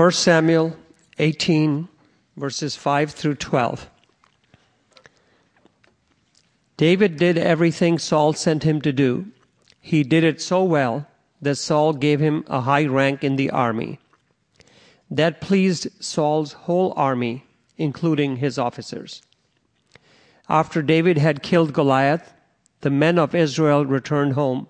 1 0.00 0.12
Samuel 0.12 0.74
18, 1.18 1.86
verses 2.34 2.74
5 2.74 3.10
through 3.10 3.34
12. 3.34 3.90
David 6.78 7.18
did 7.18 7.36
everything 7.36 7.98
Saul 7.98 8.32
sent 8.32 8.62
him 8.62 8.80
to 8.80 8.94
do. 8.94 9.26
He 9.78 10.02
did 10.02 10.24
it 10.24 10.40
so 10.40 10.64
well 10.64 11.06
that 11.42 11.56
Saul 11.56 11.92
gave 11.92 12.18
him 12.18 12.46
a 12.46 12.62
high 12.62 12.86
rank 12.86 13.22
in 13.22 13.36
the 13.36 13.50
army. 13.50 13.98
That 15.10 15.42
pleased 15.42 15.88
Saul's 16.02 16.54
whole 16.54 16.94
army, 16.96 17.44
including 17.76 18.36
his 18.36 18.58
officers. 18.58 19.20
After 20.48 20.80
David 20.80 21.18
had 21.18 21.42
killed 21.42 21.74
Goliath, 21.74 22.32
the 22.80 22.88
men 22.88 23.18
of 23.18 23.34
Israel 23.34 23.84
returned 23.84 24.32
home. 24.32 24.66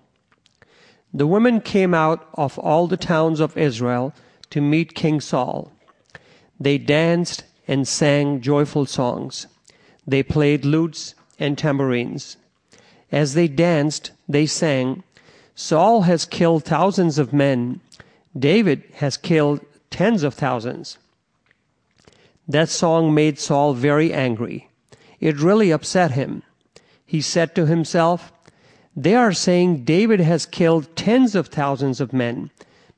The 1.13 1.25
women 1.25 1.61
came 1.61 1.93
out 1.93 2.27
of 2.33 2.59
all 2.59 2.87
the 2.87 2.97
towns 2.97 3.39
of 3.39 3.57
Israel 3.57 4.13
to 4.51 4.61
meet 4.61 4.95
King 4.95 5.19
Saul. 5.19 5.71
They 6.59 6.77
danced 6.77 7.43
and 7.67 7.87
sang 7.87 8.41
joyful 8.41 8.85
songs. 8.85 9.47
They 10.05 10.23
played 10.23 10.65
lutes 10.65 11.15
and 11.39 11.57
tambourines. 11.57 12.37
As 13.11 13.33
they 13.33 13.47
danced, 13.47 14.11
they 14.29 14.45
sang, 14.45 15.03
Saul 15.55 16.03
has 16.03 16.25
killed 16.25 16.63
thousands 16.63 17.17
of 17.17 17.33
men. 17.33 17.81
David 18.37 18.83
has 18.95 19.17
killed 19.17 19.61
tens 19.89 20.23
of 20.23 20.33
thousands. 20.33 20.97
That 22.47 22.69
song 22.69 23.13
made 23.13 23.39
Saul 23.39 23.73
very 23.73 24.13
angry. 24.13 24.69
It 25.19 25.39
really 25.39 25.71
upset 25.71 26.11
him. 26.11 26.43
He 27.05 27.21
said 27.21 27.53
to 27.55 27.65
himself, 27.65 28.31
They 28.95 29.15
are 29.15 29.33
saying 29.33 29.83
David 29.83 30.19
has 30.19 30.45
killed 30.45 30.95
tens 30.95 31.35
of 31.35 31.47
thousands 31.47 32.01
of 32.01 32.13
men, 32.13 32.49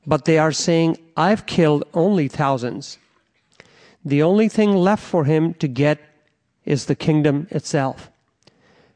but 0.06 0.24
they 0.24 0.38
are 0.38 0.52
saying 0.52 0.98
I've 1.16 1.46
killed 1.46 1.84
only 1.94 2.28
thousands. 2.28 2.98
The 4.04 4.22
only 4.22 4.48
thing 4.48 4.74
left 4.74 5.02
for 5.02 5.24
him 5.24 5.54
to 5.54 5.68
get 5.68 6.00
is 6.64 6.86
the 6.86 6.94
kingdom 6.94 7.46
itself. 7.50 8.10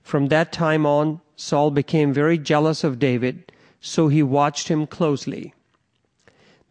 From 0.02 0.28
that 0.28 0.52
time 0.52 0.86
on, 0.86 1.20
Saul 1.36 1.70
became 1.70 2.12
very 2.12 2.38
jealous 2.38 2.82
of 2.84 2.98
David, 2.98 3.52
so 3.80 4.08
he 4.08 4.22
watched 4.22 4.68
him 4.68 4.86
closely. 4.86 5.54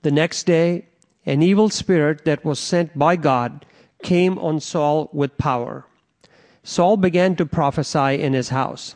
The 0.02 0.12
next 0.12 0.44
day, 0.44 0.86
an 1.26 1.42
evil 1.42 1.70
spirit 1.70 2.26
that 2.26 2.46
was 2.46 2.60
sent 2.60 2.98
by 2.98 3.16
God 3.16 3.66
came 4.04 4.38
on 4.40 4.60
Saul 4.60 5.10
with 5.14 5.38
power. 5.38 5.86
Saul 6.64 6.98
began 6.98 7.36
to 7.38 7.46
prophesy 7.46 8.22
in 8.22 8.34
his 8.34 8.50
house. 8.50 8.96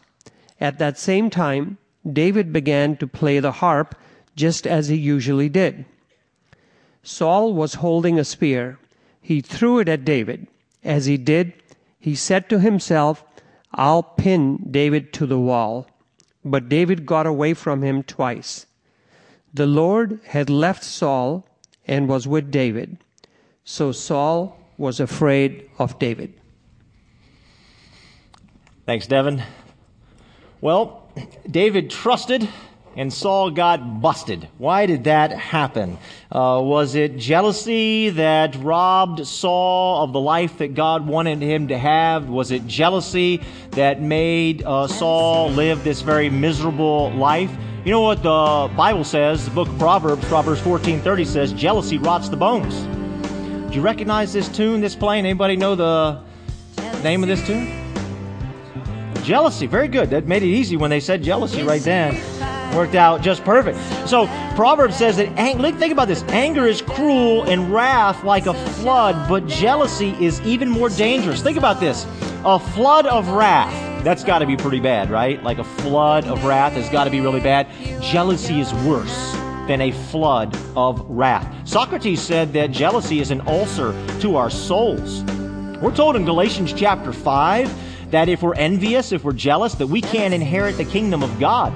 At 0.60 0.78
that 0.80 1.00
same 1.00 1.30
time, 1.30 1.78
David 2.12 2.52
began 2.52 2.98
to 2.98 3.08
play 3.08 3.40
the 3.40 3.54
harp 3.54 3.96
just 4.36 4.66
as 4.66 4.88
he 4.88 4.96
usually 4.96 5.50
did. 5.50 5.86
Saul 7.04 7.54
was 7.54 7.76
holding 7.76 8.20
a 8.20 8.24
spear. 8.24 8.78
He 9.22 9.42
threw 9.42 9.80
it 9.80 9.90
at 9.90 10.06
David. 10.06 10.48
As 10.84 11.06
he 11.06 11.18
did, 11.18 11.54
he 12.00 12.16
said 12.16 12.50
to 12.50 12.60
himself, 12.60 13.24
I'll 13.74 14.04
pin 14.04 14.68
David 14.72 15.14
to 15.14 15.26
the 15.26 15.40
wall. 15.40 15.88
But 16.44 16.70
David 16.70 17.06
got 17.06 17.26
away 17.26 17.54
from 17.54 17.84
him 17.84 18.04
twice. 18.04 18.66
The 19.54 19.68
Lord 19.68 20.20
had 20.28 20.50
left 20.50 20.84
Saul 20.84 21.46
and 21.88 22.08
was 22.08 22.28
with 22.28 22.52
David. 22.52 22.98
So 23.64 23.92
Saul 23.92 24.58
was 24.78 25.00
afraid 25.00 25.70
of 25.78 26.00
David. 26.00 26.34
Thanks, 28.86 29.08
Devin. 29.08 29.44
Well, 30.60 31.08
David 31.50 31.90
trusted 31.90 32.50
and 32.96 33.12
Saul 33.12 33.52
got 33.52 34.02
busted. 34.02 34.48
Why 34.58 34.86
did 34.86 35.06
that 35.06 35.32
happen? 35.32 35.98
Uh, 36.32 36.60
was 36.62 36.96
it 36.96 37.18
jealousy 37.18 38.10
that 38.12 38.56
robbed 38.58 39.26
Saul 39.26 40.04
of 40.04 40.14
the 40.14 40.20
life 40.20 40.58
that 40.58 40.74
God 40.74 41.08
wanted 41.08 41.42
him 41.42 41.70
to 41.70 41.78
have? 41.78 42.30
Was 42.30 42.52
it 42.52 42.68
jealousy 42.68 43.42
that 43.72 44.02
made 44.02 44.64
uh, 44.64 44.88
Saul 44.88 45.50
live 45.52 45.84
this 45.84 46.02
very 46.02 46.30
miserable 46.30 47.12
life? 47.12 47.52
You 47.86 47.92
know 47.92 48.02
what 48.02 48.22
the 48.22 48.72
Bible 48.76 49.04
says, 49.04 49.46
the 49.46 49.52
book 49.52 49.68
of 49.68 49.80
Proverbs, 49.80 50.24
Proverbs 50.26 50.62
14:30 50.62 51.26
says, 51.26 51.54
jealousy 51.54 51.98
rots 51.98 52.30
the 52.30 52.38
bones. 52.38 52.82
Do 53.70 53.76
you 53.76 53.82
recognize 53.82 54.34
this 54.34 54.50
tune 54.50 54.82
this 54.82 54.96
playing? 54.96 55.26
Anybody 55.26 55.56
know 55.56 55.76
the 55.76 56.22
name 57.04 57.24
of 57.24 57.30
this 57.30 57.46
tune? 57.48 57.78
Jealousy. 59.24 59.66
Very 59.66 59.88
good. 59.88 60.10
That 60.10 60.28
made 60.28 60.44
it 60.44 60.48
easy 60.48 60.78
when 60.78 60.90
they 60.90 61.00
said 61.00 61.24
jealousy 61.24 61.64
right 61.64 61.82
then. 61.82 62.61
Worked 62.76 62.96
out 62.96 63.22
just 63.22 63.44
perfect. 63.44 63.78
So 64.08 64.28
Proverbs 64.56 64.96
says 64.96 65.18
that 65.18 65.28
ang- 65.38 65.62
think 65.78 65.92
about 65.92 66.08
this: 66.08 66.24
anger 66.30 66.68
is 66.68 66.82
cruel 66.82 67.44
and 67.44 67.74
wrath 67.74 68.24
like 68.24 68.46
a 68.46 68.54
flood, 68.54 69.28
but 69.28 69.46
jealousy 69.48 70.16
is 70.20 70.40
even 70.42 70.70
more 70.70 70.90
dangerous. 70.90 71.42
Think 71.42 71.58
about 71.58 71.80
this: 71.80 72.06
a 72.46 72.60
flood 72.60 73.06
of 73.06 73.28
wrath. 73.30 74.04
That's 74.04 74.24
got 74.24 74.40
to 74.40 74.46
be 74.46 74.58
pretty 74.58 74.80
bad, 74.80 75.12
right? 75.12 75.42
Like 75.44 75.60
a 75.60 75.64
flood 75.64 76.26
of 76.26 76.44
wrath 76.46 76.74
has 76.74 76.90
got 76.90 77.04
to 77.04 77.12
be 77.12 77.20
really 77.20 77.42
bad. 77.42 77.68
Jealousy 78.02 78.60
is 78.60 78.74
worse 78.86 79.34
than 79.68 79.82
a 79.82 79.92
flood 79.92 80.58
of 80.76 81.06
wrath. 81.10 81.48
Socrates 81.68 82.22
said 82.22 82.52
that 82.54 82.72
jealousy 82.72 83.20
is 83.20 83.32
an 83.32 83.42
ulcer 83.48 83.94
to 84.20 84.36
our 84.36 84.50
souls. 84.50 85.24
We're 85.82 85.96
told 85.96 86.16
in 86.16 86.26
Galatians 86.26 86.74
chapter 86.74 87.14
5 87.14 88.12
that 88.12 88.28
if 88.28 88.42
we're 88.42 88.56
envious, 88.56 89.12
if 89.12 89.24
we're 89.24 89.32
jealous, 89.34 89.76
that 89.76 89.88
we 89.88 90.02
can't 90.02 90.34
inherit 90.34 90.78
the 90.78 90.86
kingdom 90.86 91.24
of 91.24 91.40
God. 91.40 91.74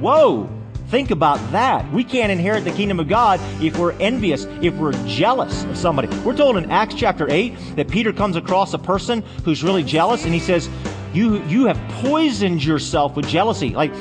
Whoa! 0.00 0.48
Think 0.88 1.10
about 1.10 1.36
that. 1.52 1.90
We 1.92 2.02
can't 2.02 2.32
inherit 2.32 2.64
the 2.64 2.70
kingdom 2.70 2.98
of 2.98 3.08
God 3.08 3.40
if 3.62 3.76
we're 3.76 3.92
envious, 3.92 4.44
if 4.62 4.74
we're 4.74 4.94
jealous 5.06 5.64
of 5.64 5.76
somebody. 5.76 6.08
We're 6.20 6.36
told 6.36 6.56
in 6.56 6.70
Acts 6.70 6.94
chapter 6.94 7.30
8 7.30 7.76
that 7.76 7.88
Peter 7.88 8.10
comes 8.10 8.36
across 8.36 8.72
a 8.72 8.78
person 8.78 9.22
who's 9.44 9.62
really 9.62 9.82
jealous 9.82 10.24
and 10.24 10.32
he 10.32 10.40
says, 10.40 10.70
You, 11.12 11.42
you 11.44 11.66
have 11.66 11.76
poisoned 12.02 12.64
yourself 12.64 13.16
with 13.16 13.28
jealousy. 13.28 13.70
Like, 13.70 13.92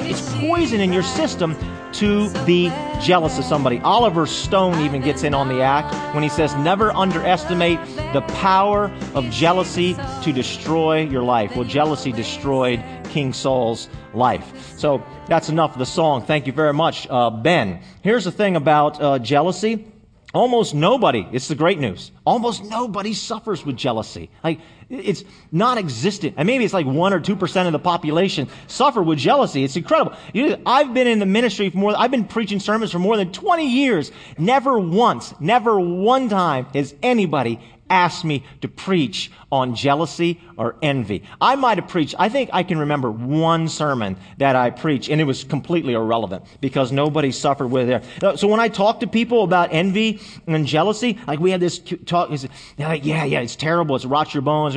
it's 0.00 0.34
poison 0.36 0.80
in 0.80 0.92
your 0.92 1.02
system 1.02 1.56
to 1.94 2.28
be 2.44 2.68
jealous 3.00 3.38
of 3.38 3.44
somebody. 3.44 3.78
Oliver 3.80 4.26
Stone 4.26 4.80
even 4.80 5.00
gets 5.00 5.22
in 5.22 5.32
on 5.34 5.48
the 5.48 5.62
act 5.62 5.94
when 6.14 6.22
he 6.22 6.28
says, 6.28 6.54
Never 6.56 6.90
underestimate 6.92 7.78
the 8.12 8.22
power 8.34 8.90
of 9.14 9.30
jealousy 9.30 9.94
to 10.22 10.32
destroy 10.32 11.02
your 11.02 11.22
life. 11.22 11.54
Well, 11.54 11.64
jealousy 11.64 12.12
destroyed 12.12 12.82
King 13.10 13.32
Saul's 13.32 13.88
life. 14.12 14.76
So 14.76 15.04
that's 15.28 15.48
enough 15.48 15.72
of 15.72 15.78
the 15.78 15.86
song. 15.86 16.24
Thank 16.24 16.46
you 16.46 16.52
very 16.52 16.74
much, 16.74 17.06
uh, 17.08 17.30
Ben. 17.30 17.80
Here's 18.02 18.24
the 18.24 18.32
thing 18.32 18.56
about 18.56 19.00
uh, 19.00 19.18
jealousy. 19.20 19.86
Almost 20.34 20.74
nobody, 20.74 21.28
it's 21.30 21.46
the 21.46 21.54
great 21.54 21.78
news. 21.78 22.10
Almost 22.26 22.64
nobody 22.64 23.12
suffers 23.14 23.64
with 23.64 23.76
jealousy. 23.76 24.30
Like, 24.42 24.58
it's 24.90 25.22
non-existent. 25.52 26.34
And 26.36 26.46
maybe 26.48 26.64
it's 26.64 26.74
like 26.74 26.86
one 26.86 27.12
or 27.14 27.20
two 27.20 27.36
percent 27.36 27.68
of 27.68 27.72
the 27.72 27.78
population 27.78 28.48
suffer 28.66 29.00
with 29.00 29.18
jealousy. 29.18 29.62
It's 29.62 29.76
incredible. 29.76 30.16
You 30.32 30.48
know, 30.48 30.62
I've 30.66 30.92
been 30.92 31.06
in 31.06 31.20
the 31.20 31.26
ministry 31.26 31.70
for 31.70 31.78
more, 31.78 31.94
I've 31.96 32.10
been 32.10 32.24
preaching 32.24 32.58
sermons 32.58 32.90
for 32.90 32.98
more 32.98 33.16
than 33.16 33.30
20 33.30 33.64
years. 33.64 34.10
Never 34.36 34.76
once, 34.76 35.32
never 35.38 35.78
one 35.78 36.28
time 36.28 36.64
has 36.74 36.96
anybody 37.00 37.60
asked 37.90 38.24
me 38.24 38.44
to 38.60 38.68
preach 38.68 39.30
on 39.52 39.74
jealousy 39.74 40.40
or 40.56 40.76
envy. 40.82 41.22
I 41.40 41.56
might 41.56 41.78
have 41.78 41.88
preached, 41.88 42.14
I 42.18 42.28
think 42.28 42.50
I 42.52 42.62
can 42.62 42.78
remember 42.78 43.10
one 43.10 43.68
sermon 43.68 44.16
that 44.38 44.56
I 44.56 44.70
preached, 44.70 45.08
and 45.08 45.20
it 45.20 45.24
was 45.24 45.44
completely 45.44 45.94
irrelevant 45.94 46.44
because 46.60 46.92
nobody 46.92 47.30
suffered 47.30 47.68
with 47.68 47.90
it. 47.90 48.04
Uh, 48.22 48.36
so 48.36 48.48
when 48.48 48.60
I 48.60 48.68
talk 48.68 49.00
to 49.00 49.06
people 49.06 49.44
about 49.44 49.72
envy 49.72 50.20
and 50.46 50.66
jealousy, 50.66 51.18
like 51.26 51.40
we 51.40 51.50
had 51.50 51.60
this 51.60 51.78
talk, 52.06 52.30
they're 52.76 52.88
like, 52.88 53.04
yeah, 53.04 53.24
yeah, 53.24 53.40
it's 53.40 53.56
terrible, 53.56 53.96
it's 53.96 54.04
rots 54.04 54.34
your 54.34 54.42
bones. 54.42 54.76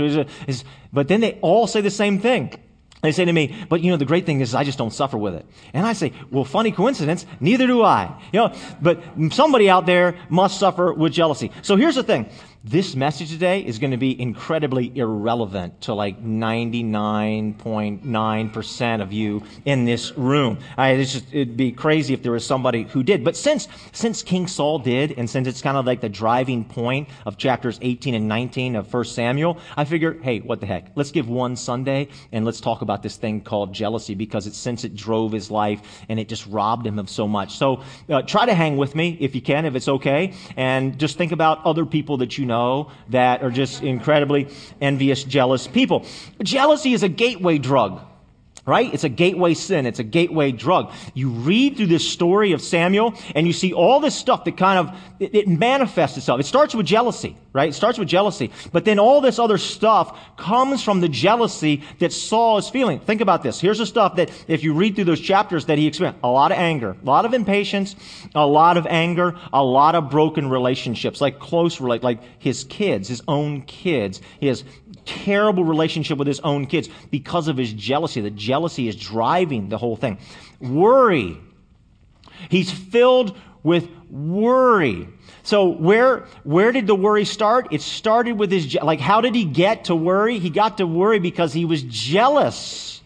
But 0.93 1.07
then 1.07 1.21
they 1.21 1.39
all 1.41 1.67
say 1.67 1.81
the 1.81 1.89
same 1.89 2.19
thing. 2.19 2.53
They 3.03 3.11
say 3.11 3.25
to 3.25 3.31
me, 3.31 3.55
but 3.69 3.81
you 3.81 3.91
know, 3.91 3.97
the 3.97 4.05
great 4.05 4.25
thing 4.25 4.41
is 4.41 4.55
I 4.55 4.63
just 4.63 4.79
don't 4.79 4.91
suffer 4.91 5.17
with 5.17 5.35
it. 5.35 5.45
And 5.71 5.85
I 5.85 5.93
say, 5.93 6.13
well, 6.31 6.43
funny 6.43 6.71
coincidence, 6.71 7.27
neither 7.39 7.67
do 7.67 7.83
I. 7.83 8.19
You 8.33 8.39
know, 8.39 8.55
but 8.81 9.03
somebody 9.29 9.69
out 9.69 9.85
there 9.85 10.17
must 10.29 10.59
suffer 10.59 10.91
with 10.91 11.13
jealousy. 11.13 11.51
So 11.61 11.75
here's 11.75 11.95
the 11.95 12.03
thing 12.03 12.27
this 12.69 12.95
message 12.97 13.29
today 13.29 13.61
is 13.61 13.79
going 13.79 13.91
to 13.91 13.97
be 13.97 14.21
incredibly 14.21 14.91
irrelevant 14.97 15.79
to 15.79 15.93
like 15.93 16.21
99.9% 16.21 19.01
of 19.01 19.13
you 19.13 19.41
in 19.63 19.85
this 19.85 20.11
room. 20.17 20.59
I, 20.77 20.97
just, 20.97 21.23
it'd 21.31 21.55
be 21.55 21.71
crazy 21.71 22.13
if 22.13 22.23
there 22.23 22.33
was 22.33 22.45
somebody 22.45 22.83
who 22.83 23.03
did. 23.03 23.23
But 23.23 23.37
since, 23.37 23.69
since 23.93 24.21
King 24.21 24.47
Saul 24.47 24.79
did, 24.79 25.13
and 25.17 25.29
since 25.29 25.47
it's 25.47 25.61
kind 25.61 25.77
of 25.77 25.85
like 25.85 26.01
the 26.01 26.09
driving 26.09 26.65
point 26.65 27.07
of 27.25 27.37
chapters 27.37 27.79
18 27.81 28.15
and 28.15 28.27
19 28.27 28.75
of 28.75 28.93
1 28.93 29.05
Samuel, 29.05 29.59
I 29.77 29.85
figure, 29.85 30.19
hey, 30.21 30.39
what 30.39 30.59
the 30.59 30.65
heck? 30.65 30.91
Let's 30.95 31.11
give 31.11 31.29
one 31.29 31.55
Sunday 31.55 32.09
and 32.33 32.43
let's 32.43 32.59
talk 32.59 32.81
about 32.81 33.01
this 33.01 33.15
thing 33.15 33.39
called 33.39 33.73
jealousy 33.73 34.13
because 34.13 34.45
it, 34.45 34.53
since 34.53 34.83
it 34.83 34.93
drove 34.93 35.31
his 35.31 35.49
life 35.49 36.03
and 36.09 36.19
it 36.19 36.27
just 36.27 36.45
robbed 36.47 36.85
him 36.85 36.99
of 36.99 37.09
so 37.09 37.29
much. 37.29 37.57
So 37.57 37.81
uh, 38.09 38.23
try 38.23 38.45
to 38.45 38.53
hang 38.53 38.75
with 38.75 38.93
me 38.93 39.15
if 39.21 39.35
you 39.35 39.41
can, 39.41 39.63
if 39.63 39.75
it's 39.75 39.87
okay, 39.87 40.33
and 40.57 40.99
just 40.99 41.17
think 41.17 41.31
about 41.31 41.65
other 41.65 41.85
people 41.85 42.17
that 42.17 42.37
you 42.37 42.45
know 42.45 42.56
know 42.57 42.91
that 43.09 43.43
are 43.43 43.51
just 43.51 43.83
incredibly 43.83 44.47
envious, 44.81 45.23
jealous 45.23 45.67
people. 45.67 46.05
Jealousy 46.41 46.93
is 46.93 47.03
a 47.03 47.09
gateway 47.09 47.57
drug. 47.57 48.01
Right? 48.67 48.93
It's 48.93 49.05
a 49.05 49.09
gateway 49.09 49.53
sin. 49.53 49.85
It's 49.85 49.99
a 49.99 50.03
gateway 50.03 50.51
drug. 50.51 50.91
You 51.13 51.29
read 51.29 51.77
through 51.77 51.87
this 51.87 52.07
story 52.07 52.51
of 52.51 52.61
Samuel 52.61 53.15
and 53.33 53.47
you 53.47 53.53
see 53.53 53.73
all 53.73 54.01
this 54.01 54.13
stuff 54.13 54.43
that 54.43 54.57
kind 54.57 54.77
of, 54.77 54.99
it, 55.19 55.33
it, 55.33 55.47
manifests 55.47 56.17
itself. 56.17 56.41
It 56.41 56.45
starts 56.45 56.75
with 56.75 56.85
jealousy, 56.85 57.37
right? 57.53 57.69
It 57.69 57.73
starts 57.73 57.97
with 57.97 58.09
jealousy. 58.09 58.51
But 58.73 58.83
then 58.83 58.99
all 58.99 59.21
this 59.21 59.39
other 59.39 59.57
stuff 59.57 60.19
comes 60.35 60.83
from 60.83 60.99
the 60.99 61.07
jealousy 61.07 61.81
that 61.99 62.11
Saul 62.11 62.57
is 62.57 62.69
feeling. 62.69 62.99
Think 62.99 63.21
about 63.21 63.41
this. 63.41 63.59
Here's 63.61 63.77
the 63.77 63.85
stuff 63.85 64.17
that 64.17 64.29
if 64.49 64.63
you 64.63 64.73
read 64.73 64.95
through 64.95 65.05
those 65.05 65.21
chapters 65.21 65.65
that 65.65 65.77
he 65.77 65.87
experienced. 65.87 66.19
A 66.23 66.27
lot 66.27 66.51
of 66.51 66.57
anger, 66.57 66.97
a 67.01 67.05
lot 67.05 67.25
of 67.25 67.33
impatience, 67.33 67.95
a 68.35 68.45
lot 68.45 68.75
of 68.75 68.85
anger, 68.85 69.35
a 69.53 69.63
lot 69.63 69.95
of 69.95 70.09
broken 70.09 70.49
relationships, 70.49 71.21
like 71.21 71.39
close 71.39 71.79
like 71.79 72.19
his 72.39 72.65
kids, 72.65 73.07
his 73.07 73.21
own 73.27 73.61
kids. 73.61 74.19
Has 74.41 74.65
terrible 75.07 75.63
relationship 75.63 76.17
with 76.17 76.27
his 76.27 76.39
own 76.41 76.67
kids 76.67 76.89
because 77.09 77.47
of 77.47 77.57
his 77.57 77.73
jealousy. 77.73 78.21
The 78.21 78.29
jealousy 78.29 78.87
is 78.87 78.95
driving 78.95 79.69
the 79.69 79.77
whole 79.77 79.95
thing. 79.95 80.19
Worry. 80.59 81.37
He's 82.49 82.71
filled 82.71 83.35
with 83.63 83.89
worry. 84.09 85.07
So 85.43 85.67
where, 85.69 86.25
where 86.43 86.71
did 86.71 86.87
the 86.87 86.95
worry 86.95 87.25
start? 87.25 87.69
It 87.71 87.81
started 87.81 88.33
with 88.33 88.51
his, 88.51 88.75
like, 88.75 88.99
how 88.99 89.21
did 89.21 89.33
he 89.33 89.45
get 89.45 89.85
to 89.85 89.95
worry? 89.95 90.39
He 90.39 90.49
got 90.49 90.77
to 90.77 90.85
worry 90.85 91.19
because 91.19 91.53
he 91.53 91.65
was 91.65 91.83
jealous 91.83 92.96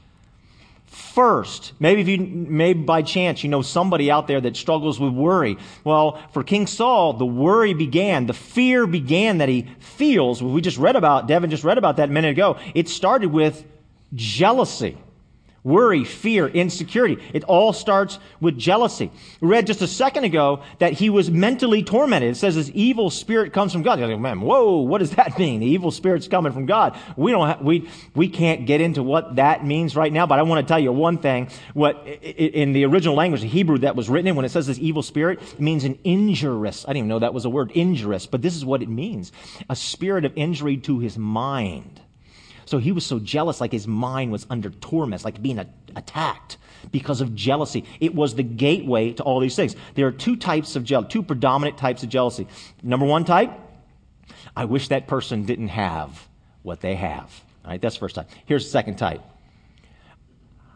first. 1.13 1.73
Maybe 1.79 2.01
if 2.01 2.07
you, 2.07 2.19
maybe 2.19 2.81
by 2.81 3.01
chance 3.01 3.43
you 3.43 3.49
know 3.49 3.61
somebody 3.61 4.09
out 4.09 4.27
there 4.27 4.41
that 4.41 4.55
struggles 4.55 4.99
with 4.99 5.13
worry. 5.13 5.57
Well, 5.83 6.21
for 6.31 6.43
King 6.43 6.67
Saul, 6.67 7.13
the 7.13 7.25
worry 7.25 7.73
began, 7.73 8.27
the 8.27 8.33
fear 8.33 8.87
began 8.87 9.39
that 9.39 9.49
he 9.49 9.67
feels. 9.79 10.41
We 10.41 10.61
just 10.61 10.77
read 10.77 10.95
about, 10.95 11.27
Devin 11.27 11.49
just 11.49 11.63
read 11.63 11.77
about 11.77 11.97
that 11.97 12.09
a 12.09 12.11
minute 12.11 12.31
ago. 12.31 12.57
It 12.73 12.89
started 12.89 13.31
with 13.31 13.65
jealousy. 14.13 14.97
Worry, 15.63 16.03
fear, 16.03 16.47
insecurity. 16.47 17.21
It 17.33 17.43
all 17.43 17.71
starts 17.71 18.17
with 18.39 18.57
jealousy. 18.57 19.11
We 19.41 19.47
read 19.47 19.67
just 19.67 19.83
a 19.83 19.87
second 19.87 20.23
ago 20.23 20.63
that 20.79 20.93
he 20.93 21.11
was 21.11 21.29
mentally 21.29 21.83
tormented. 21.83 22.31
It 22.31 22.35
says 22.35 22.55
this 22.55 22.71
evil 22.73 23.11
spirit 23.11 23.53
comes 23.53 23.71
from 23.71 23.83
God. 23.83 23.99
You're 23.99 24.07
like, 24.07 24.19
man, 24.19 24.41
whoa, 24.41 24.77
what 24.77 24.97
does 24.97 25.11
that 25.11 25.37
mean? 25.39 25.59
The 25.59 25.67
evil 25.67 25.91
spirit's 25.91 26.27
coming 26.27 26.51
from 26.51 26.65
God. 26.65 26.97
We 27.15 27.31
don't, 27.31 27.47
have, 27.47 27.61
we, 27.61 27.87
we 28.15 28.27
can't 28.27 28.65
get 28.65 28.81
into 28.81 29.03
what 29.03 29.35
that 29.35 29.63
means 29.63 29.95
right 29.95 30.11
now, 30.11 30.25
but 30.25 30.39
I 30.39 30.41
want 30.41 30.65
to 30.65 30.71
tell 30.71 30.79
you 30.79 30.91
one 30.91 31.19
thing. 31.19 31.49
What, 31.75 32.07
in 32.07 32.73
the 32.73 32.85
original 32.85 33.13
language, 33.13 33.41
the 33.41 33.47
Hebrew 33.47 33.77
that 33.79 33.95
was 33.95 34.09
written 34.09 34.29
in, 34.29 34.35
when 34.35 34.45
it 34.45 34.49
says 34.49 34.65
this 34.65 34.79
evil 34.79 35.03
spirit, 35.03 35.39
it 35.43 35.61
means 35.61 35.83
an 35.83 35.99
injurious. 36.03 36.85
I 36.85 36.89
didn't 36.89 36.97
even 36.97 37.09
know 37.09 37.19
that 37.19 37.35
was 37.35 37.45
a 37.45 37.51
word, 37.51 37.69
injurious, 37.71 38.25
but 38.25 38.41
this 38.41 38.55
is 38.55 38.65
what 38.65 38.81
it 38.81 38.89
means. 38.89 39.31
A 39.69 39.75
spirit 39.75 40.25
of 40.25 40.33
injury 40.35 40.77
to 40.77 40.97
his 40.97 41.19
mind. 41.19 42.01
So 42.71 42.77
he 42.77 42.93
was 42.93 43.05
so 43.05 43.19
jealous, 43.19 43.59
like 43.59 43.73
his 43.73 43.85
mind 43.85 44.31
was 44.31 44.47
under 44.49 44.69
torment, 44.69 45.25
like 45.25 45.41
being 45.41 45.59
a- 45.59 45.67
attacked 45.93 46.55
because 46.89 47.19
of 47.19 47.35
jealousy. 47.35 47.83
It 47.99 48.15
was 48.15 48.35
the 48.35 48.43
gateway 48.43 49.11
to 49.11 49.23
all 49.23 49.41
these 49.41 49.57
things. 49.57 49.75
There 49.95 50.07
are 50.07 50.11
two 50.13 50.37
types 50.37 50.77
of 50.77 50.85
jealousy, 50.85 51.09
two 51.09 51.21
predominant 51.21 51.77
types 51.77 52.01
of 52.01 52.07
jealousy. 52.07 52.47
Number 52.81 53.05
one 53.05 53.25
type, 53.25 53.51
I 54.55 54.63
wish 54.63 54.87
that 54.87 55.05
person 55.05 55.43
didn't 55.43 55.67
have 55.67 56.29
what 56.63 56.79
they 56.79 56.95
have. 56.95 57.43
All 57.65 57.71
right, 57.71 57.81
that's 57.81 57.95
the 57.95 57.99
first 57.99 58.15
type. 58.15 58.29
Here's 58.45 58.63
the 58.63 58.71
second 58.71 58.95
type. 58.95 59.21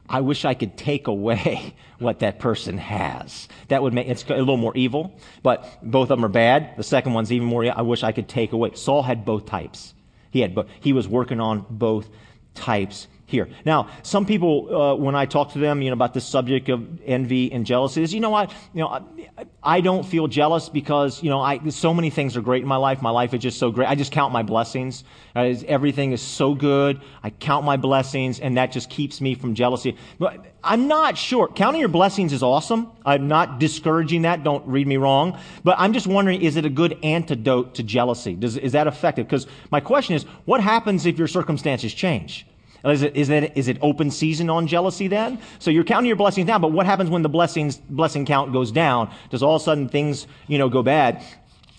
I 0.09 0.19
wish 0.19 0.43
I 0.43 0.53
could 0.53 0.75
take 0.75 1.07
away 1.07 1.75
what 1.99 2.19
that 2.19 2.39
person 2.39 2.77
has. 2.77 3.47
That 3.69 3.81
would 3.81 3.93
make 3.93 4.09
it's 4.09 4.25
a 4.25 4.35
little 4.35 4.57
more 4.57 4.75
evil, 4.75 5.17
but 5.43 5.79
both 5.81 6.11
of 6.11 6.17
them 6.17 6.25
are 6.25 6.27
bad. 6.27 6.75
The 6.75 6.83
second 6.83 7.13
one's 7.13 7.31
even 7.31 7.47
more. 7.47 7.63
I 7.65 7.83
wish 7.83 8.03
I 8.03 8.11
could 8.11 8.27
take 8.27 8.51
away. 8.51 8.73
Saul 8.73 9.01
had 9.01 9.23
both 9.23 9.45
types. 9.45 9.93
He 10.35 10.41
had, 10.41 10.53
he 10.81 10.91
was 10.91 11.07
working 11.07 11.39
on 11.39 11.65
both 11.69 12.09
types 12.55 13.07
here. 13.27 13.49
Now, 13.65 13.89
some 14.03 14.25
people, 14.25 14.75
uh, 14.75 14.95
when 14.95 15.15
I 15.15 15.25
talk 15.25 15.53
to 15.53 15.59
them, 15.59 15.81
you 15.81 15.89
know, 15.89 15.93
about 15.93 16.13
this 16.13 16.25
subject 16.25 16.69
of 16.69 17.01
envy 17.05 17.51
and 17.51 17.65
jealousy, 17.65 18.03
is, 18.03 18.13
you 18.13 18.19
know 18.19 18.29
what, 18.29 18.51
you 18.73 18.81
know, 18.81 18.87
I, 18.87 19.45
I 19.63 19.81
don't 19.81 20.03
feel 20.03 20.27
jealous 20.27 20.69
because, 20.69 21.23
you 21.23 21.29
know, 21.31 21.41
I, 21.41 21.69
so 21.69 21.93
many 21.93 22.11
things 22.11 22.37
are 22.37 22.41
great 22.41 22.61
in 22.61 22.67
my 22.67 22.75
life. 22.75 23.01
My 23.01 23.09
life 23.09 23.33
is 23.33 23.41
just 23.41 23.57
so 23.57 23.71
great. 23.71 23.89
I 23.89 23.95
just 23.95 24.11
count 24.11 24.31
my 24.31 24.43
blessings. 24.43 25.03
Uh, 25.35 25.55
everything 25.67 26.11
is 26.11 26.21
so 26.21 26.53
good. 26.53 27.01
I 27.23 27.31
count 27.31 27.65
my 27.65 27.77
blessings 27.77 28.39
and 28.39 28.57
that 28.57 28.71
just 28.71 28.91
keeps 28.91 29.19
me 29.19 29.33
from 29.33 29.55
jealousy. 29.55 29.97
But 30.19 30.45
I'm 30.63 30.87
not 30.87 31.17
sure. 31.17 31.47
Counting 31.47 31.79
your 31.79 31.89
blessings 31.89 32.31
is 32.31 32.43
awesome. 32.43 32.91
I'm 33.05 33.27
not 33.27 33.59
discouraging 33.59 34.21
that. 34.23 34.43
Don't 34.43 34.67
read 34.67 34.85
me 34.85 34.97
wrong. 34.97 35.39
But 35.63 35.77
I'm 35.79 35.93
just 35.93 36.05
wondering, 36.05 36.41
is 36.41 36.57
it 36.57 36.65
a 36.65 36.69
good 36.69 36.99
antidote 37.03 37.75
to 37.75 37.83
jealousy? 37.83 38.35
Does, 38.35 38.55
is 38.55 38.73
that 38.73 38.85
effective? 38.85 39.25
Because 39.25 39.47
my 39.71 39.79
question 39.79 40.15
is, 40.15 40.23
what 40.45 40.61
happens 40.61 41.07
if 41.07 41.17
your 41.17 41.27
circumstances 41.27 41.91
change? 41.91 42.45
Is 42.85 43.01
it, 43.01 43.15
is, 43.15 43.29
it, 43.29 43.57
is 43.57 43.67
it 43.67 43.77
open 43.81 44.11
season 44.11 44.49
on 44.49 44.67
jealousy 44.67 45.07
then? 45.07 45.39
So 45.59 45.71
you're 45.71 45.83
counting 45.83 46.07
your 46.07 46.15
blessings 46.15 46.47
now, 46.47 46.59
but 46.59 46.71
what 46.71 46.85
happens 46.85 47.09
when 47.09 47.23
the 47.23 47.29
blessings, 47.29 47.77
blessing 47.77 48.25
count 48.25 48.53
goes 48.53 48.71
down? 48.71 49.11
Does 49.31 49.41
all 49.41 49.55
of 49.55 49.61
a 49.61 49.65
sudden 49.65 49.89
things, 49.89 50.27
you 50.47 50.57
know, 50.57 50.69
go 50.69 50.83
bad? 50.83 51.23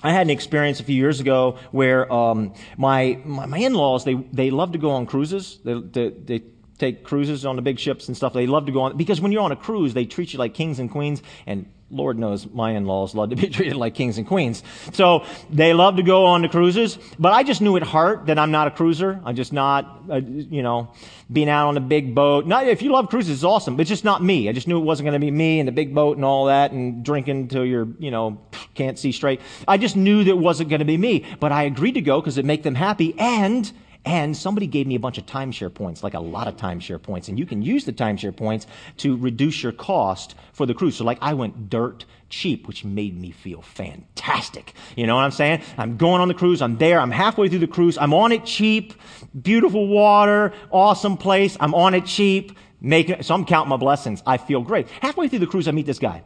I 0.03 0.13
had 0.13 0.23
an 0.23 0.31
experience 0.31 0.81
a 0.81 0.85
few 0.85 0.97
years 0.97 1.21
ago 1.21 1.59
where 1.71 2.13
um, 2.13 2.55
my, 2.77 3.21
my, 3.25 3.47
my 3.47 3.59
in-laws 3.59 4.05
they 4.05 4.15
they 4.15 4.51
love 4.51 4.73
to 4.73 4.79
go 4.79 4.91
on 4.91 5.07
cruises. 5.07 5.59
They, 5.65 5.81
they, 5.81 6.09
they 6.11 6.43
take 6.79 7.05
cruises 7.05 7.47
on 7.47 7.57
the 7.57 7.63
big 7.63 7.79
ships 7.79 8.09
and 8.09 8.17
stuff. 8.17 8.33
They 8.33 8.47
love 8.47 8.67
to 8.67 8.73
go 8.73 8.83
on 8.83 8.97
because 8.97 9.21
when 9.21 9.33
you're 9.33 9.43
on 9.43 9.53
a 9.53 9.57
cruise, 9.57 9.95
they 9.95 10.05
treat 10.05 10.33
you 10.33 10.39
like 10.39 10.55
kings 10.55 10.79
and 10.79 10.91
queens. 10.91 11.23
And 11.47 11.71
Lord 11.91 12.19
knows 12.19 12.47
my 12.53 12.73
in-laws 12.73 13.15
love 13.15 13.31
to 13.31 13.37
be 13.37 13.49
treated 13.51 13.77
like 13.77 13.95
kings 13.95 14.19
and 14.19 14.27
queens. 14.27 14.63
So 14.93 15.25
they 15.51 15.73
love 15.73 15.97
to 15.97 16.03
go 16.03 16.27
on 16.27 16.43
the 16.43 16.49
cruises, 16.49 16.99
but 17.19 17.33
I 17.33 17.45
just 17.45 17.61
knew 17.61 17.77
at 17.77 17.85
heart 17.85 18.27
that 18.27 18.39
I'm 18.39 18.51
not 18.51 18.67
a 18.67 18.71
cruiser. 18.73 19.21
I'm 19.25 19.37
just 19.37 19.53
not, 19.53 20.03
uh, 20.11 20.17
you 20.17 20.63
know, 20.63 20.93
being 21.33 21.49
out 21.49 21.69
on 21.69 21.77
a 21.77 21.81
big 21.81 22.15
boat. 22.15 22.47
Not, 22.47 22.67
if 22.67 22.83
you 22.83 22.91
love 22.91 23.09
cruises, 23.09 23.35
it's 23.35 23.45
awesome, 23.45 23.77
but 23.77 23.83
it's 23.83 23.89
just 23.89 24.05
not 24.05 24.23
me. 24.23 24.49
I 24.49 24.53
just 24.53 24.67
knew 24.67 24.79
it 24.79 24.85
wasn't 24.85 25.07
going 25.07 25.21
to 25.21 25.25
be 25.25 25.31
me 25.31 25.61
and 25.61 25.69
the 25.69 25.73
big 25.73 25.95
boat 25.95 26.17
and 26.17 26.25
all 26.25 26.47
that 26.47 26.73
and 26.73 27.05
drinking 27.05 27.49
till 27.49 27.65
you're, 27.65 27.89
you 27.99 28.11
know, 28.11 28.41
can't 28.75 28.99
see 28.99 29.13
straight. 29.13 29.41
I 29.69 29.79
just 29.79 29.97
knew 29.97 30.25
that 30.25 30.31
it 30.31 30.39
wasn't 30.39 30.71
going 30.71 30.81
to 30.81 30.85
be 30.85 30.97
me, 30.97 31.25
but 31.39 31.53
I 31.53 31.65
agreed 31.65 31.93
to 31.93 32.01
go 32.01 32.21
because 32.21 32.37
it 32.37 32.45
make 32.45 32.65
them 32.65 32.75
happy 32.75 33.15
and 33.19 33.71
and 34.07 34.37
somebody 34.37 34.69
gave 34.69 34.87
me 34.87 34.95
a 34.95 35.01
bunch 35.01 35.19
of 35.19 35.27
timeshare 35.27 35.73
points, 35.73 36.05
like 36.05 36.15
a 36.15 36.21
lot 36.21 36.47
of 36.47 36.57
timeshare 36.57 37.03
points. 37.03 37.29
And 37.29 37.37
you 37.37 37.45
can 37.45 37.61
use 37.61 37.85
the 37.85 37.93
timeshare 37.93 38.35
points 38.35 38.69
to 38.99 39.17
reduce 39.17 39.65
your 39.65 39.73
cost 39.73 40.37
for 40.53 40.65
the 40.65 40.75
cruise. 40.75 40.97
So 40.97 41.05
like 41.05 41.19
I 41.21 41.35
went 41.35 41.69
dirt 41.69 42.05
cheap, 42.29 42.69
which 42.69 42.85
made 42.85 43.21
me 43.21 43.33
feel 43.33 43.63
fantastic. 43.63 44.75
You 44.97 45.09
know 45.09 45.17
what 45.17 45.23
I'm 45.23 45.33
saying? 45.33 45.63
I'm 45.77 45.97
going 45.97 46.21
on 46.23 46.29
the 46.29 46.35
cruise. 46.35 46.63
I'm 46.63 46.77
there. 46.79 47.01
I'm 47.01 47.11
halfway 47.11 47.49
through 47.49 47.59
the 47.59 47.67
cruise. 47.67 47.99
I'm 47.99 48.15
on 48.15 48.31
it 48.31 48.47
cheap. 48.47 48.95
Beautiful 49.43 49.89
water. 49.89 50.53
Awesome 50.71 51.17
place. 51.17 51.57
I'm 51.59 51.75
on 51.75 51.93
it 51.95 52.07
cheap. 52.07 52.57
Making, 52.81 53.23
so 53.25 53.35
I'm 53.35 53.45
counting 53.45 53.71
my 53.71 53.77
blessings. 53.77 54.23
I 54.25 54.37
feel 54.37 54.61
great. 54.61 54.89
Halfway 55.01 55.27
through 55.27 55.41
the 55.41 55.47
cruise, 55.47 55.67
I 55.67 55.73
meet 55.73 55.87
this 55.87 55.99
guy. 55.99 56.23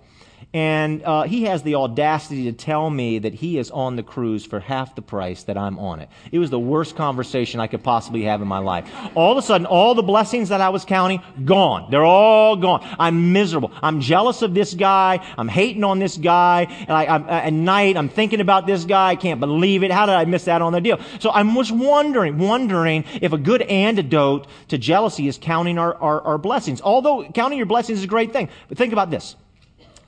And 0.52 1.04
uh, 1.04 1.22
he 1.22 1.44
has 1.44 1.62
the 1.62 1.76
audacity 1.76 2.44
to 2.44 2.52
tell 2.52 2.90
me 2.90 3.20
that 3.20 3.34
he 3.34 3.56
is 3.56 3.70
on 3.70 3.94
the 3.94 4.02
cruise 4.02 4.44
for 4.44 4.58
half 4.58 4.96
the 4.96 5.02
price 5.02 5.44
that 5.44 5.56
I'm 5.56 5.78
on 5.78 6.00
it. 6.00 6.08
It 6.32 6.40
was 6.40 6.50
the 6.50 6.58
worst 6.58 6.96
conversation 6.96 7.60
I 7.60 7.68
could 7.68 7.84
possibly 7.84 8.22
have 8.22 8.42
in 8.42 8.48
my 8.48 8.58
life. 8.58 8.90
All 9.14 9.30
of 9.30 9.38
a 9.38 9.42
sudden, 9.42 9.64
all 9.64 9.94
the 9.94 10.02
blessings 10.02 10.48
that 10.48 10.60
I 10.60 10.70
was 10.70 10.84
counting, 10.84 11.22
gone. 11.44 11.88
They're 11.92 12.04
all 12.04 12.56
gone. 12.56 12.84
I'm 12.98 13.32
miserable. 13.32 13.70
I'm 13.80 14.00
jealous 14.00 14.42
of 14.42 14.52
this 14.52 14.74
guy. 14.74 15.24
I'm 15.38 15.46
hating 15.46 15.84
on 15.84 16.00
this 16.00 16.16
guy. 16.16 16.62
And 16.62 16.90
I, 16.90 17.06
I'm, 17.06 17.28
at 17.28 17.52
night, 17.52 17.96
I'm 17.96 18.08
thinking 18.08 18.40
about 18.40 18.66
this 18.66 18.84
guy. 18.84 19.10
I 19.10 19.16
can't 19.16 19.38
believe 19.38 19.84
it. 19.84 19.92
How 19.92 20.06
did 20.06 20.16
I 20.16 20.24
miss 20.24 20.46
that 20.46 20.62
on 20.62 20.72
the 20.72 20.80
deal? 20.80 20.98
So 21.20 21.30
I 21.30 21.42
was 21.42 21.70
wondering, 21.70 22.38
wondering 22.38 23.04
if 23.22 23.32
a 23.32 23.38
good 23.38 23.62
antidote 23.62 24.48
to 24.68 24.78
jealousy 24.78 25.28
is 25.28 25.38
counting 25.40 25.78
our, 25.78 25.94
our, 25.94 26.20
our 26.22 26.38
blessings. 26.38 26.80
Although 26.80 27.30
counting 27.30 27.56
your 27.58 27.66
blessings 27.66 27.98
is 27.98 28.04
a 28.04 28.08
great 28.08 28.32
thing. 28.32 28.48
But 28.68 28.78
think 28.78 28.92
about 28.92 29.12
this. 29.12 29.36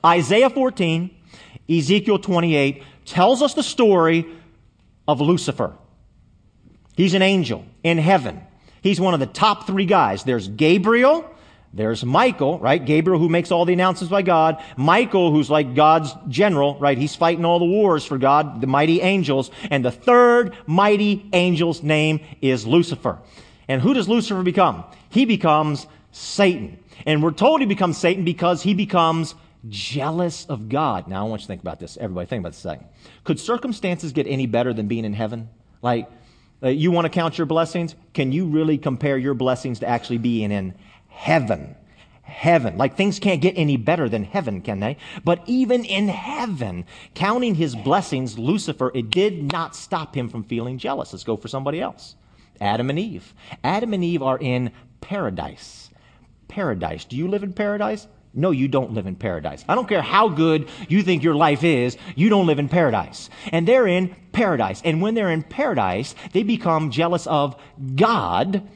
Isaiah 0.05 0.49
14, 0.49 1.09
Ezekiel 1.69 2.19
28 2.19 2.83
tells 3.05 3.41
us 3.41 3.53
the 3.53 3.63
story 3.63 4.25
of 5.07 5.21
Lucifer. 5.21 5.73
He's 6.95 7.13
an 7.13 7.21
angel 7.21 7.65
in 7.83 7.97
heaven. 7.97 8.41
He's 8.81 8.99
one 8.99 9.13
of 9.13 9.19
the 9.19 9.25
top 9.25 9.65
three 9.65 9.85
guys. 9.85 10.23
There's 10.23 10.47
Gabriel. 10.47 11.29
There's 11.73 12.05
Michael, 12.05 12.59
right? 12.59 12.83
Gabriel 12.83 13.19
who 13.19 13.29
makes 13.29 13.51
all 13.51 13.65
the 13.65 13.73
announcements 13.73 14.11
by 14.11 14.21
God. 14.21 14.63
Michael 14.77 15.31
who's 15.31 15.49
like 15.49 15.73
God's 15.73 16.13
general, 16.27 16.77
right? 16.77 16.97
He's 16.97 17.15
fighting 17.15 17.45
all 17.45 17.57
the 17.57 17.65
wars 17.65 18.05
for 18.05 18.19
God, 18.19 18.61
the 18.61 18.67
mighty 18.67 19.01
angels. 19.01 19.49
And 19.71 19.83
the 19.83 19.91
third 19.91 20.55
mighty 20.67 21.27
angel's 21.33 21.81
name 21.81 22.19
is 22.41 22.67
Lucifer. 22.67 23.17
And 23.67 23.81
who 23.81 23.95
does 23.95 24.07
Lucifer 24.07 24.43
become? 24.43 24.83
He 25.09 25.25
becomes 25.25 25.87
Satan. 26.11 26.77
And 27.07 27.23
we're 27.23 27.31
told 27.31 27.61
he 27.61 27.65
becomes 27.65 27.97
Satan 27.97 28.23
because 28.23 28.61
he 28.61 28.75
becomes 28.75 29.33
jealous 29.69 30.45
of 30.45 30.69
God. 30.69 31.07
Now, 31.07 31.25
I 31.25 31.29
want 31.29 31.41
you 31.41 31.45
to 31.45 31.47
think 31.47 31.61
about 31.61 31.79
this. 31.79 31.97
Everybody, 31.97 32.27
think 32.27 32.41
about 32.41 32.53
this 32.53 32.59
second. 32.59 32.87
Could 33.23 33.39
circumstances 33.39 34.11
get 34.11 34.27
any 34.27 34.45
better 34.45 34.73
than 34.73 34.87
being 34.87 35.05
in 35.05 35.13
heaven? 35.13 35.49
Like, 35.81 36.09
uh, 36.61 36.69
you 36.69 36.91
want 36.91 37.05
to 37.05 37.09
count 37.09 37.37
your 37.37 37.47
blessings? 37.47 37.95
Can 38.13 38.31
you 38.31 38.45
really 38.45 38.77
compare 38.77 39.17
your 39.17 39.33
blessings 39.33 39.79
to 39.79 39.87
actually 39.87 40.17
being 40.17 40.51
in 40.51 40.75
heaven? 41.07 41.75
Heaven. 42.21 42.77
Like, 42.77 42.95
things 42.95 43.19
can't 43.19 43.41
get 43.41 43.57
any 43.57 43.77
better 43.77 44.07
than 44.07 44.23
heaven, 44.23 44.61
can 44.61 44.79
they? 44.79 44.97
But 45.23 45.43
even 45.45 45.83
in 45.83 46.07
heaven, 46.07 46.85
counting 47.15 47.55
his 47.55 47.75
blessings, 47.75 48.39
Lucifer, 48.39 48.91
it 48.93 49.09
did 49.09 49.51
not 49.51 49.75
stop 49.75 50.15
him 50.15 50.29
from 50.29 50.43
feeling 50.43 50.77
jealous. 50.77 51.11
Let's 51.11 51.23
go 51.23 51.35
for 51.35 51.47
somebody 51.47 51.81
else. 51.81 52.15
Adam 52.61 52.89
and 52.89 52.99
Eve. 52.99 53.33
Adam 53.63 53.93
and 53.93 54.03
Eve 54.03 54.23
are 54.23 54.37
in 54.37 54.71
paradise 55.01 55.83
paradise. 56.53 57.05
Do 57.05 57.17
you 57.17 57.27
live 57.27 57.43
in 57.43 57.53
paradise? 57.53 58.07
No, 58.33 58.49
you 58.49 58.67
don't 58.67 58.93
live 58.93 59.05
in 59.05 59.15
paradise. 59.15 59.63
I 59.67 59.75
don't 59.75 59.87
care 59.87 60.01
how 60.01 60.27
good 60.27 60.67
you 60.87 61.03
think 61.03 61.23
your 61.23 61.35
life 61.35 61.63
is, 61.63 61.97
you 62.15 62.29
don't 62.29 62.47
live 62.47 62.57
in 62.57 62.67
paradise. 62.67 63.29
And 63.51 63.67
they're 63.67 63.87
in 63.87 64.15
paradise. 64.31 64.81
And 64.83 65.01
when 65.01 65.13
they're 65.13 65.29
in 65.29 65.43
paradise, 65.43 66.15
they 66.31 66.41
become 66.41 66.89
jealous 66.89 67.27
of 67.27 67.55
God. 67.95 68.67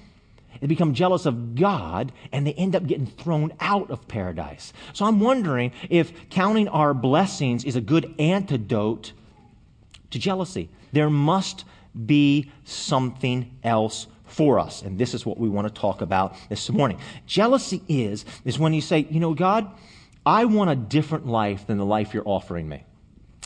They 0.62 0.68
become 0.68 0.94
jealous 0.94 1.26
of 1.26 1.56
God 1.56 2.12
and 2.32 2.46
they 2.46 2.54
end 2.54 2.76
up 2.76 2.86
getting 2.88 3.08
thrown 3.08 3.54
out 3.60 3.90
of 3.92 4.08
paradise. 4.08 4.74
So 4.94 5.06
I'm 5.06 5.20
wondering 5.20 5.72
if 5.90 6.30
counting 6.30 6.68
our 6.68 6.94
blessings 6.94 7.64
is 7.64 7.76
a 7.76 7.82
good 7.82 8.14
antidote 8.20 9.14
to 10.12 10.20
jealousy. 10.20 10.70
There 10.92 11.10
must 11.10 11.66
be 12.06 12.52
something 12.64 13.52
else 13.64 14.08
for 14.28 14.60
us. 14.60 14.82
And 14.82 14.98
this 14.98 15.14
is 15.14 15.26
what 15.26 15.38
we 15.38 15.50
want 15.50 15.68
to 15.68 15.74
talk 15.74 16.02
about 16.02 16.36
this 16.50 16.70
morning. 16.70 17.00
Jealousy 17.26 17.82
is, 17.88 18.26
is 18.46 18.60
when 18.60 18.74
you 18.74 18.82
say, 18.82 19.08
you 19.10 19.20
know, 19.20 19.34
God, 19.34 19.70
I 20.26 20.46
want 20.46 20.70
a 20.70 20.76
different 20.76 21.26
life 21.26 21.68
than 21.68 21.78
the 21.78 21.86
life 21.86 22.14
you're 22.14 22.28
offering 22.28 22.68
me. 22.68 22.84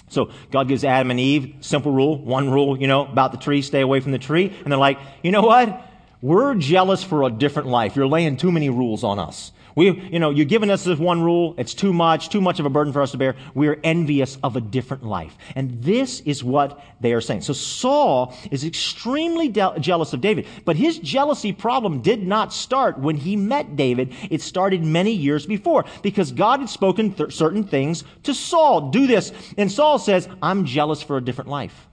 So 0.09 0.31
God 0.51 0.67
gives 0.67 0.83
Adam 0.83 1.11
and 1.11 1.19
Eve 1.19 1.55
simple 1.61 1.91
rule, 1.91 2.17
one 2.17 2.49
rule, 2.49 2.77
you 2.77 2.87
know, 2.87 3.05
about 3.05 3.31
the 3.31 3.37
tree, 3.37 3.61
stay 3.61 3.81
away 3.81 4.01
from 4.01 4.11
the 4.11 4.19
tree. 4.19 4.53
And 4.63 4.71
they're 4.71 4.79
like, 4.79 4.99
you 5.23 5.31
know 5.31 5.41
what? 5.41 5.87
We're 6.21 6.55
jealous 6.55 7.03
for 7.03 7.23
a 7.23 7.31
different 7.31 7.67
life. 7.69 7.95
You're 7.95 8.07
laying 8.07 8.37
too 8.37 8.51
many 8.51 8.69
rules 8.69 9.03
on 9.03 9.17
us. 9.17 9.51
We, 9.75 9.91
you 10.11 10.19
know, 10.19 10.29
you're 10.31 10.45
giving 10.45 10.69
us 10.69 10.83
this 10.83 10.99
one 10.99 11.23
rule. 11.23 11.55
It's 11.57 11.73
too 11.73 11.93
much, 11.93 12.29
too 12.29 12.41
much 12.41 12.59
of 12.59 12.65
a 12.65 12.69
burden 12.69 12.93
for 12.93 13.01
us 13.01 13.11
to 13.11 13.17
bear. 13.17 13.35
We 13.53 13.67
are 13.69 13.79
envious 13.83 14.37
of 14.43 14.55
a 14.55 14.61
different 14.61 15.03
life. 15.03 15.35
And 15.55 15.81
this 15.81 16.19
is 16.21 16.43
what 16.43 16.83
they 16.99 17.13
are 17.13 17.21
saying. 17.21 17.41
So 17.41 17.53
Saul 17.53 18.35
is 18.51 18.65
extremely 18.65 19.47
de- 19.47 19.79
jealous 19.79 20.13
of 20.13 20.21
David. 20.21 20.45
But 20.65 20.75
his 20.75 20.99
jealousy 20.99 21.53
problem 21.53 22.01
did 22.01 22.25
not 22.25 22.53
start 22.53 22.99
when 22.99 23.15
he 23.15 23.35
met 23.35 23.75
David. 23.75 24.13
It 24.29 24.41
started 24.41 24.83
many 24.83 25.11
years 25.11 25.45
before 25.45 25.85
because 26.01 26.31
God 26.31 26.59
had 26.59 26.69
spoken 26.69 27.13
th- 27.13 27.33
certain 27.33 27.63
things 27.63 28.03
to 28.23 28.33
Saul. 28.33 28.91
Do 28.91 29.07
this. 29.07 29.31
And 29.57 29.71
Saul 29.71 29.99
says, 29.99 30.27
I'm 30.41 30.65
jealous 30.65 31.01
for 31.01 31.17
a 31.17 31.23
different 31.23 31.49
life. 31.49 31.87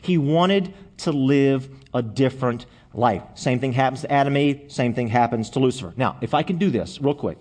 He 0.00 0.16
wanted 0.16 0.72
to 0.98 1.12
live 1.12 1.68
a 1.92 2.02
different 2.02 2.66
life. 2.96 3.22
Same 3.34 3.60
thing 3.60 3.72
happens 3.72 4.00
to 4.00 4.12
Adam 4.12 4.36
Eve, 4.36 4.64
same 4.68 4.94
thing 4.94 5.08
happens 5.08 5.50
to 5.50 5.60
Lucifer. 5.60 5.92
Now, 5.96 6.16
if 6.20 6.34
I 6.34 6.42
can 6.42 6.56
do 6.56 6.70
this 6.70 7.00
real 7.00 7.14
quick. 7.14 7.38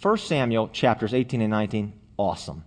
1 0.00 0.16
Samuel 0.16 0.68
chapters 0.68 1.12
18 1.12 1.42
and 1.42 1.50
19, 1.50 1.92
awesome. 2.16 2.64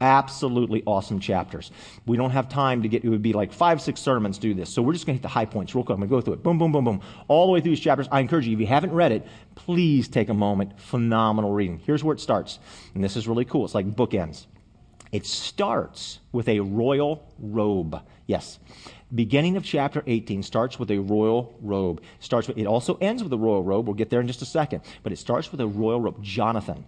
Absolutely 0.00 0.82
awesome 0.86 1.18
chapters. 1.18 1.72
We 2.04 2.18
don't 2.18 2.30
have 2.30 2.50
time 2.50 2.82
to 2.82 2.88
get, 2.88 3.02
it 3.02 3.08
would 3.08 3.22
be 3.22 3.32
like 3.32 3.52
five, 3.52 3.80
six 3.80 4.00
sermons 4.00 4.36
to 4.36 4.42
do 4.42 4.54
this. 4.54 4.72
So 4.72 4.82
we're 4.82 4.92
just 4.92 5.06
going 5.06 5.16
to 5.16 5.20
hit 5.20 5.22
the 5.22 5.28
high 5.28 5.46
points 5.46 5.74
real 5.74 5.82
quick. 5.82 5.94
I'm 5.94 6.00
going 6.00 6.10
to 6.10 6.16
go 6.16 6.20
through 6.20 6.34
it. 6.34 6.42
Boom, 6.42 6.58
boom, 6.58 6.70
boom, 6.70 6.84
boom. 6.84 7.00
All 7.28 7.46
the 7.46 7.52
way 7.52 7.60
through 7.60 7.70
these 7.72 7.80
chapters. 7.80 8.06
I 8.12 8.20
encourage 8.20 8.46
you, 8.46 8.52
if 8.52 8.60
you 8.60 8.66
haven't 8.66 8.92
read 8.92 9.10
it, 9.10 9.26
please 9.54 10.06
take 10.06 10.28
a 10.28 10.34
moment. 10.34 10.78
Phenomenal 10.78 11.50
reading. 11.50 11.80
Here's 11.84 12.04
where 12.04 12.14
it 12.14 12.20
starts. 12.20 12.58
And 12.94 13.02
this 13.02 13.16
is 13.16 13.26
really 13.26 13.46
cool. 13.46 13.64
It's 13.64 13.74
like 13.74 13.86
bookends. 13.86 14.46
It 15.12 15.24
starts 15.24 16.20
with 16.30 16.48
a 16.48 16.60
royal 16.60 17.26
robe. 17.38 18.02
Yes 18.26 18.58
beginning 19.14 19.56
of 19.56 19.64
chapter 19.64 20.02
18 20.06 20.42
starts 20.42 20.78
with 20.78 20.90
a 20.90 20.98
royal 20.98 21.54
robe. 21.60 22.02
Starts 22.20 22.48
with, 22.48 22.58
it 22.58 22.66
also 22.66 22.96
ends 23.00 23.22
with 23.22 23.32
a 23.32 23.38
royal 23.38 23.62
robe. 23.62 23.86
We'll 23.86 23.94
get 23.94 24.10
there 24.10 24.20
in 24.20 24.26
just 24.26 24.42
a 24.42 24.46
second. 24.46 24.82
But 25.02 25.12
it 25.12 25.18
starts 25.18 25.50
with 25.50 25.60
a 25.60 25.66
royal 25.66 26.00
robe. 26.00 26.22
Jonathan, 26.22 26.84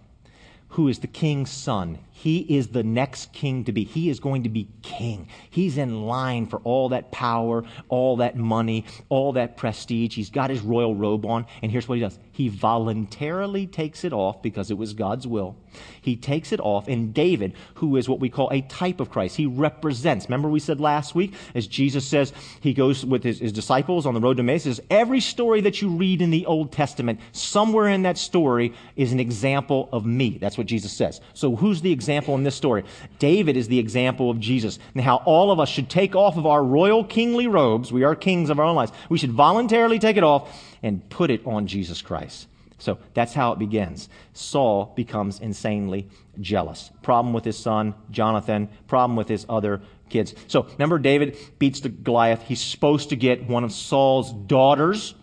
who 0.69 0.87
is 0.87 0.99
the 0.99 1.07
king's 1.07 1.49
son, 1.49 1.99
he 2.19 2.39
is 2.39 2.67
the 2.67 2.83
next 2.83 3.31
king 3.31 3.63
to 3.63 3.71
be. 3.71 3.85
He 3.85 4.09
is 4.09 4.19
going 4.19 4.43
to 4.43 4.49
be 4.49 4.67
king. 4.81 5.29
He's 5.49 5.77
in 5.77 6.01
line 6.05 6.47
for 6.47 6.59
all 6.65 6.89
that 6.89 7.13
power, 7.13 7.63
all 7.87 8.17
that 8.17 8.35
money, 8.35 8.83
all 9.07 9.31
that 9.33 9.55
prestige. 9.55 10.15
He's 10.15 10.29
got 10.29 10.49
his 10.49 10.59
royal 10.59 10.93
robe 10.93 11.25
on. 11.25 11.45
And 11.61 11.71
here's 11.71 11.87
what 11.87 11.95
he 11.95 12.01
does 12.01 12.19
he 12.33 12.49
voluntarily 12.49 13.67
takes 13.67 14.03
it 14.03 14.11
off 14.11 14.41
because 14.41 14.69
it 14.69 14.77
was 14.77 14.93
God's 14.93 15.27
will. 15.27 15.55
He 16.01 16.15
takes 16.17 16.51
it 16.51 16.59
off. 16.59 16.87
And 16.89 17.13
David, 17.13 17.53
who 17.75 17.95
is 17.95 18.09
what 18.09 18.19
we 18.19 18.29
call 18.29 18.49
a 18.51 18.61
type 18.61 18.99
of 18.99 19.09
Christ, 19.09 19.37
he 19.37 19.45
represents. 19.45 20.25
Remember, 20.25 20.49
we 20.49 20.59
said 20.59 20.81
last 20.81 21.15
week, 21.15 21.33
as 21.55 21.67
Jesus 21.67 22.05
says, 22.05 22.33
he 22.59 22.73
goes 22.73 23.05
with 23.05 23.23
his, 23.23 23.39
his 23.39 23.53
disciples 23.53 24.05
on 24.05 24.13
the 24.13 24.19
road 24.19 24.37
to 24.37 24.41
Emmaus. 24.41 24.79
Every 24.89 25.19
story 25.19 25.61
that 25.61 25.81
you 25.81 25.89
read 25.89 26.21
in 26.21 26.31
the 26.31 26.45
Old 26.45 26.71
Testament, 26.71 27.19
somewhere 27.31 27.87
in 27.87 28.03
that 28.03 28.17
story 28.17 28.73
is 28.95 29.13
an 29.13 29.19
example 29.19 29.87
of 29.93 30.05
me. 30.05 30.37
That's 30.37 30.57
what 30.57 30.67
Jesus 30.67 30.91
says. 30.91 31.21
So, 31.33 31.55
who's 31.55 31.81
the 31.81 31.91
example? 31.91 32.08
Example 32.09 32.33
in 32.33 32.43
this 32.43 32.55
story. 32.55 32.83
David 33.19 33.55
is 33.55 33.67
the 33.67 33.77
example 33.77 34.31
of 34.31 34.39
Jesus 34.39 34.79
and 34.95 35.03
how 35.03 35.17
all 35.25 35.51
of 35.51 35.59
us 35.59 35.69
should 35.69 35.89
take 35.89 36.15
off 36.15 36.37
of 36.37 36.47
our 36.47 36.63
royal 36.63 37.03
kingly 37.03 37.45
robes. 37.45 37.91
We 37.91 38.03
are 38.03 38.15
kings 38.15 38.49
of 38.49 38.59
our 38.59 38.65
own 38.65 38.75
lives. 38.75 38.91
We 39.09 39.19
should 39.19 39.31
voluntarily 39.31 39.99
take 39.99 40.17
it 40.17 40.23
off 40.23 40.49
and 40.81 41.07
put 41.09 41.29
it 41.29 41.45
on 41.45 41.67
Jesus 41.67 42.01
Christ. 42.01 42.47
So 42.79 42.97
that's 43.13 43.33
how 43.33 43.51
it 43.51 43.59
begins. 43.59 44.09
Saul 44.33 44.91
becomes 44.95 45.39
insanely 45.39 46.07
jealous. 46.41 46.89
Problem 47.03 47.31
with 47.33 47.45
his 47.45 47.57
son, 47.57 47.93
Jonathan. 48.09 48.69
Problem 48.87 49.15
with 49.15 49.27
his 49.27 49.45
other 49.47 49.81
kids. 50.09 50.33
So 50.47 50.63
remember, 50.63 50.97
David 50.97 51.37
beats 51.59 51.81
the 51.81 51.89
Goliath. 51.89 52.41
He's 52.41 52.61
supposed 52.61 53.09
to 53.09 53.15
get 53.15 53.47
one 53.47 53.63
of 53.63 53.71
Saul's 53.71 54.33
daughters 54.33 55.13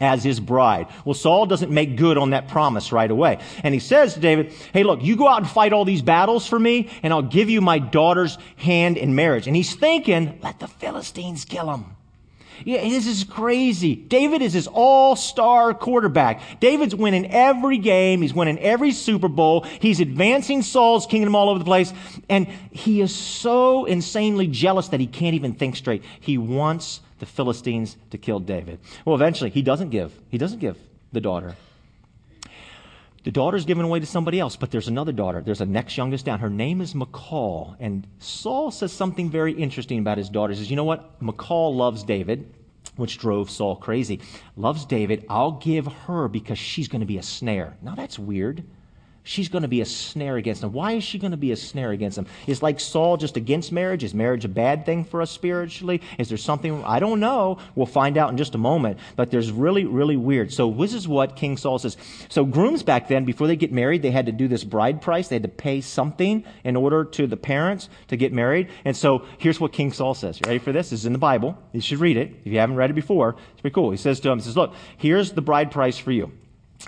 as 0.00 0.24
his 0.24 0.40
bride. 0.40 0.88
Well, 1.04 1.14
Saul 1.14 1.46
doesn't 1.46 1.70
make 1.70 1.96
good 1.96 2.18
on 2.18 2.30
that 2.30 2.48
promise 2.48 2.90
right 2.90 3.10
away. 3.10 3.38
And 3.62 3.74
he 3.74 3.80
says 3.80 4.14
to 4.14 4.20
David, 4.20 4.52
Hey, 4.72 4.82
look, 4.82 5.02
you 5.02 5.16
go 5.16 5.28
out 5.28 5.42
and 5.42 5.50
fight 5.50 5.72
all 5.72 5.84
these 5.84 6.02
battles 6.02 6.46
for 6.46 6.58
me, 6.58 6.88
and 7.02 7.12
I'll 7.12 7.22
give 7.22 7.50
you 7.50 7.60
my 7.60 7.78
daughter's 7.78 8.38
hand 8.56 8.96
in 8.96 9.14
marriage. 9.14 9.46
And 9.46 9.54
he's 9.54 9.74
thinking, 9.74 10.38
let 10.42 10.58
the 10.58 10.68
Philistines 10.68 11.44
kill 11.44 11.72
him. 11.72 11.84
Yeah, 12.64 12.82
this 12.82 13.06
is 13.06 13.24
crazy. 13.24 13.94
David 13.94 14.42
is 14.42 14.52
his 14.52 14.66
all-star 14.66 15.72
quarterback. 15.72 16.60
David's 16.60 16.94
winning 16.94 17.30
every 17.30 17.78
game. 17.78 18.20
He's 18.20 18.34
winning 18.34 18.58
every 18.58 18.92
Super 18.92 19.28
Bowl. 19.28 19.62
He's 19.62 20.00
advancing 20.00 20.62
Saul's 20.62 21.06
kingdom 21.06 21.34
all 21.34 21.48
over 21.48 21.58
the 21.58 21.64
place. 21.64 21.92
And 22.28 22.48
he 22.70 23.00
is 23.00 23.14
so 23.14 23.86
insanely 23.86 24.46
jealous 24.46 24.88
that 24.88 25.00
he 25.00 25.06
can't 25.06 25.34
even 25.34 25.54
think 25.54 25.76
straight. 25.76 26.04
He 26.20 26.36
wants 26.36 27.00
the 27.20 27.26
Philistines 27.26 27.96
to 28.10 28.18
kill 28.18 28.40
David. 28.40 28.80
Well, 29.04 29.14
eventually, 29.14 29.50
he 29.50 29.62
doesn't 29.62 29.90
give. 29.90 30.12
He 30.28 30.38
doesn't 30.38 30.58
give 30.58 30.76
the 31.12 31.20
daughter. 31.20 31.54
The 33.22 33.30
daughter's 33.30 33.66
given 33.66 33.84
away 33.84 34.00
to 34.00 34.06
somebody 34.06 34.40
else, 34.40 34.56
but 34.56 34.70
there's 34.70 34.88
another 34.88 35.12
daughter. 35.12 35.42
There's 35.42 35.60
a 35.60 35.66
next 35.66 35.96
youngest 35.96 36.24
down. 36.24 36.38
Her 36.38 36.48
name 36.48 36.80
is 36.80 36.94
Michal. 36.94 37.76
And 37.78 38.06
Saul 38.18 38.70
says 38.70 38.92
something 38.92 39.28
very 39.28 39.52
interesting 39.52 39.98
about 39.98 40.16
his 40.16 40.30
daughter. 40.30 40.54
He 40.54 40.58
says, 40.58 40.70
You 40.70 40.76
know 40.76 40.84
what? 40.84 41.20
Michal 41.20 41.74
loves 41.74 42.02
David, 42.02 42.54
which 42.96 43.18
drove 43.18 43.50
Saul 43.50 43.76
crazy. 43.76 44.20
Loves 44.56 44.86
David. 44.86 45.26
I'll 45.28 45.52
give 45.52 45.86
her 45.86 46.28
because 46.28 46.58
she's 46.58 46.88
going 46.88 47.00
to 47.00 47.06
be 47.06 47.18
a 47.18 47.22
snare. 47.22 47.76
Now, 47.82 47.94
that's 47.94 48.18
weird 48.18 48.64
she's 49.22 49.48
going 49.48 49.62
to 49.62 49.68
be 49.68 49.80
a 49.80 49.86
snare 49.86 50.36
against 50.36 50.62
him. 50.62 50.72
Why 50.72 50.92
is 50.92 51.04
she 51.04 51.18
going 51.18 51.30
to 51.30 51.36
be 51.36 51.52
a 51.52 51.56
snare 51.56 51.90
against 51.90 52.18
him? 52.18 52.26
Is 52.46 52.62
like 52.62 52.80
Saul 52.80 53.16
just 53.16 53.36
against 53.36 53.72
marriage? 53.72 54.04
Is 54.04 54.14
marriage 54.14 54.44
a 54.44 54.48
bad 54.48 54.86
thing 54.86 55.04
for 55.04 55.22
us 55.22 55.30
spiritually? 55.30 56.00
Is 56.18 56.28
there 56.28 56.38
something? 56.38 56.82
I 56.84 56.98
don't 56.98 57.20
know. 57.20 57.58
We'll 57.74 57.86
find 57.86 58.16
out 58.16 58.30
in 58.30 58.36
just 58.36 58.54
a 58.54 58.58
moment. 58.58 58.98
But 59.16 59.30
there's 59.30 59.50
really, 59.52 59.84
really 59.84 60.16
weird. 60.16 60.52
So 60.52 60.70
this 60.70 60.94
is 60.94 61.06
what 61.06 61.36
King 61.36 61.56
Saul 61.56 61.78
says. 61.78 61.96
So 62.28 62.44
grooms 62.44 62.82
back 62.82 63.08
then, 63.08 63.24
before 63.24 63.46
they 63.46 63.56
get 63.56 63.72
married, 63.72 64.02
they 64.02 64.10
had 64.10 64.26
to 64.26 64.32
do 64.32 64.48
this 64.48 64.64
bride 64.64 65.02
price. 65.02 65.28
They 65.28 65.36
had 65.36 65.42
to 65.42 65.48
pay 65.48 65.80
something 65.80 66.44
in 66.64 66.76
order 66.76 67.04
to 67.04 67.26
the 67.26 67.36
parents 67.36 67.88
to 68.08 68.16
get 68.16 68.32
married. 68.32 68.68
And 68.84 68.96
so 68.96 69.26
here's 69.38 69.60
what 69.60 69.72
King 69.72 69.92
Saul 69.92 70.14
says. 70.14 70.38
You 70.38 70.44
ready 70.46 70.58
for 70.58 70.72
this? 70.72 70.90
This 70.90 71.00
is 71.00 71.06
in 71.06 71.12
the 71.12 71.18
Bible. 71.18 71.58
You 71.72 71.80
should 71.80 72.00
read 72.00 72.16
it. 72.16 72.32
If 72.44 72.52
you 72.52 72.58
haven't 72.58 72.76
read 72.76 72.90
it 72.90 72.94
before, 72.94 73.36
it's 73.52 73.60
pretty 73.60 73.74
cool. 73.74 73.90
He 73.90 73.96
says 73.96 74.20
to 74.20 74.30
him, 74.30 74.38
he 74.38 74.44
says, 74.44 74.56
look, 74.56 74.74
here's 74.96 75.32
the 75.32 75.42
bride 75.42 75.70
price 75.70 75.98
for 75.98 76.10
you. 76.10 76.32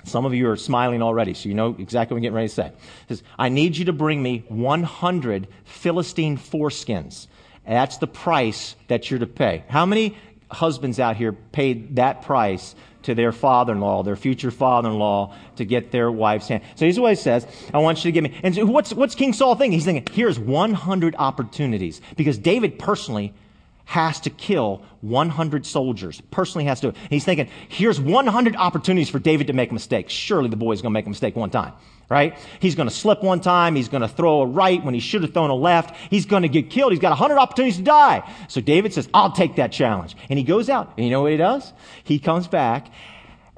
Some 0.05 0.25
of 0.25 0.33
you 0.33 0.49
are 0.49 0.55
smiling 0.55 1.01
already, 1.01 1.33
so 1.33 1.49
you 1.49 1.55
know 1.55 1.75
exactly 1.77 2.15
what 2.15 2.19
I'm 2.19 2.23
getting 2.23 2.35
ready 2.35 2.47
to 2.47 2.53
say. 2.53 2.71
says, 3.07 3.23
I 3.37 3.49
need 3.49 3.77
you 3.77 3.85
to 3.85 3.93
bring 3.93 4.21
me 4.21 4.43
100 4.47 5.47
Philistine 5.65 6.37
foreskins. 6.37 7.27
That's 7.65 7.97
the 7.97 8.07
price 8.07 8.75
that 8.87 9.09
you're 9.09 9.19
to 9.19 9.27
pay. 9.27 9.63
How 9.69 9.85
many 9.85 10.17
husbands 10.51 10.99
out 10.99 11.15
here 11.15 11.31
paid 11.31 11.95
that 11.95 12.23
price 12.23 12.75
to 13.03 13.13
their 13.15 13.31
father-in-law, 13.31 14.03
their 14.03 14.15
future 14.15 14.51
father-in-law, 14.51 15.35
to 15.57 15.65
get 15.65 15.91
their 15.91 16.11
wife's 16.11 16.47
hand. 16.47 16.63
So 16.75 16.85
here's 16.85 16.99
what 16.99 17.09
he 17.09 17.15
says. 17.15 17.45
I 17.73 17.79
want 17.79 18.03
you 18.03 18.11
to 18.11 18.11
give 18.13 18.23
me. 18.23 18.39
And 18.43 18.69
what's, 18.69 18.93
what's 18.93 19.15
King 19.15 19.33
Saul 19.33 19.55
thinking? 19.55 19.73
He's 19.73 19.85
thinking, 19.85 20.13
here's 20.13 20.39
100 20.39 21.15
opportunities. 21.17 22.01
Because 22.15 22.37
David 22.37 22.79
personally 22.79 23.33
has 23.85 24.19
to 24.21 24.29
kill 24.29 24.83
100 25.01 25.65
soldiers. 25.65 26.21
Personally 26.31 26.65
has 26.65 26.79
to. 26.81 26.93
He's 27.09 27.25
thinking, 27.25 27.49
here's 27.67 27.99
100 27.99 28.55
opportunities 28.55 29.09
for 29.09 29.19
David 29.19 29.47
to 29.47 29.53
make 29.53 29.71
a 29.71 29.73
mistake. 29.73 30.09
Surely 30.09 30.49
the 30.49 30.55
boy's 30.55 30.81
going 30.81 30.91
to 30.91 30.93
make 30.93 31.05
a 31.05 31.09
mistake 31.09 31.35
one 31.35 31.49
time, 31.49 31.73
right? 32.09 32.37
He's 32.59 32.75
going 32.75 32.87
to 32.87 32.95
slip 32.95 33.21
one 33.21 33.41
time. 33.41 33.75
He's 33.75 33.89
going 33.89 34.01
to 34.01 34.07
throw 34.07 34.41
a 34.41 34.45
right 34.45 34.83
when 34.83 34.93
he 34.93 34.99
should 34.99 35.21
have 35.23 35.33
thrown 35.33 35.49
a 35.49 35.55
left. 35.55 35.95
He's 36.09 36.25
going 36.25 36.43
to 36.43 36.49
get 36.49 36.69
killed. 36.69 36.93
He's 36.93 37.01
got 37.01 37.09
100 37.09 37.37
opportunities 37.37 37.77
to 37.77 37.83
die. 37.83 38.29
So 38.47 38.61
David 38.61 38.93
says, 38.93 39.09
I'll 39.13 39.31
take 39.33 39.57
that 39.57 39.71
challenge. 39.71 40.15
And 40.29 40.39
he 40.39 40.45
goes 40.45 40.69
out. 40.69 40.93
And 40.97 41.05
you 41.05 41.11
know 41.11 41.21
what 41.21 41.31
he 41.31 41.37
does? 41.37 41.73
He 42.03 42.19
comes 42.19 42.47
back 42.47 42.87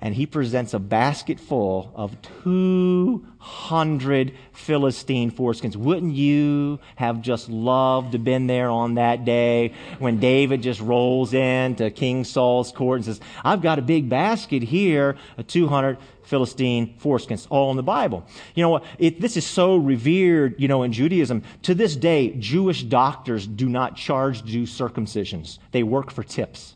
and 0.06 0.14
he 0.14 0.28
presents 0.28 0.76
a 0.76 0.80
basket 0.80 1.40
full 1.40 1.92
of 1.96 2.16
200 2.44 4.34
Philistine 4.54 5.32
foreskins. 5.32 5.76
Wouldn't 5.76 6.14
you 6.14 6.80
have 6.96 7.24
just 7.24 7.50
loved 7.50 8.12
to 8.12 8.20
been 8.20 8.46
there 8.46 8.70
on 8.70 8.94
that 8.94 9.26
day 9.26 9.74
when 9.98 10.20
David 10.20 10.62
just 10.62 10.80
rolls 10.80 11.34
into 11.34 11.90
King 11.90 12.24
Saul's 12.24 12.72
court 12.72 12.98
and 12.98 13.06
says, 13.06 13.20
I've 13.44 13.64
got 13.64 13.80
a 13.80 13.82
big 13.82 14.08
basket 14.08 14.62
here 14.62 15.18
of 15.40 15.48
200 15.48 15.98
Philistine 16.22 17.00
foreskins, 17.00 17.48
all 17.50 17.72
in 17.72 17.78
the 17.78 17.82
Bible. 17.82 18.28
You 18.54 18.62
know 18.62 18.70
what? 18.70 18.84
This 19.00 19.38
is 19.38 19.46
so 19.48 19.76
revered, 19.76 20.54
you 20.62 20.68
know, 20.68 20.84
in 20.84 20.92
Judaism. 20.92 21.42
To 21.64 21.74
this 21.74 21.96
day, 21.96 22.36
Jewish 22.38 22.84
doctors 22.84 23.48
do 23.48 23.68
not 23.68 23.96
charge 23.96 24.44
to 24.44 24.64
circumcisions. 24.66 25.58
They 25.72 25.82
work 25.82 26.12
for 26.12 26.22
tips. 26.22 26.76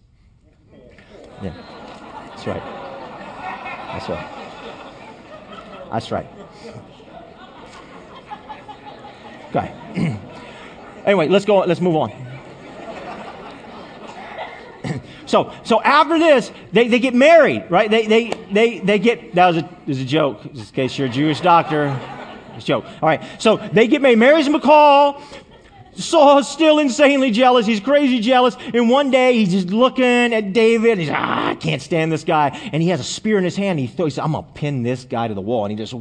Yeah, 1.43 1.53
that's 2.31 2.47
right. 2.47 2.87
That's 3.91 4.09
right. 4.09 4.29
That's 5.91 6.11
right. 6.11 6.27
Okay. 9.49 9.73
anyway, 11.05 11.27
let's 11.27 11.45
go. 11.45 11.59
Let's 11.59 11.81
move 11.81 11.95
on. 11.95 12.11
so, 15.25 15.51
so 15.63 15.81
after 15.81 16.19
this, 16.19 16.51
they, 16.71 16.87
they 16.87 16.99
get 16.99 17.15
married, 17.15 17.65
right? 17.69 17.89
They, 17.89 18.05
they, 18.05 18.29
they, 18.51 18.79
they 18.79 18.99
get, 18.99 19.33
that 19.33 19.47
was 19.47 19.57
a, 19.57 19.69
was 19.87 19.99
a 19.99 20.05
joke, 20.05 20.43
just 20.53 20.69
in 20.69 20.75
case 20.75 20.97
you're 20.97 21.07
a 21.07 21.11
Jewish 21.11 21.41
doctor. 21.41 21.99
It's 22.55 22.65
a 22.65 22.67
joke. 22.67 22.85
All 22.85 23.09
right. 23.09 23.23
So 23.39 23.57
they 23.57 23.87
get 23.87 24.01
married. 24.03 24.19
Marries 24.19 24.47
Michal. 24.47 25.21
Saul's 25.99 26.49
still 26.49 26.79
insanely 26.79 27.31
jealous. 27.31 27.65
He's 27.65 27.79
crazy 27.79 28.19
jealous. 28.19 28.55
And 28.73 28.89
one 28.89 29.11
day 29.11 29.33
he's 29.33 29.51
just 29.51 29.67
looking 29.67 30.33
at 30.33 30.53
David. 30.53 30.91
And 30.91 31.01
he's, 31.01 31.09
ah, 31.11 31.49
I 31.49 31.55
can't 31.55 31.81
stand 31.81 32.11
this 32.11 32.23
guy. 32.23 32.49
And 32.71 32.81
he 32.81 32.89
has 32.89 32.99
a 32.99 33.03
spear 33.03 33.37
in 33.37 33.43
his 33.43 33.55
hand. 33.55 33.79
He, 33.79 33.87
throws, 33.87 34.13
he 34.13 34.15
says, 34.15 34.25
I'm 34.25 34.31
going 34.31 34.45
to 34.45 34.51
pin 34.51 34.83
this 34.83 35.03
guy 35.03 35.27
to 35.27 35.33
the 35.33 35.41
wall. 35.41 35.65
And 35.65 35.71
he 35.71 35.77
just, 35.77 35.93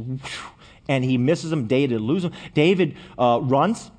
and 0.87 1.03
he 1.03 1.17
misses 1.17 1.51
him. 1.51 1.67
David 1.67 2.01
loses 2.01 2.31
him. 2.31 2.37
David 2.53 2.95
uh, 3.17 3.39
runs 3.41 3.91